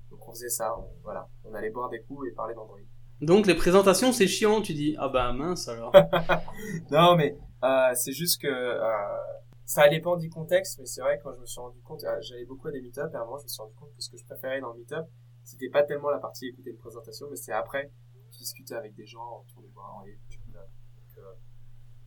[0.09, 1.27] donc on faisait ça, on, voilà.
[1.45, 2.79] On allait boire des coups et parler d'Android.
[3.21, 4.95] Donc les présentations, c'est chiant, tu dis.
[4.97, 5.93] Ah bah mince alors.
[6.91, 9.17] non, mais euh, c'est juste que euh,
[9.65, 12.17] ça dépend du contexte, mais c'est vrai que quand je me suis rendu compte, euh,
[12.21, 14.17] j'allais beaucoup à des meet-up et moment je me suis rendu compte que ce que
[14.17, 15.05] je préférais dans le meet-up,
[15.43, 17.91] c'était pas tellement la partie écouter une présentation, mais c'est après
[18.32, 20.17] discuter avec des gens autour du bar et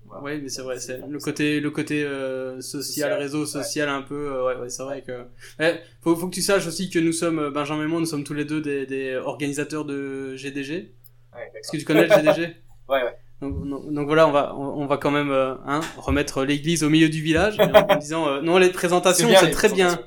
[0.06, 0.22] voilà.
[0.24, 3.94] Oui, mais c'est vrai, c'est le côté, le côté euh, social, social, réseau social ouais.
[3.94, 4.14] un peu.
[4.32, 5.24] Euh, ouais, ouais c'est vrai que.
[5.60, 8.24] Eh, faut, faut que tu saches aussi que nous sommes Benjamin et moi, nous sommes
[8.24, 10.94] tous les deux des, des organisateurs de GDG.
[11.34, 12.56] Ouais, Est-ce que tu connais le GDG
[12.88, 13.16] Ouais, ouais.
[13.40, 16.84] Donc, donc, donc, voilà, on va, on, on va quand même euh, hein, remettre l'église
[16.84, 19.98] au milieu du village en, en disant euh, non les présentations c'est très bien.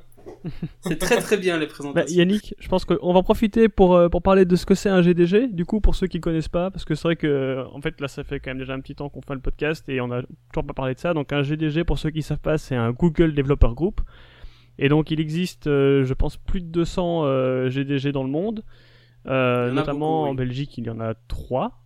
[0.81, 2.05] C'est très très bien les présentations.
[2.05, 4.75] Bah, Yannick, je pense qu'on va en profiter pour, euh, pour parler de ce que
[4.75, 7.65] c'est un GDG, du coup pour ceux qui connaissent pas, parce que c'est vrai que
[7.73, 9.87] en fait là ça fait quand même déjà un petit temps qu'on fait le podcast
[9.89, 10.21] et on a
[10.51, 11.13] toujours pas parlé de ça.
[11.13, 14.01] Donc un GDG pour ceux qui savent pas, c'est un Google Developer Group.
[14.79, 18.63] Et donc il existe, euh, je pense, plus de 200 euh, GDG dans le monde.
[19.25, 20.29] notamment beaucoup, oui.
[20.29, 21.83] en Belgique, il y en a 3.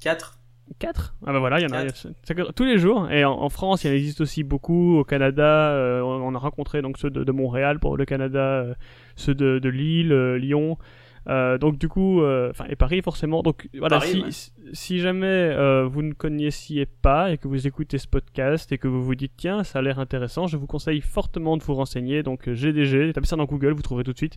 [0.00, 0.41] 4
[0.78, 3.10] 4 Ah bah voilà, il y en a, a tous les jours.
[3.10, 4.98] Et en, en, France, il en existe aussi beaucoup.
[4.98, 8.40] Au Canada, euh, on, on, a rencontré donc ceux de, de, Montréal pour le Canada,
[8.40, 8.74] euh,
[9.16, 10.78] ceux de, de Lille, euh, Lyon.
[11.26, 13.42] donc du coup, enfin et Paris forcément.
[13.42, 14.70] Donc voilà, Paris, si, ouais.
[14.72, 15.54] si jamais
[15.84, 19.32] vous ne connaissiez pas et que vous écoutez ce podcast et que vous vous dites
[19.36, 22.22] tiens, ça a l'air intéressant, je vous conseille fortement de vous renseigner.
[22.22, 24.36] Donc GDG, tapez ça dans Google, vous trouverez tout de suite.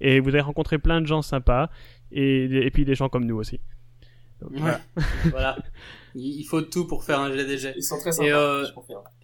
[0.00, 1.70] Et vous allez rencontrer plein de gens sympas
[2.10, 3.60] et, et puis des gens comme nous aussi.
[4.40, 5.02] Donc, ouais.
[5.30, 5.56] voilà.
[6.16, 7.74] Il faut tout pour faire un GDG.
[7.76, 8.28] Ils sont très sympas.
[8.28, 8.64] Et, euh,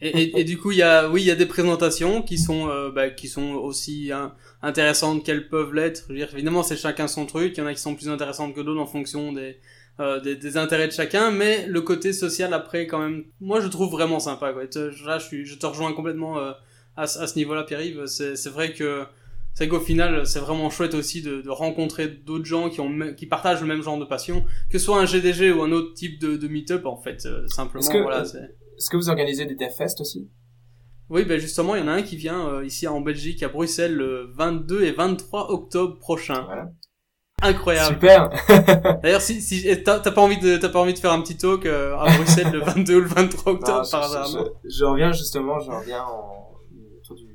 [0.01, 2.37] et, et, et, du coup, il y a, oui, il y a des présentations qui
[2.37, 6.07] sont, euh, bah, qui sont aussi hein, intéressantes qu'elles peuvent l'être.
[6.09, 7.57] Je veux dire, évidemment, c'est chacun son truc.
[7.57, 9.61] Il y en a qui sont plus intéressantes que d'autres en fonction des,
[10.01, 11.31] euh, des, des, intérêts de chacun.
[11.31, 14.53] Mais le côté social après, quand même, moi, je trouve vraiment sympa.
[14.53, 14.65] Quoi.
[15.05, 16.51] Là, je suis, je te rejoins complètement euh,
[16.97, 18.07] à, à ce niveau-là, Pierre-Yves.
[18.07, 19.05] C'est vrai que
[19.55, 23.27] c'est qu'au final, c'est vraiment chouette aussi de, de rencontrer d'autres gens qui ont qui
[23.27, 26.21] partagent le même genre de passion, que ce soit un GDG ou un autre type
[26.21, 27.81] de, de meet-up en fait, euh, simplement.
[27.81, 30.31] Est-ce que, voilà, est-ce que vous organisez des DevFest aussi?
[31.11, 33.49] Oui, ben justement, il y en a un qui vient euh, ici en Belgique, à
[33.49, 36.45] Bruxelles, le 22 et 23 octobre prochain.
[36.45, 36.71] Voilà.
[37.43, 37.95] Incroyable.
[37.95, 38.31] Super.
[39.03, 41.67] D'ailleurs, si, si t'as pas envie de t'as pas envie de faire un petit talk
[41.67, 44.45] euh, à Bruxelles le 22 ou le 23 octobre non, par je, hasard.
[44.65, 46.55] Je, je, reviens justement, je reviens en,
[46.99, 47.27] autour du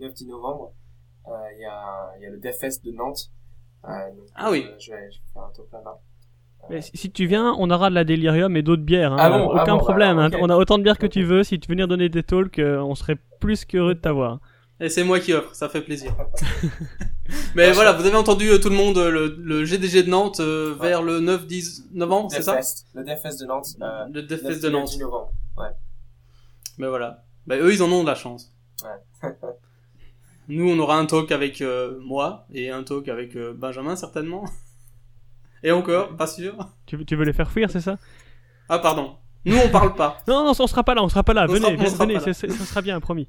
[0.00, 0.72] 9-10 novembre
[1.28, 3.30] il euh, y, a, y a le DevFest de Nantes.
[3.84, 4.66] Euh, donc, ah oui.
[4.66, 6.00] Euh, je, vais, je vais faire un talk là-bas.
[6.70, 9.12] Mais si tu viens, on aura de la Delirium et d'autres bières.
[9.12, 9.18] Hein.
[9.18, 10.18] Ah bon, Aucun ah bon, problème.
[10.18, 10.36] alors, okay.
[10.36, 10.40] hein.
[10.42, 11.42] On a autant de bières que tu veux.
[11.42, 14.40] Si tu veux venir donner des talks, on serait plus qu'heureux de t'avoir.
[14.80, 16.14] Et c'est moi qui offre, ça fait plaisir.
[17.54, 20.74] Mais voilà, vous avez entendu euh, tout le monde, le, le, GDG de Nantes euh,
[20.76, 20.88] ouais.
[20.88, 22.60] vers le 9-10 novembre, c'est ça
[22.94, 23.76] Le DevFest de Nantes.
[23.82, 24.96] Euh, le DevFest de Nantes.
[24.98, 25.68] novembre, ouais.
[26.78, 27.24] Mais voilà.
[27.46, 28.52] Bah, eux, ils en ont de la chance.
[28.84, 29.30] Ouais.
[30.48, 34.44] Nous, on aura un talk avec euh, moi et un talk avec euh, Benjamin, certainement.
[35.62, 36.56] Et encore, pas sûr.
[36.86, 37.98] Tu, tu veux les faire fuir, c'est ça?
[38.68, 39.16] Ah, pardon.
[39.44, 40.18] Nous, on parle pas.
[40.28, 41.46] non, non, on sera pas là, on sera pas là.
[41.48, 43.28] On venez, sera, venez, ça sera bien, promis.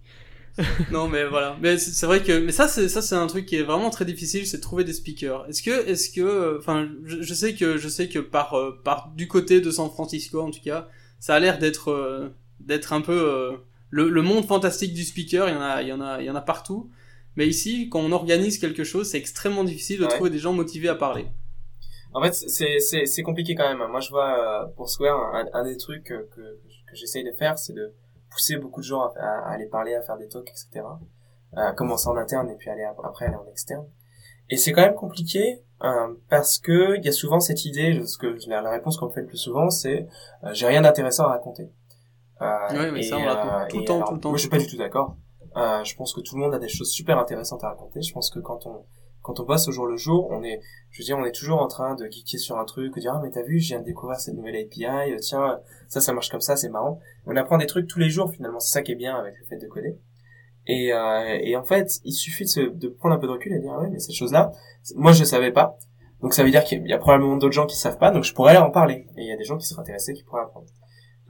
[0.91, 1.57] non, mais voilà.
[1.61, 4.05] Mais c'est vrai que, mais ça, c'est ça, c'est un truc qui est vraiment très
[4.05, 5.45] difficile, c'est de trouver des speakers.
[5.49, 9.11] Est-ce que, est-ce que, enfin, je, je, sais que, je sais que par, euh, par
[9.15, 10.87] du côté de San Francisco, en tout cas,
[11.19, 12.29] ça a l'air d'être, euh,
[12.59, 13.59] d'être un peu
[13.89, 15.49] le, le monde fantastique du speaker.
[15.49, 16.91] Il y en a, il y en a, il y en a partout.
[17.39, 20.09] Mais ici, quand on organise quelque chose, c'est extrêmement difficile de ouais.
[20.09, 21.25] trouver des gens motivés à parler.
[22.13, 23.89] En fait, c'est compliqué quand même.
[23.89, 27.71] Moi, je vois pour Square un, un des trucs que que, j'essaye de faire, c'est
[27.71, 27.93] de
[28.29, 30.85] pousser beaucoup de gens à, à, aller parler, à faire des talks, etc.
[31.55, 33.85] À commencer en interne et puis aller après aller en externe.
[34.49, 38.17] Et c'est quand même compliqué euh, parce que il y a souvent cette idée, ce
[38.17, 40.09] que la, réponse qu'on me fait le plus souvent, c'est
[40.43, 41.71] euh, j'ai rien d'intéressant à raconter.
[42.41, 44.29] Euh, oui, mais et, ça on l'a tout, le temps, tout le temps.
[44.29, 45.15] Moi, je suis pas du tout d'accord.
[45.57, 48.01] Euh, je pense que tout le monde a des choses super intéressantes à raconter.
[48.01, 48.85] Je pense que quand on
[49.21, 50.61] quand on bosse au jour le jour, on est,
[50.91, 53.13] je veux dire, on est toujours en train de geeker sur un truc, de dire
[53.13, 56.13] ah mais t'as vu, je viens de découvrir cette nouvelle API, euh, tiens, ça ça
[56.13, 56.99] marche comme ça, c'est marrant.
[57.25, 59.45] On apprend des trucs tous les jours finalement, c'est ça qui est bien avec le
[59.45, 59.99] fait de coder.
[60.67, 63.51] Et, euh, et en fait, il suffit de, se, de prendre un peu de recul
[63.51, 64.51] et de dire ah ouais mais ces choses-là,
[64.95, 65.77] moi je savais pas.
[66.21, 68.33] Donc ça veut dire qu'il y a probablement d'autres gens qui savent pas, donc je
[68.33, 69.07] pourrais leur en parler.
[69.17, 70.67] Et il y a des gens qui seraient intéressés qui pourraient apprendre.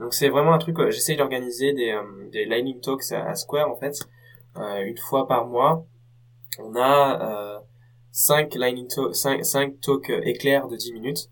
[0.00, 3.70] Donc c'est vraiment un truc, euh, j'essaye d'organiser des, euh, des Lightning Talks à, Square
[3.70, 4.00] en fait,
[4.56, 5.86] euh, une fois par mois.
[6.58, 7.60] On a euh,
[8.10, 11.30] 5 Lightning Talks, 5, 5 talks éclairs de 10 minutes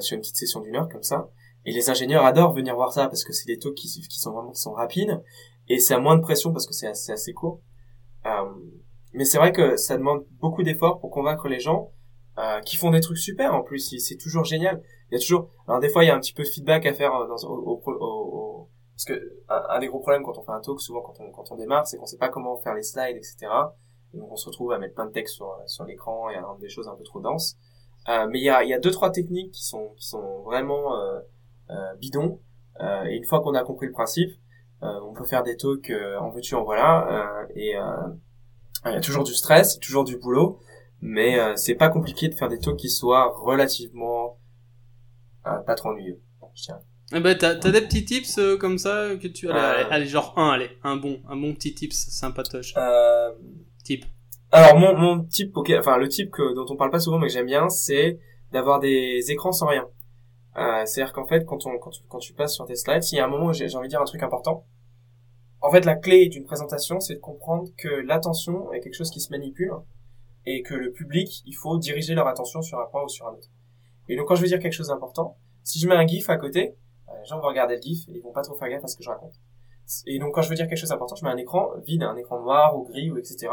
[0.00, 1.30] sur une petite session d'une heure comme ça.
[1.64, 4.50] Et les ingénieurs adorent venir voir ça parce que c'est des talks qui, sont vraiment
[4.50, 5.22] qui sont rapides
[5.68, 7.60] et c'est à moins de pression parce que c'est assez, assez court.
[9.12, 11.92] mais c'est vrai que ça demande beaucoup d'efforts pour convaincre les gens
[12.40, 14.82] euh, qui font des trucs super en plus c'est toujours génial.
[15.10, 16.86] Il y a toujours alors des fois il y a un petit peu de feedback
[16.86, 20.42] à faire euh, dans, au, au, au, parce que un, des gros problèmes quand on
[20.42, 22.74] fait un talk souvent quand on quand on démarre c'est qu'on sait pas comment faire
[22.74, 23.48] les slides etc
[24.14, 26.42] et donc on se retrouve à mettre plein de texte sur sur l'écran et à
[26.42, 27.56] rendre des choses un peu trop denses.
[28.08, 30.96] Euh, mais il y a y a deux trois techniques qui sont qui sont vraiment
[30.96, 31.20] euh,
[31.70, 32.40] euh bidons.
[33.06, 34.30] Et une fois qu'on a compris le principe
[34.80, 37.74] on peut faire des talks en veux-tu en voilà et
[38.86, 40.58] il y a toujours du stress, toujours du boulot,
[41.00, 44.38] mais euh, c'est pas compliqué de faire des talks qui soient relativement
[45.46, 46.20] euh, pas trop ennuyeux.
[47.12, 50.34] Eh ben, t'as, t'as des petits tips euh, comme ça que tu allez, allez, genre
[50.36, 52.74] un, allez, un bon, un bon petit tips sympatoche.
[52.76, 53.32] Euh...
[53.84, 54.04] Type.
[54.52, 57.28] Alors mon mon type, ok, enfin le type que dont on parle pas souvent mais
[57.28, 58.18] que j'aime bien, c'est
[58.52, 59.86] d'avoir des écrans sans rien.
[60.56, 63.18] Euh, c'est-à-dire qu'en fait, quand on quand tu, quand tu passes sur tes slides, s'il
[63.18, 64.66] y a un moment où j'ai, j'ai envie de dire un truc important,
[65.62, 69.20] en fait, la clé d'une présentation, c'est de comprendre que l'attention est quelque chose qui
[69.20, 69.72] se manipule
[70.46, 73.32] et que le public, il faut diriger leur attention sur un point ou sur un
[73.32, 73.48] autre.
[74.08, 76.36] Et donc quand je veux dire quelque chose d'important, si je mets un gif à
[76.36, 76.74] côté,
[77.08, 78.88] euh, les gens vont regarder le gif et ils vont pas trop faire gaffe à
[78.88, 79.34] ce que je raconte.
[80.06, 82.16] Et donc quand je veux dire quelque chose d'important, je mets un écran vide, un
[82.16, 83.48] écran noir ou gris ou etc.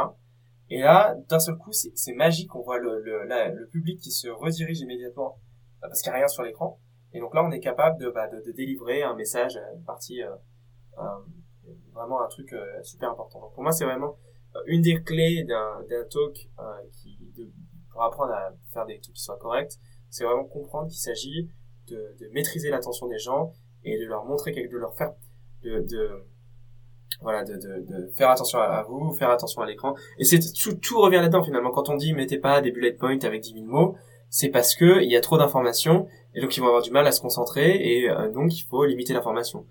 [0.70, 4.28] Et là, d'un seul coup, c'est magique, on voit le, le, le public qui se
[4.28, 5.38] redirige immédiatement
[5.84, 6.80] euh, parce qu'il n'y a rien sur l'écran.
[7.14, 10.22] Et donc là, on est capable de, bah, de, de délivrer un message, une partie,
[10.22, 10.36] euh,
[11.94, 12.54] vraiment un truc
[12.84, 13.40] super important.
[13.40, 14.18] Donc pour moi, c'est vraiment
[14.66, 17.50] une des clés d'un talk euh, qui, de,
[17.92, 19.74] pour apprendre à faire des trucs qui soient corrects,
[20.10, 21.50] c'est vraiment comprendre qu'il s'agit
[21.88, 23.54] de, de, maîtriser l'attention des gens
[23.84, 25.14] et de leur montrer, de leur faire,
[25.64, 26.26] de, de
[27.22, 29.96] voilà, de, de, faire attention à, vous, faire attention à l'écran.
[30.20, 31.72] Et c'est tout, tout revient là-dedans finalement.
[31.72, 33.96] Quand on dit mettez pas des bullet points avec 10 000 mots,
[34.30, 37.08] c'est parce que il y a trop d'informations et donc ils vont avoir du mal
[37.08, 39.66] à se concentrer et euh, donc il faut limiter l'information.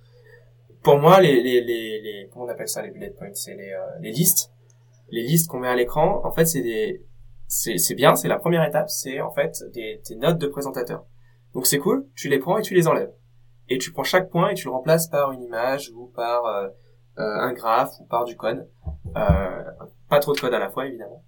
[0.82, 3.70] Pour moi, les, les, les, les, comment on appelle ça les bullet points, c'est les,
[3.72, 4.50] euh, les listes
[5.08, 7.04] les listes qu'on met à l'écran, en fait, c'est des,
[7.48, 11.04] c'est, bien, c'est la première étape, c'est en fait des, des notes de présentateur.
[11.54, 13.12] Donc c'est cool, tu les prends et tu les enlèves.
[13.68, 16.68] Et tu prends chaque point et tu le remplaces par une image ou par euh,
[17.18, 18.68] euh, un graphe ou par du code.
[19.16, 19.64] Euh,
[20.08, 21.24] pas trop de code à la fois, évidemment.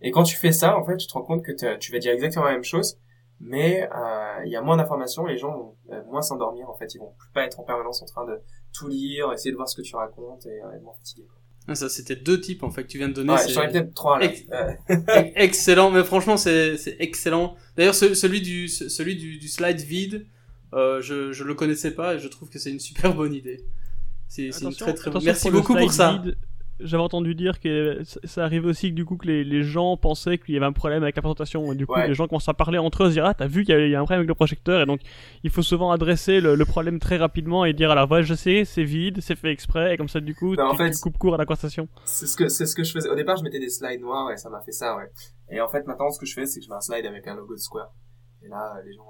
[0.00, 2.12] Et quand tu fais ça, en fait, tu te rends compte que tu vas dire
[2.12, 2.98] exactement la même chose,
[3.40, 3.88] mais
[4.44, 5.76] il y a moins d'informations, les gens vont
[6.06, 8.40] moins s'endormir, en fait, ils vont plus pas être en permanence en train de
[8.74, 11.26] tout lire, essayer de voir ce que tu racontes et être moins fatigué.
[11.68, 13.32] Ah, ça, c'était deux types en fait que tu viens de donner.
[13.32, 14.30] Ouais, j'en ai peut-être trois là.
[15.34, 17.56] excellent, mais franchement, c'est excellent.
[17.76, 20.26] D'ailleurs, celui du celui du, du slide vide,
[20.74, 23.64] euh, je je le connaissais pas et je trouve que c'est une super bonne idée.
[24.28, 25.10] C'est une très très.
[25.22, 26.22] Merci beaucoup pour ça
[26.80, 30.38] j'avais entendu dire que ça arrive aussi que du coup que les, les gens pensaient
[30.38, 31.72] qu'il y avait un problème avec la présentation.
[31.72, 33.64] Et du coup, les gens commencent à parler entre eux, se dire ah t'as vu
[33.64, 35.00] qu'il y, a un problème avec le projecteur et donc
[35.42, 38.82] il faut souvent adresser le, problème très rapidement et dire alors voilà je sais c'est
[38.82, 41.46] vide, c'est fait exprès et comme ça du coup bah, tu, coupes court à la
[41.46, 41.88] conversation.
[42.04, 43.08] C'est ce que c'est ce que je faisais.
[43.08, 45.10] Au départ je mettais des slides noirs et ça m'a fait ça ouais.
[45.50, 47.26] Et en fait maintenant ce que je fais c'est que je mets un slide avec
[47.28, 47.92] un logo de Square.
[48.42, 49.06] Et là les gens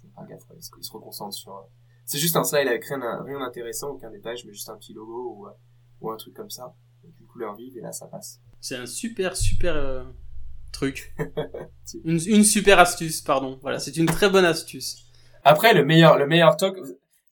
[0.00, 1.66] font pas gaffe, ils, se, ils se reconcentrent sur.
[2.06, 4.36] C'est juste un slide avec rien, rien d'intéressant, aucun détail.
[4.36, 5.48] Je mets juste un petit logo ou,
[6.00, 6.74] ou un truc comme ça
[7.76, 8.40] et là ça passe.
[8.60, 10.04] C'est un super super euh,
[10.72, 11.14] truc.
[12.04, 13.58] une, une, super astuce, pardon.
[13.62, 15.04] Voilà, c'est une très bonne astuce.
[15.44, 16.76] Après le meilleur le meilleur talk,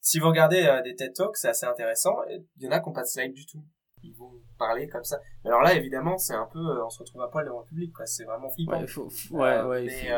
[0.01, 2.17] si vous regardez euh, des TED Talks, c'est assez intéressant.
[2.29, 3.63] Il y en a qui n'ont pas de slide du tout.
[4.03, 5.19] Ils vont parler comme ça.
[5.45, 7.93] Alors là, évidemment, c'est un peu, euh, on se retrouve à poil devant le public,
[7.93, 8.05] quoi.
[8.05, 8.81] C'est vraiment flippant.
[8.81, 9.85] Ouais, faut, ouais, ouais.
[9.87, 10.11] Mais,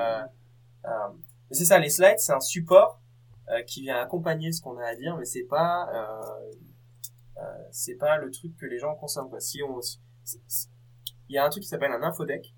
[1.52, 3.00] c'est ça, les slides, c'est un support
[3.68, 5.88] qui vient accompagner ce qu'on a à dire, mais c'est pas
[7.70, 9.28] c'est pas le truc que les gens consomment.
[9.28, 9.40] Quoi.
[9.40, 9.80] Si on,
[11.28, 12.54] il y a un truc qui s'appelle un infodeck.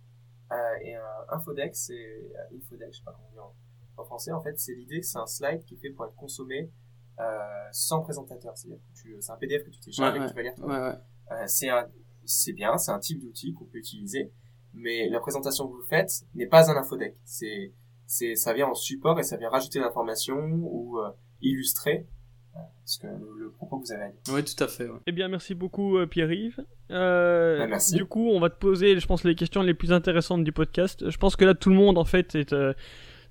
[0.50, 3.44] Euh, et un infodeck, c'est euh, infodeck, je sais pas comment dire
[3.98, 4.32] en, français.
[4.32, 6.70] En fait, c'est l'idée que c'est un slide qui est fait pour être consommé
[7.72, 8.56] sans présentateur.
[8.56, 10.55] C'est-à-dire que c'est un PDF que tu télécharges et que tu vas lire.
[10.60, 11.86] Ouais, c'est un,
[12.24, 14.32] c'est bien, c'est un type d'outil qu'on peut utiliser,
[14.72, 17.16] mais la présentation que vous faites n'est pas un infodeck.
[17.24, 17.74] C'est,
[18.06, 21.00] c'est, ça vient en support et ça vient rajouter l'information ou
[21.42, 22.06] illustrer
[22.85, 24.32] ce que le, propos que vous avez dit.
[24.32, 24.89] Oui, tout à fait.
[25.06, 26.64] Eh bien, merci beaucoup, euh, Pierre-Yves.
[26.90, 27.97] Euh, bah, merci.
[27.97, 31.09] Du coup, on va te poser, je pense, les questions les plus intéressantes du podcast.
[31.10, 32.72] Je pense que là, tout le monde, en fait, est euh,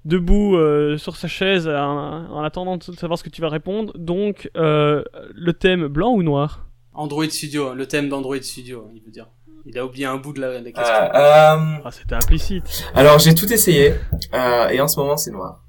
[0.05, 0.57] debout
[0.97, 3.97] sur sa chaise en, attendant de savoir ce que tu vas répondre.
[3.97, 6.67] Donc, le thème blanc ou noir?
[6.93, 9.27] Android Studio, le thème d'Android Studio, il veut dire.
[9.69, 10.95] Il a oublié un bout de la, la question.
[10.95, 12.85] Euh, euh, Ah, c'était implicite.
[12.95, 13.95] alors j'ai tout essayé
[14.33, 15.61] euh, et en ce moment c'est noir.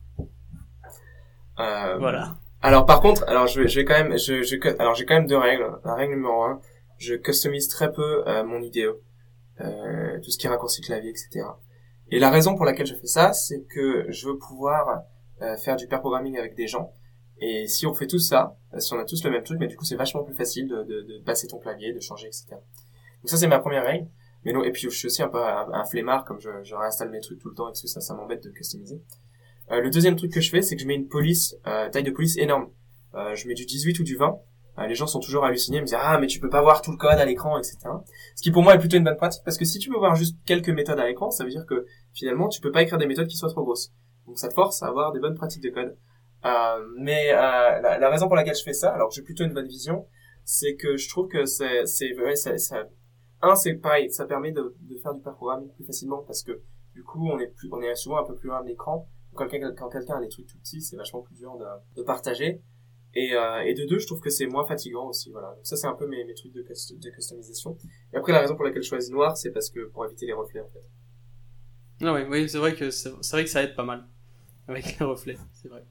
[1.58, 2.36] Euh, Voilà.
[2.60, 5.14] Alors par contre, alors je vais, je vais quand même, je, je, alors j'ai quand
[5.14, 5.78] même deux règles.
[5.84, 6.60] La règle numéro un,
[6.96, 8.96] je customise très peu euh, mon IDE,
[9.60, 11.46] euh, tout ce qui est raccourci clavier, etc.
[12.10, 15.02] Et la raison pour laquelle je fais ça, c'est que je veux pouvoir
[15.42, 16.92] euh, faire du pair programming avec des gens.
[17.40, 19.68] Et si on fait tout ça, euh, si on a tous le même truc, mais
[19.68, 22.46] du coup c'est vachement plus facile de, de, de passer ton clavier, de changer, etc.
[22.50, 24.08] Donc ça c'est ma première règle.
[24.44, 26.74] Mais non, et puis je suis aussi un peu un, un flemmard, comme je, je
[26.74, 29.00] réinstalle mes trucs tout le temps, et que ça, ça m'embête de customiser.
[29.70, 32.02] Euh, le deuxième truc que je fais, c'est que je mets une police, euh, taille
[32.02, 32.70] de police énorme.
[33.14, 34.38] Euh, je mets du 18 ou du 20.
[34.78, 36.82] Euh, les gens sont toujours hallucinés, ils me disent ah mais tu peux pas voir
[36.82, 37.76] tout le code à l'écran, etc.
[38.36, 40.14] Ce qui pour moi est plutôt une bonne pratique parce que si tu peux voir
[40.14, 43.06] juste quelques méthodes à l'écran, ça veut dire que finalement tu peux pas écrire des
[43.06, 43.92] méthodes qui soient trop grosses.
[44.26, 45.96] Donc ça te force à avoir des bonnes pratiques de code.
[46.98, 50.06] Mais la, raison pour laquelle je fais ça, alors j'ai plutôt une bonne vision,
[50.44, 52.84] c'est que je trouve que c'est ça,
[53.42, 56.52] un c'est pareil, ça permet de, faire du programming plus facilement parce que
[56.94, 59.46] du coup on est plus on est souvent un peu plus loin de l'écran quand
[59.48, 61.64] quelqu'un quand quelqu'un a des trucs tout petits, c'est vachement plus dur de,
[61.96, 62.60] de partager.
[63.14, 65.30] Et, euh, et de deux, je trouve que c'est moins fatigant aussi.
[65.30, 65.48] Voilà.
[65.54, 67.76] Donc ça, c'est un peu mes, mes trucs de, cust- de customisation.
[68.12, 70.34] Et après, la raison pour laquelle je choisis noir, c'est parce que pour éviter les
[70.34, 70.84] reflets, en fait.
[72.04, 74.06] Ah oui, oui, c'est vrai que c'est c'est vrai que ça aide pas mal
[74.68, 75.82] avec les reflets, c'est vrai.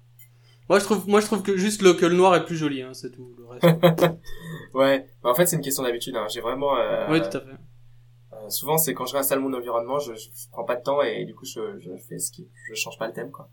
[0.69, 2.81] Moi je trouve, moi je trouve que juste le que le noir est plus joli,
[2.81, 3.35] hein, c'est tout.
[3.37, 3.65] Le reste.
[4.73, 5.07] ouais.
[5.23, 6.15] Bah, en fait, c'est une question d'habitude.
[6.15, 6.27] Hein.
[6.29, 6.77] J'ai vraiment.
[6.77, 7.57] Euh, oui, tout à fait.
[8.49, 11.25] Souvent, c'est quand je réinstalle mon environnement, je, je, je prends pas de temps et
[11.25, 12.47] du coup, je, je fais skip.
[12.69, 13.49] Je change pas le thème, quoi.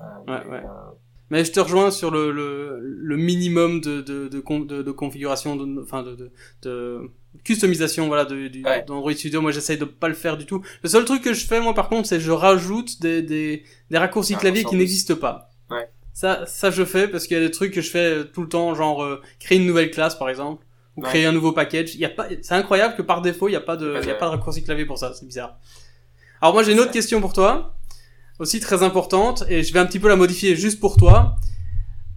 [0.00, 0.58] Euh, Ouais, mais, ouais.
[0.64, 0.90] euh,
[1.30, 5.56] Mais je te rejoins sur le, le, le minimum de, de, de, de, de configuration,
[5.56, 7.10] de, enfin de, de, de
[7.44, 8.82] customisation voilà, de, du, Ouais.
[8.84, 9.40] d'Android Studio.
[9.40, 10.62] Moi, j'essaye de pas le faire du tout.
[10.82, 13.98] Le seul truc que je fais, moi, par contre, c'est je rajoute des, des, des
[13.98, 15.50] raccourcis Ah, clavier qui n'existent pas.
[15.70, 15.88] Ouais.
[16.12, 18.42] Ça, ça, je fais parce qu'il y a des trucs que je fais euh, tout
[18.42, 20.64] le temps, genre euh, créer une nouvelle classe, par exemple,
[20.96, 21.08] ou Ouais.
[21.08, 21.94] créer un nouveau package.
[21.94, 24.08] Il y a pas, c'est incroyable que par défaut, il y a pas de, il
[24.08, 25.12] y a pas de raccourci clavier pour ça.
[25.14, 25.58] C'est bizarre.
[26.40, 27.74] Alors moi, j'ai une autre question pour toi,
[28.38, 31.36] aussi très importante, et je vais un petit peu la modifier juste pour toi.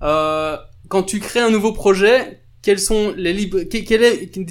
[0.04, 0.58] Euh,
[0.90, 3.60] quand tu crées un nouveau projet, quels sont les libres,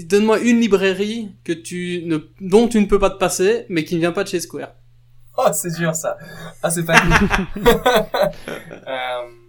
[0.09, 3.95] donne-moi une librairie que tu ne, dont tu ne peux pas te passer, mais qui
[3.95, 4.71] ne vient pas de chez Square.
[5.37, 6.17] Oh, c'est dur, ça.
[6.63, 7.63] Ah, c'est pas cool.
[8.89, 9.46] euh...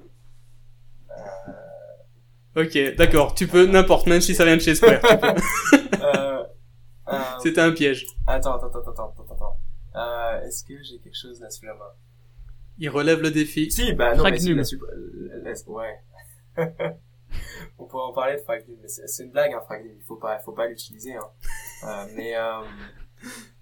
[2.57, 4.99] Ok, d'accord, tu peux n'importe, même si ça vient de chez Square.
[5.03, 6.43] euh,
[7.09, 8.07] euh, C'était un piège.
[8.25, 9.57] Attends, attends, attends, attends, attends, attends.
[9.95, 11.91] Euh, est-ce que j'ai quelque chose là sous la main
[12.79, 13.69] Il relève le défi.
[13.71, 14.57] Si, bah non, mais Fragnum.
[14.57, 14.81] la sup-
[15.43, 15.99] la- la- ouais.
[17.77, 19.93] On pourrait en parler de Fragnum, mais c'est c'est une blague, hein, Fragnum.
[19.95, 21.27] Il faut pas, faut pas l'utiliser, hein.
[21.87, 22.61] Euh, mais, euh,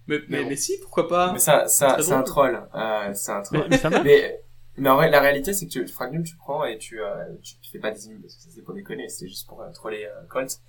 [0.07, 0.49] Mais, mais, bon.
[0.49, 1.33] mais si, pourquoi pas?
[1.33, 2.61] Mais ça, c'est un troll.
[2.73, 3.67] Euh, c'est un Mais, troll.
[3.69, 4.03] mais ça marche.
[4.05, 4.41] Mais,
[4.77, 7.55] mais en vrai, la réalité, c'est que tu, Fragnum, tu prends et tu, euh, tu,
[7.71, 10.25] fais pas des images, parce que c'est pour déconner, c'est juste pour euh, troller euh,
[10.29, 10.59] Colt.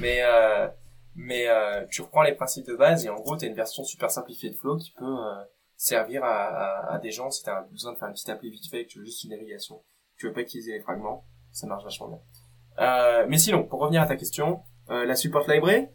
[0.00, 0.68] Mais, euh,
[1.14, 4.10] mais euh, tu reprends les principes de base et en gros, t'as une version super
[4.10, 5.34] simplifiée de Flow qui peut euh,
[5.76, 8.68] servir à, à, à des gens si t'as besoin de faire une petite appli vite
[8.70, 9.82] fait et que tu veux juste une navigation.
[10.18, 12.18] Tu veux pas utiliser les fragments, ça marche vachement bien.
[12.78, 14.60] Euh, mais sinon, pour revenir à ta question,
[14.90, 15.88] euh, la support library?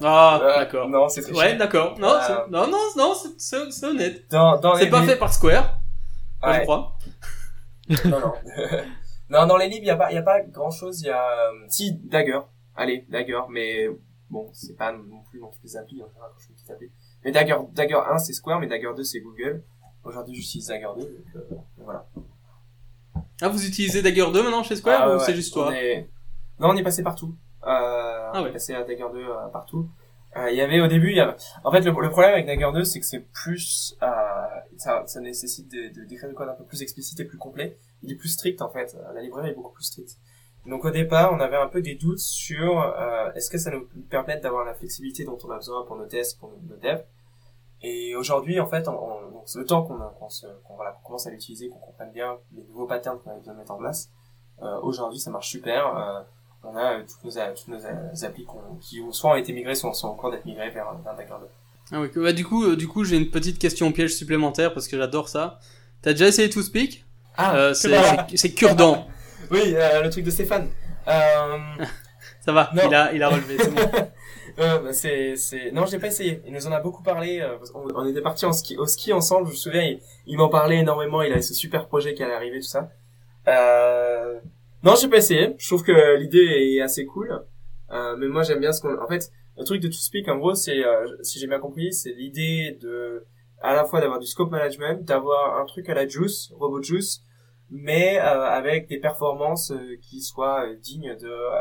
[0.00, 0.88] Ah, euh, d'accord.
[0.88, 1.98] Non, c'est Ouais, d'accord.
[1.98, 4.28] Non, Euh, non, non, non, c'est- honnête.
[4.30, 5.78] Dans, dans C'est pas fait par Square,
[6.42, 6.62] je Ouais.
[6.62, 6.96] crois.
[8.06, 8.32] non, non.
[9.30, 11.00] non, dans les livres, il y a pas, il y a pas grand chose.
[11.02, 12.40] Il y a, euh, si, Dagger.
[12.76, 13.88] Allez, Dagger, mais
[14.30, 16.56] bon, c'est pas non plus dans toutes les applis, en général, quand je fais une
[16.56, 16.90] petite appli.
[17.24, 19.62] Mais Dagger, Dagger 1, c'est Square, mais Dagger 2, c'est Google.
[20.04, 22.06] Aujourd'hui, j'utilise Dagger 2, donc, euh, voilà.
[23.40, 25.76] Ah, vous utilisez Dagger 2 maintenant chez Square Ah, ou ouais, c'est juste on toi
[25.76, 26.08] est-
[26.58, 27.34] Non, on est passé partout.
[27.66, 28.48] Euh, on ouais.
[28.48, 29.88] est passé à Dagger 2 euh, partout.
[30.36, 31.34] Euh, Il y avait au début, il y avait...
[31.64, 34.06] en fait, le, le problème avec Dagger 2, c'est que c'est plus, euh,
[34.78, 37.76] ça, ça nécessite de, de d'écrire du code un peu plus explicite et plus complet.
[38.02, 38.96] Il est plus strict en fait.
[39.14, 40.16] La librairie est beaucoup plus stricte.
[40.66, 43.86] Donc au départ, on avait un peu des doutes sur euh, est-ce que ça nous
[44.08, 47.04] permet d'avoir la flexibilité dont on a besoin pour nos tests, pour nos, devs?
[47.82, 51.26] Et aujourd'hui, en fait, on, on, donc, le temps qu'on se- qu'on, voilà, qu'on commence
[51.26, 54.08] à l'utiliser, qu'on comprenne bien les nouveaux patterns qu'on a besoin de mettre en place,
[54.62, 55.96] euh, aujourd'hui, ça marche super.
[55.96, 56.22] Euh,
[56.64, 58.46] on a euh, toutes nos, a- toutes nos a- applis
[58.80, 61.34] qui ont soit ont été migrées, soit sont en cours d'être migrées vers, vers Dagger
[61.40, 61.46] 2.
[61.94, 64.88] Ah oui, bah, du coup, euh, du coup, j'ai une petite question piège supplémentaire parce
[64.88, 65.58] que j'adore ça.
[66.00, 67.04] T'as déjà essayé ToSpeak
[67.36, 68.26] Ah, euh, C'est voilà.
[68.56, 69.06] cure-dent.
[69.50, 70.68] oui, euh, le truc de Stéphane.
[71.08, 71.58] Euh,
[72.44, 72.82] Ça va, Non.
[72.88, 73.80] il a, il a relevé, c'est bon.
[74.58, 75.34] Euh, bah, c'est,
[75.72, 76.42] non, je l'ai pas essayé.
[76.46, 77.40] Il nous en a beaucoup parlé.
[77.40, 79.46] euh, on, était partis en ski, au ski ensemble.
[79.46, 81.22] Je me souviens, il, il m'en parlait énormément.
[81.22, 82.90] Il avait ce super projet qui allait arriver, tout ça.
[83.48, 84.38] Euh,
[84.82, 85.54] non, j'ai pas essayé.
[85.58, 87.44] Je trouve que l'idée est assez cool.
[87.90, 90.54] Euh, mais moi, j'aime bien ce qu'on, en fait, le truc de ToSpeak, en gros,
[90.54, 93.24] c'est, euh, si j'ai bien compris, c'est l'idée de,
[93.60, 97.20] à la fois d'avoir du scope management, d'avoir un truc à la Juice, Robot Juice,
[97.70, 101.60] mais euh, avec des performances euh, qui soient euh, dignes de, euh,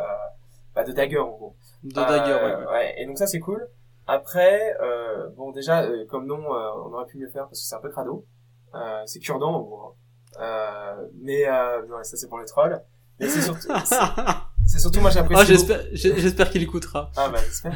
[0.73, 1.55] bah, de Dagger, en gros.
[1.83, 2.71] De Dagger, ouais.
[2.71, 2.95] ouais.
[2.97, 3.67] Et donc ça c'est cool.
[4.07, 7.65] Après, euh, bon déjà, euh, comme nom, euh, on aurait pu mieux faire parce que
[7.65, 8.25] c'est un peu crado.
[8.75, 9.81] Euh, c'est cure-dent en gros.
[9.81, 9.93] hein.
[10.41, 12.81] Euh, mais euh, non, ça c'est pour les trolls.
[13.21, 13.67] C'est surtout,
[14.65, 15.41] c'est- surtout moi j'apprécie.
[15.41, 17.11] Ah, j'espère, j'espère qu'il écoutera.
[17.17, 17.73] Ah bah j'espère.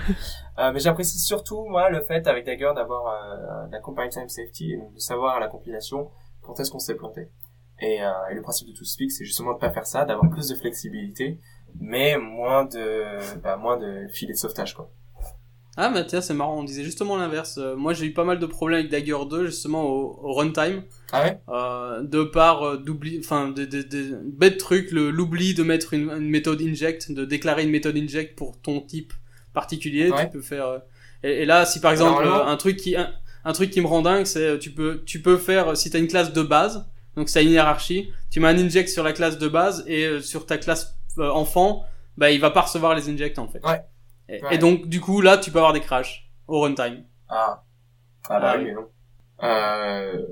[0.60, 4.74] euh, mais j'apprécie surtout moi le fait avec Dagger d'avoir euh, la compile time safety
[4.74, 6.10] et donc de savoir à la compilation
[6.42, 7.30] quand est-ce qu'on s'est planté.
[7.82, 10.48] Et, euh, et le principe de ToSpeak c'est justement de pas faire ça, d'avoir plus
[10.48, 11.40] de flexibilité,
[11.80, 14.90] mais moins de bah, moins de filets de sauvetage quoi.
[15.78, 17.58] Ah, bah tiens, c'est marrant, on disait justement l'inverse.
[17.58, 20.84] Euh, moi, j'ai eu pas mal de problèmes avec Dagger 2, justement, au, au runtime.
[21.12, 25.54] Ah ouais Euh, de par euh, d'oubli, enfin, des, des, des bêtes trucs, le- l'oubli
[25.54, 29.14] de mettre une, une méthode inject, de déclarer une méthode inject pour ton type
[29.54, 30.26] particulier, Ouais.
[30.26, 30.66] tu peux faire.
[30.68, 30.80] euh,
[31.24, 33.12] et, et là, si par exemple euh, un truc qui un,
[33.46, 36.00] un truc qui me rend dingue, c'est euh, tu peux tu peux faire si t'as
[36.00, 39.38] une classe de base, donc c'est une hiérarchie, tu mets un inject sur la classe
[39.38, 41.86] de base et euh, sur ta classe euh, enfant,
[42.18, 43.64] bah il va pas recevoir les injects en fait.
[43.66, 43.82] Ouais.
[44.28, 44.56] Et, Ouais.
[44.56, 47.04] et donc du coup là, tu peux avoir des crashs au runtime.
[47.30, 47.64] Ah.
[48.30, 48.70] Ah bah Ah oui, oui.
[48.70, 48.88] mais non.
[49.44, 50.26] Euh...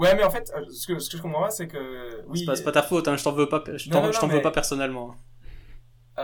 [0.00, 2.22] Ouais, mais en fait, euh, ce que, ce que je comprends pas, c'est que...
[2.28, 4.50] Oui, C'est pas, pas ta faute, hein, je t'en veux pas, je t'en veux pas
[4.50, 5.14] personnellement.
[6.18, 6.22] euh,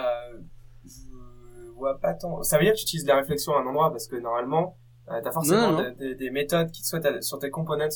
[0.85, 2.43] je vois pas tant...
[2.43, 4.77] Ça veut dire que tu utilises la réflexion à un endroit, parce que normalement,
[5.11, 7.89] euh, t'as forcément Non, non, Des, des- des méthodes qui soient à- sur tes components.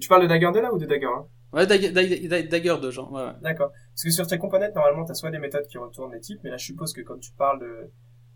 [0.00, 1.26] Tu parles de Dagger 2 là ou de Dagger 1
[1.58, 3.32] Ouais, Dagger, Dagger, Dagger de genre, ouais, ouais.
[3.42, 3.70] D'accord.
[3.94, 6.50] Parce que sur tes components, normalement, t'as soit des méthodes qui retournent des types, mais
[6.50, 7.90] là, je suppose que quand tu parles de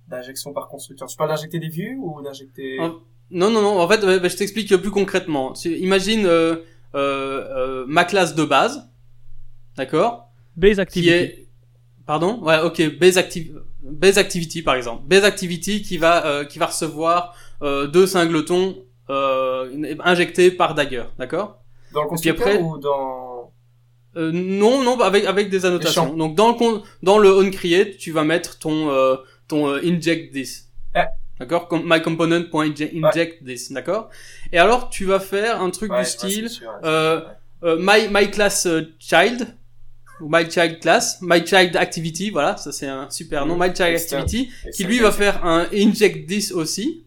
[0.09, 2.78] d'injection par constructeur, tu parles d'injecter des vues ou d'injecter...
[2.78, 3.81] Non, non, non.
[3.81, 5.52] En fait, bah, je t'explique plus concrètement.
[5.64, 6.59] Imagine euh,
[7.86, 8.89] ma classe de base,
[9.77, 11.10] d'accord, Base qui activity.
[11.12, 11.48] est,
[12.06, 13.52] pardon, ouais, ok, base, acti-
[13.82, 18.77] base activity par exemple, base activity qui va euh, qui va recevoir euh, deux singletons
[19.10, 21.62] euh, injectés par Dagger, d'accord.
[21.93, 23.52] Dans le constructeur après- ou dans...
[24.16, 26.14] Euh, non, non, avec avec des annotations.
[26.16, 29.16] Donc dans le con- dans le onCreate, tu vas mettre ton euh,
[29.47, 30.65] ton euh, inject this.
[31.39, 34.09] D'accord Com- mycomponent.inject this, d'accord
[34.53, 37.21] Et alors tu vas faire un truc Ouais, du style sûr, euh,
[37.63, 39.47] euh, my my class euh, child
[40.21, 43.97] ou my child class, my child activity, voilà, ça c'est un super nom, my child
[43.97, 47.05] activity qui lui va faire un inject this aussi,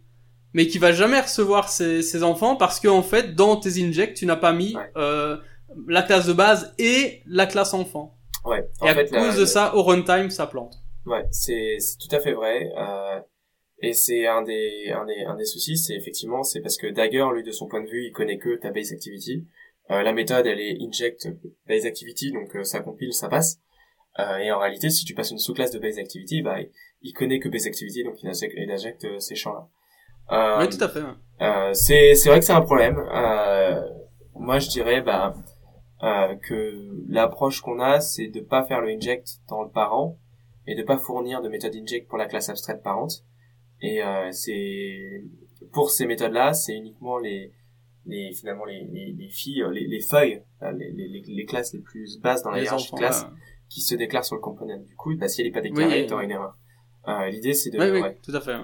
[0.54, 4.14] mais qui va jamais recevoir ses, ses enfants parce que en fait dans tes injects
[4.14, 5.38] tu n'as pas mis euh,
[5.88, 8.16] la classe de base et la classe enfant.
[8.46, 8.64] Ouais.
[8.80, 10.76] En Et à fait, la- cause de ça, au runtime, ça plante.
[11.06, 12.70] Ouais, c'est c'est tout à fait vrai.
[12.78, 13.20] Euh,
[13.82, 17.26] et c'est un des un des un des soucis, c'est effectivement c'est parce que Dagger,
[17.34, 19.48] lui de son point de vue, il connaît que ta base activity.
[19.92, 21.28] Euh, la méthode, elle est inject
[21.68, 23.60] base activity, donc euh, ça compile, ça passe.
[24.20, 26.58] Euh, et en réalité, si tu passes une sous-classe de base activity, bah
[27.02, 29.68] il, connaît que base activity, donc il injecte, il injecte euh, ces champs-là.
[30.32, 31.02] Euh, oui, tout à fait.
[31.02, 31.08] ouais.
[31.42, 32.98] euh, c'est c'est vrai que c'est un problème.
[33.00, 33.82] Euh,
[34.36, 35.34] moi, je dirais bah
[36.04, 36.74] euh, que
[37.08, 40.18] l'approche qu'on a, c'est de pas faire le inject dans le parent
[40.68, 43.24] et de pas fournir de méthode inject pour la classe abstraite parente.
[43.82, 45.24] Et euh, c'est
[45.74, 47.52] pour ces méthodes-là, c'est uniquement les
[48.06, 51.80] les finalement les les, les filles, les, les feuilles, euh, les, les les classes les
[51.82, 53.26] plus basses dans la Les hiérarchie de classe
[53.70, 54.80] qui se déclarent sur le component.
[54.84, 56.56] Du coup, bah si elle est pas déclarée, Oui, t'auras une erreur.
[57.08, 58.18] Euh, L'idée, c'est de Oui, oui, ouais.
[58.24, 58.56] tout à fait.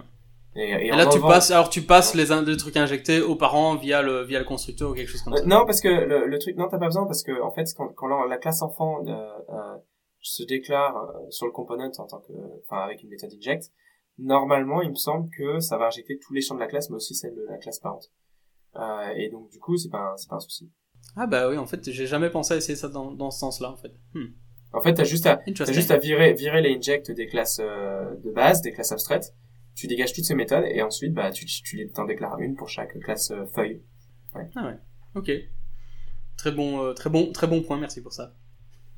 [0.57, 3.35] Et, et Et, là, tu passes, alors tu passes les, in- les trucs injectés aux
[3.35, 5.45] parents via le via le constructeur ou quelque chose comme Euh, ça.
[5.45, 7.89] non, parce que le, le truc, non, t'as pas besoin parce que en fait, quand,
[7.89, 9.11] quand la, la classe enfant euh,
[9.49, 9.77] euh,
[10.21, 12.33] se déclare euh, sur le component en tant que,
[12.63, 13.65] enfin, avec une méthode inject,
[14.17, 16.95] normalement, il me semble que ça va injecter tous les champs de la classe, mais
[16.95, 18.11] aussi celle de la classe parente.
[18.75, 20.69] Euh, et donc, du coup, c'est pas, un- c'est pas un souci.
[21.15, 23.71] Ah bah oui, en fait, j'ai jamais pensé à essayer ça dans, dans ce sens-là,
[23.71, 23.93] en fait.
[24.13, 24.25] Hmm.
[24.73, 25.73] En fait, t'as juste à, t'as Interesting.
[25.75, 29.33] juste à virer, virer les injects des classes euh, de base, des classes abstraites.
[29.75, 32.67] Tu dégages toutes ces méthodes et ensuite, bah, tu, tu les- t'en déclares une pour
[32.69, 33.81] chaque classe euh, feuille.
[35.15, 35.31] Ok.
[36.37, 37.77] Très bon, euh, très bon, très bon point.
[37.79, 38.33] Merci pour ça.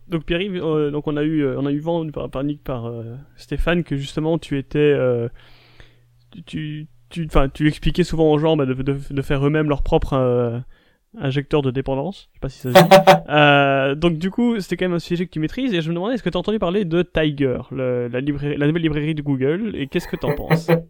[0.09, 2.63] Donc Pierre, euh, donc on a eu, euh, on a eu vent par, par Nick,
[2.63, 5.27] par euh, Stéphane que justement tu étais, euh,
[6.31, 9.67] tu, tu, tu, enfin, tu expliquais souvent aux gens bah, de, de, de faire eux-mêmes
[9.69, 10.59] leur propre euh,
[11.17, 12.29] injecteur de dépendance.
[12.31, 12.89] Je sais pas si ça se dit.
[13.29, 15.95] Euh, donc du coup, c'était quand même un sujet que tu maîtrises et je me
[15.95, 19.15] demandais est-ce que tu as entendu parler de Tiger, le, la, librairie, la nouvelle librairie
[19.15, 20.69] de Google et qu'est-ce que t'en penses?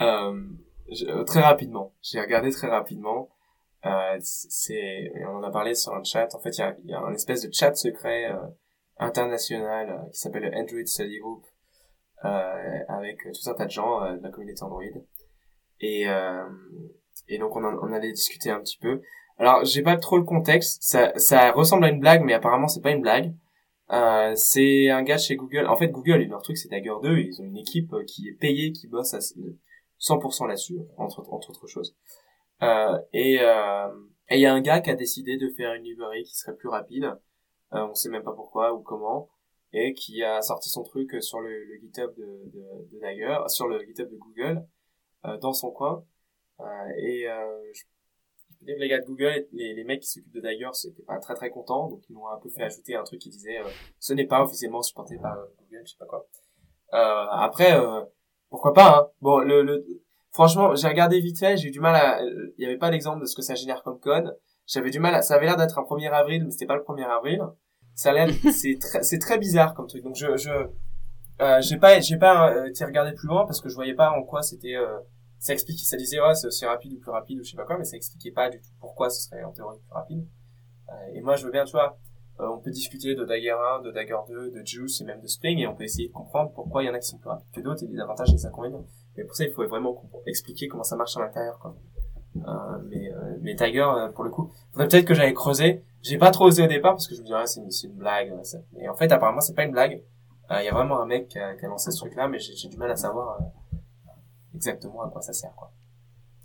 [0.00, 0.40] Euh,
[0.90, 1.92] je- très rapidement.
[2.02, 3.28] J'ai regardé très rapidement.
[3.84, 6.34] Euh, c'est, on en a parlé sur un chat.
[6.34, 8.36] En fait, il y a, y a un espèce de chat secret euh,
[8.98, 11.44] international euh, qui s'appelle le Android Study Group
[12.24, 14.82] euh, avec tout un tas de gens euh, de la communauté Android.
[15.80, 16.48] Et, euh,
[17.28, 19.02] et donc on, en, on allait discuter un petit peu.
[19.38, 20.82] Alors, j'ai pas trop le contexte.
[20.82, 23.34] Ça, ça ressemble à une blague, mais apparemment c'est pas une blague.
[23.90, 25.66] Euh, c'est un gars chez Google.
[25.66, 27.18] En fait, Google, leur truc, c'est Dagger 2.
[27.18, 31.50] Ils ont une équipe euh, qui est payée, qui bosse à 100% là-dessus, entre, entre
[31.50, 31.94] autres choses.
[32.62, 33.88] Euh, et euh,
[34.28, 36.56] et il y a un gars qui a décidé de faire une librairie qui serait
[36.56, 37.04] plus rapide.
[37.74, 39.28] Euh, on sait même pas pourquoi ou comment.
[39.72, 43.82] Et qui a sorti son truc sur le, le GitHub de, de, de sur le
[43.84, 44.66] GitHub de Google.
[45.40, 46.04] dans son coin.
[46.98, 47.26] et
[47.74, 47.82] je
[48.64, 51.50] les gars de Google, les, les mecs qui s'occupent de Dagger, c'était pas très très
[51.50, 53.58] contents, donc ils m'ont un peu fait ajouter un truc qui disait
[53.98, 56.28] ce n'est pas officiellement supporté par Google, je sais pas quoi.
[56.92, 57.72] après,
[58.50, 59.10] pourquoi pas hein.
[59.20, 59.84] Bon, le, le
[60.32, 63.20] franchement, j'ai regardé vite fait, j'ai eu du mal à, il y avait pas d'exemple
[63.20, 64.38] de ce que ça génère comme code.
[64.66, 66.82] J'avais du mal à, ça avait l'air d'être un 1er avril, mais c'était pas le
[66.82, 67.42] 1er avril.
[67.94, 70.02] Ça a l'air, c'est très, c'est très bizarre comme truc.
[70.02, 70.50] Donc je, je,
[71.40, 74.10] euh, j'ai pas, j'ai pas euh, été regardé plus loin parce que je voyais pas
[74.10, 74.98] en quoi c'était, euh,
[75.38, 77.64] ça expliquait, ça disait ouais c'est aussi rapide ou plus rapide ou je sais pas
[77.64, 80.26] quoi, mais ça expliquait pas du tout pourquoi ce serait en théorie plus rapide.
[80.88, 81.98] Euh, et moi je veux bien, tu vois,
[82.38, 85.26] euh, on peut discuter de Dagger 1, de Dagger 2, de Juice et même de
[85.26, 87.28] Spring et on peut essayer de comprendre pourquoi il y en a qui sont plus
[87.28, 88.86] rapides que d'autres et les avantages et les inconvénients.
[89.16, 91.76] Mais pour ça, il faut vraiment expliquer comment ça marche à l'intérieur, quoi.
[92.36, 95.84] Euh, mais, euh, mais Tiger, euh, pour le coup, faudrait peut-être que j'aille creuser.
[96.02, 98.32] J'ai pas trop osé au départ parce que je me disais, c'est une, une, blague.
[98.72, 100.02] Mais en fait, apparemment, c'est pas une blague.
[100.50, 102.68] Il y a vraiment un mec qui a, qui a lancé ce truc-là, mais j'ai
[102.68, 103.38] du mal à savoir
[104.54, 105.70] exactement à quoi ça sert, quoi.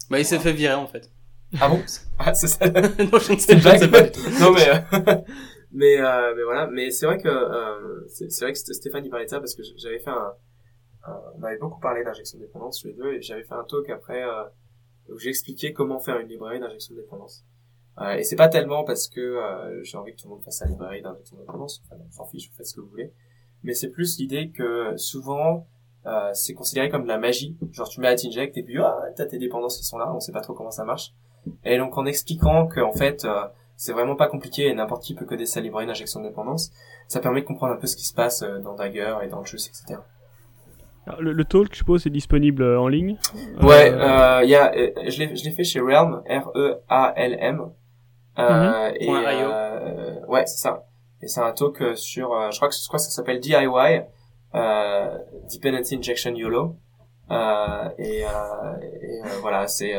[0.10, 1.10] Bah, il s'est fait virer, en fait.
[1.60, 1.82] Ah bon?
[2.20, 2.66] Ah, c'est ça.
[2.70, 4.22] non, je ne sais pas du tout.
[4.40, 4.68] non, mais,
[5.72, 5.98] mais,
[6.36, 6.68] mais voilà.
[6.68, 10.00] Mais c'est vrai que, c'est vrai que Stéphane, il parlait de ça parce que j'avais
[10.00, 10.34] fait un,
[11.36, 13.90] on avait beaucoup parlé d'injection de dépendance tous les deux et j'avais fait un talk
[13.90, 14.44] après euh,
[15.10, 17.46] où j'expliquais comment faire une librairie d'injection de dépendance.
[18.00, 20.58] Euh, et c'est pas tellement parce que euh, j'ai envie que tout le monde fasse
[20.58, 23.12] sa librairie d'injection de dépendance, enfin, s'en fiche, vous faites ce que vous voulez,
[23.64, 25.66] mais c'est plus l'idée que souvent
[26.06, 28.98] euh, c'est considéré comme de la magie, genre tu mets à t'inject et puis ah,
[29.16, 31.14] t'as tes dépendances qui sont là, on sait pas trop comment ça marche.
[31.64, 33.26] Et donc en expliquant que en fait
[33.78, 36.72] c'est vraiment pas compliqué et n'importe qui peut coder sa librairie d'injection de dépendance,
[37.08, 39.46] ça permet de comprendre un peu ce qui se passe dans Dagger et dans le
[39.46, 40.00] jeu, etc
[41.20, 43.18] le, talk, je suppose, est disponible euh, en ligne.
[43.62, 47.72] Ouais, euh, il y a, euh, je l'ai, je l'ai fait chez Realm, R-E-A-L-M.
[48.40, 48.96] Euh, mhm.
[49.00, 50.86] et, euh, ouais, c'est ça.
[51.22, 54.02] Et c'est un talk sur, je crois que, je crois que ça s'appelle DIY,
[54.56, 55.18] euh,
[55.52, 56.76] Dependency Injection YOLO.
[57.32, 59.96] Euh, et, et voilà, c'est,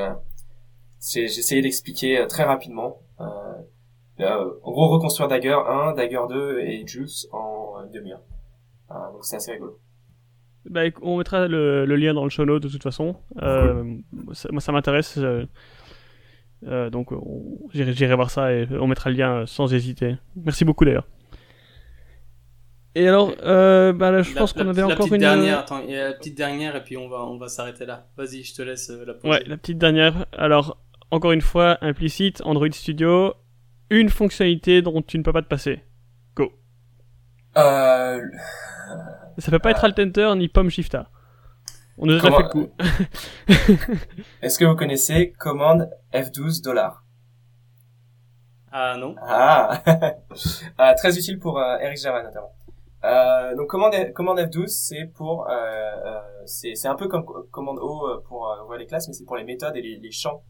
[0.98, 3.00] c'est, j'ai essayé d'expliquer très rapidement.
[3.18, 8.22] en gros, reconstruire Dagger 1, Dagger 2 et Juice en demi-heure.
[9.12, 9.80] donc c'est assez rigolo.
[10.70, 13.16] Bah, on mettra le, lien dans le show note de toute façon.
[13.42, 15.16] Euh, moi, ça m'intéresse.
[15.18, 15.46] Euh,
[16.66, 17.10] euh, donc,
[17.72, 20.16] j'irai voir ça et on mettra le lien sans hésiter.
[20.36, 21.06] Merci beaucoup d'ailleurs.
[22.94, 25.60] Et alors, bah, je pense qu'on avait encore une dernière.
[25.60, 28.08] Attends, il y a la petite dernière et puis on va on va s'arrêter là.
[28.16, 29.28] Vas-y, je te laisse la poser.
[29.28, 30.26] Ouais, la petite dernière.
[30.32, 30.78] Alors,
[31.10, 33.34] encore une fois, implicite, Android Studio,
[33.90, 35.80] une fonctionnalité dont tu ne peux pas te passer.
[36.34, 36.52] Go.
[37.56, 38.20] Euh
[39.38, 41.08] ça peut pas être Alt Enter ni Pomme Shifta.
[41.96, 42.68] On nous a déjà fait le coup.
[44.42, 47.04] Est-ce que vous connaissez commande F12 dollars
[48.70, 49.16] Ah non.
[49.20, 49.82] Ah,
[50.78, 52.52] ah Très utile pour euh, Eric Java notamment.
[53.04, 58.08] Euh, donc commande, commande F12 c'est pour euh, euh c'est un peu comme commande O
[58.08, 60.42] euh, pour euh, voir les classes mais c'est pour les méthodes et les, les champs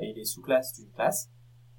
[0.00, 1.28] et les sous-classes d'une classe.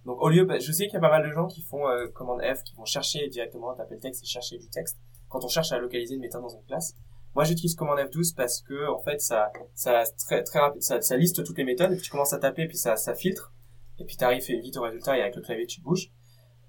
[0.06, 1.85] Donc au lieu, bah, je sais qu'il y a pas mal de gens qui font
[2.14, 4.99] commande F, qui vont chercher directement, taper le texte et chercher du texte
[5.34, 6.93] quand on cherche à localiser une méthode dans une classe.
[7.34, 11.18] Moi, j'utilise commande F12 parce que, en fait, ça, ça, très, très rapide, ça, ça
[11.18, 13.51] liste toutes les méthodes, et puis tu commences à taper, puis ça, ça filtre,
[13.97, 16.11] et puis t'arrives vite au résultat, et avec le clavier, tu bouges.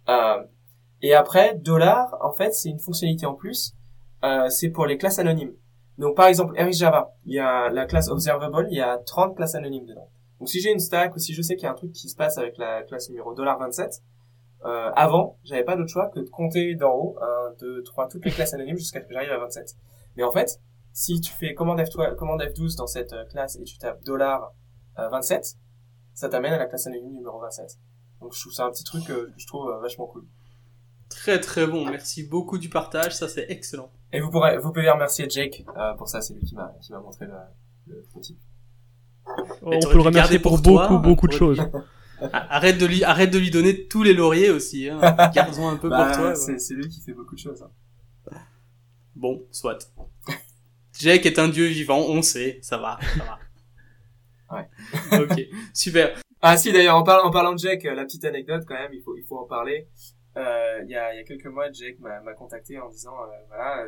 [0.09, 0.43] Euh,
[1.03, 3.74] et après, dollar, en fait, c'est une fonctionnalité en plus,
[4.24, 5.55] euh, c'est pour les classes anonymes.
[5.99, 9.55] Donc, par exemple, Java, il y a la classe observable, il y a 30 classes
[9.55, 10.09] anonymes dedans.
[10.41, 12.09] Donc, si j'ai une stack, ou si je sais qu'il y a un truc qui
[12.09, 14.01] se passe avec la classe numéro $27,
[14.65, 18.24] euh, avant, j'avais pas d'autre choix que de compter d'en haut, 1, 2, 3, toutes
[18.24, 19.77] les classes anonymes jusqu'à ce que j'arrive à 27.
[20.16, 20.61] Mais en fait,
[20.95, 24.53] si tu fais commande, F12, commande F12 dans cette euh, classe et tu tapes dollar
[24.99, 25.57] euh, 27,
[26.15, 27.78] ça t'amène à la classe anonyme numéro 27.
[28.20, 30.24] Donc je trouve ça un petit truc que je trouve euh, vachement cool.
[31.11, 33.91] Très très bon, merci beaucoup du partage, ça c'est excellent.
[34.12, 35.65] Et vous pourrez, vous pouvez remercier Jake
[35.99, 37.35] pour ça, c'est lui qui m'a qui m'a montré le,
[37.86, 38.05] le
[39.62, 41.61] On peut le remercier pour, beaucoup beaucoup de choses.
[42.32, 44.88] Arrête de lui, arrête de lui donner tous les lauriers aussi.
[44.88, 45.01] Hein.
[45.34, 46.34] Garde-en un peu pour bah, toi.
[46.34, 47.62] C'est lui qui fait beaucoup de choses.
[47.62, 47.70] Hein.
[49.14, 49.90] Bon, soit.
[50.98, 53.38] Jake est un dieu vivant, on sait, ça va, ça va.
[54.56, 54.68] Ouais.
[55.20, 55.40] ok,
[55.72, 56.16] super.
[56.40, 58.92] Ah si, d'ailleurs, en, parlant, en parlant de Jake, euh, la petite anecdote quand même,
[58.92, 59.88] il faut, il faut en parler.
[60.36, 63.86] Euh, il y, a, y a quelques mois, Jake m'a contacté en disant, euh, voilà,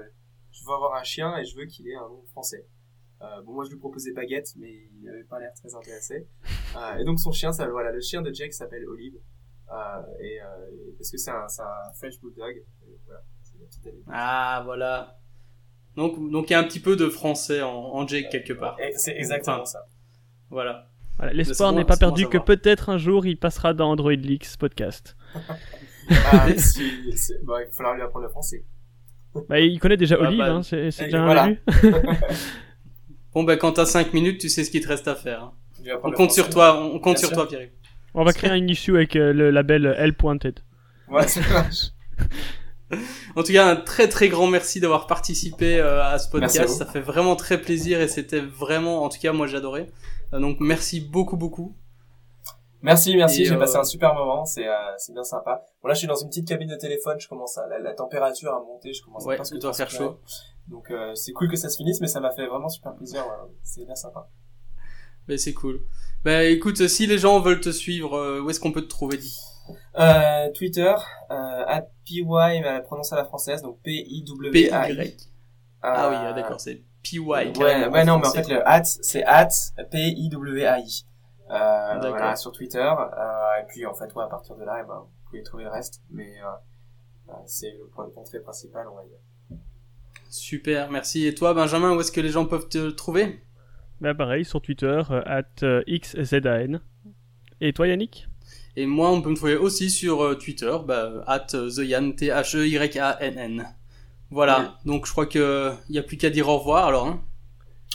[0.50, 2.66] je veux avoir un chien et je veux qu'il ait un nom français.
[3.22, 6.26] Euh, bon, moi je lui proposais baguette, mais il avait pas l'air très intéressé.
[6.76, 9.14] Euh, et donc son chien, ça, voilà, le chien de Jake s'appelle Olive.
[9.70, 10.44] Euh, et, euh,
[10.98, 12.62] parce que c'est un, un, French Bulldog.
[13.06, 13.22] voilà,
[14.08, 15.18] ah, voilà.
[15.96, 18.76] Donc, donc il y a un petit peu de français en, en Jake quelque part.
[18.96, 19.86] C'est exactement ça.
[20.50, 20.88] Voilà.
[21.16, 25.16] voilà L'espoir n'est pas perdu que peut-être un jour il passera dans Android Leaks podcast.
[26.10, 26.92] ah, si,
[27.42, 28.64] bah, il va falloir lui apprendre le français.
[29.48, 31.44] Bah, il connaît déjà ah, Olive, bah, hein, c'est déjà voilà.
[31.44, 31.56] un
[33.36, 35.42] Bon, ben, quand t'as 5 minutes, tu sais ce qu'il te reste à faire.
[35.42, 35.52] hein.
[36.02, 37.68] On compte sur toi, on compte sur toi, Pierre.
[38.14, 40.60] On va créer un issue avec euh, le label L Pointed.
[41.10, 41.26] Ouais.
[43.36, 46.78] En tout cas, un très très grand merci d'avoir participé euh, à ce à podcast.
[46.78, 49.90] Ça fait vraiment très plaisir et c'était vraiment, en tout cas, moi j'adorais.
[50.32, 51.76] Euh, donc merci beaucoup beaucoup.
[52.80, 55.62] Merci, merci, j'ai euh, passé un super moment, c'est euh, c'est bien sympa.
[55.82, 57.92] Bon là je suis dans une petite cabine de téléphone, je commence à la, la
[57.92, 60.20] température à monter, je commence Ouais, à il doit faire chaud.
[60.68, 63.26] Donc euh, c'est cool que ça se finisse, mais ça m'a fait vraiment super plaisir,
[63.26, 64.28] ouais, c'est bien sympa.
[65.28, 65.80] Ben, c'est cool.
[66.24, 69.16] Ben écoute, si les gens veulent te suivre, euh, où est-ce qu'on peut te trouver
[69.16, 69.40] dit
[69.98, 70.94] Euh, Twitter,
[71.30, 74.96] euh, at PY, mais prononce à la française, donc P-I-W-A-I.
[74.96, 75.16] P-Y.
[75.82, 77.18] Ah oui, ah, d'accord, c'est PY.
[77.20, 79.48] Ouais, ouais, non, mais en fait, le at, c'est at
[79.90, 81.06] P-I-W-A-I.
[81.48, 82.10] Euh, D'accord.
[82.10, 82.78] voilà, sur Twitter.
[82.78, 85.64] Euh, et puis, en fait, ouais, à partir de là, eh ben, vous pouvez trouver
[85.64, 86.02] le reste.
[86.10, 86.48] Mais euh,
[87.28, 89.18] euh, c'est le point d'entrée principal, on va dire.
[90.30, 91.26] Super, merci.
[91.26, 93.40] Et toi, Benjamin, où est-ce que les gens peuvent te trouver?
[94.00, 96.80] Bah pareil, sur Twitter, euh, at euh, XZAN.
[97.60, 98.28] Et toi Yannick?
[98.76, 103.66] Et moi, on peut me trouver aussi sur euh, Twitter, bah, at TheYann, T-H-E-Y-A-N-N.
[104.30, 107.06] Voilà, donc je crois que il y a plus qu'à dire au revoir alors.
[107.06, 107.22] Hein.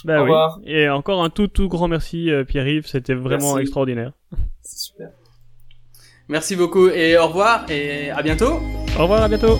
[0.04, 0.22] Bah Au oui.
[0.22, 0.60] revoir.
[0.64, 3.60] Et encore un tout tout grand merci euh, Pierre-Yves, c'était vraiment Merci.
[3.60, 4.12] extraordinaire.
[4.62, 5.10] C'est super.
[6.28, 8.60] Merci beaucoup et au revoir et à bientôt.
[8.98, 9.58] Au revoir, à bientôt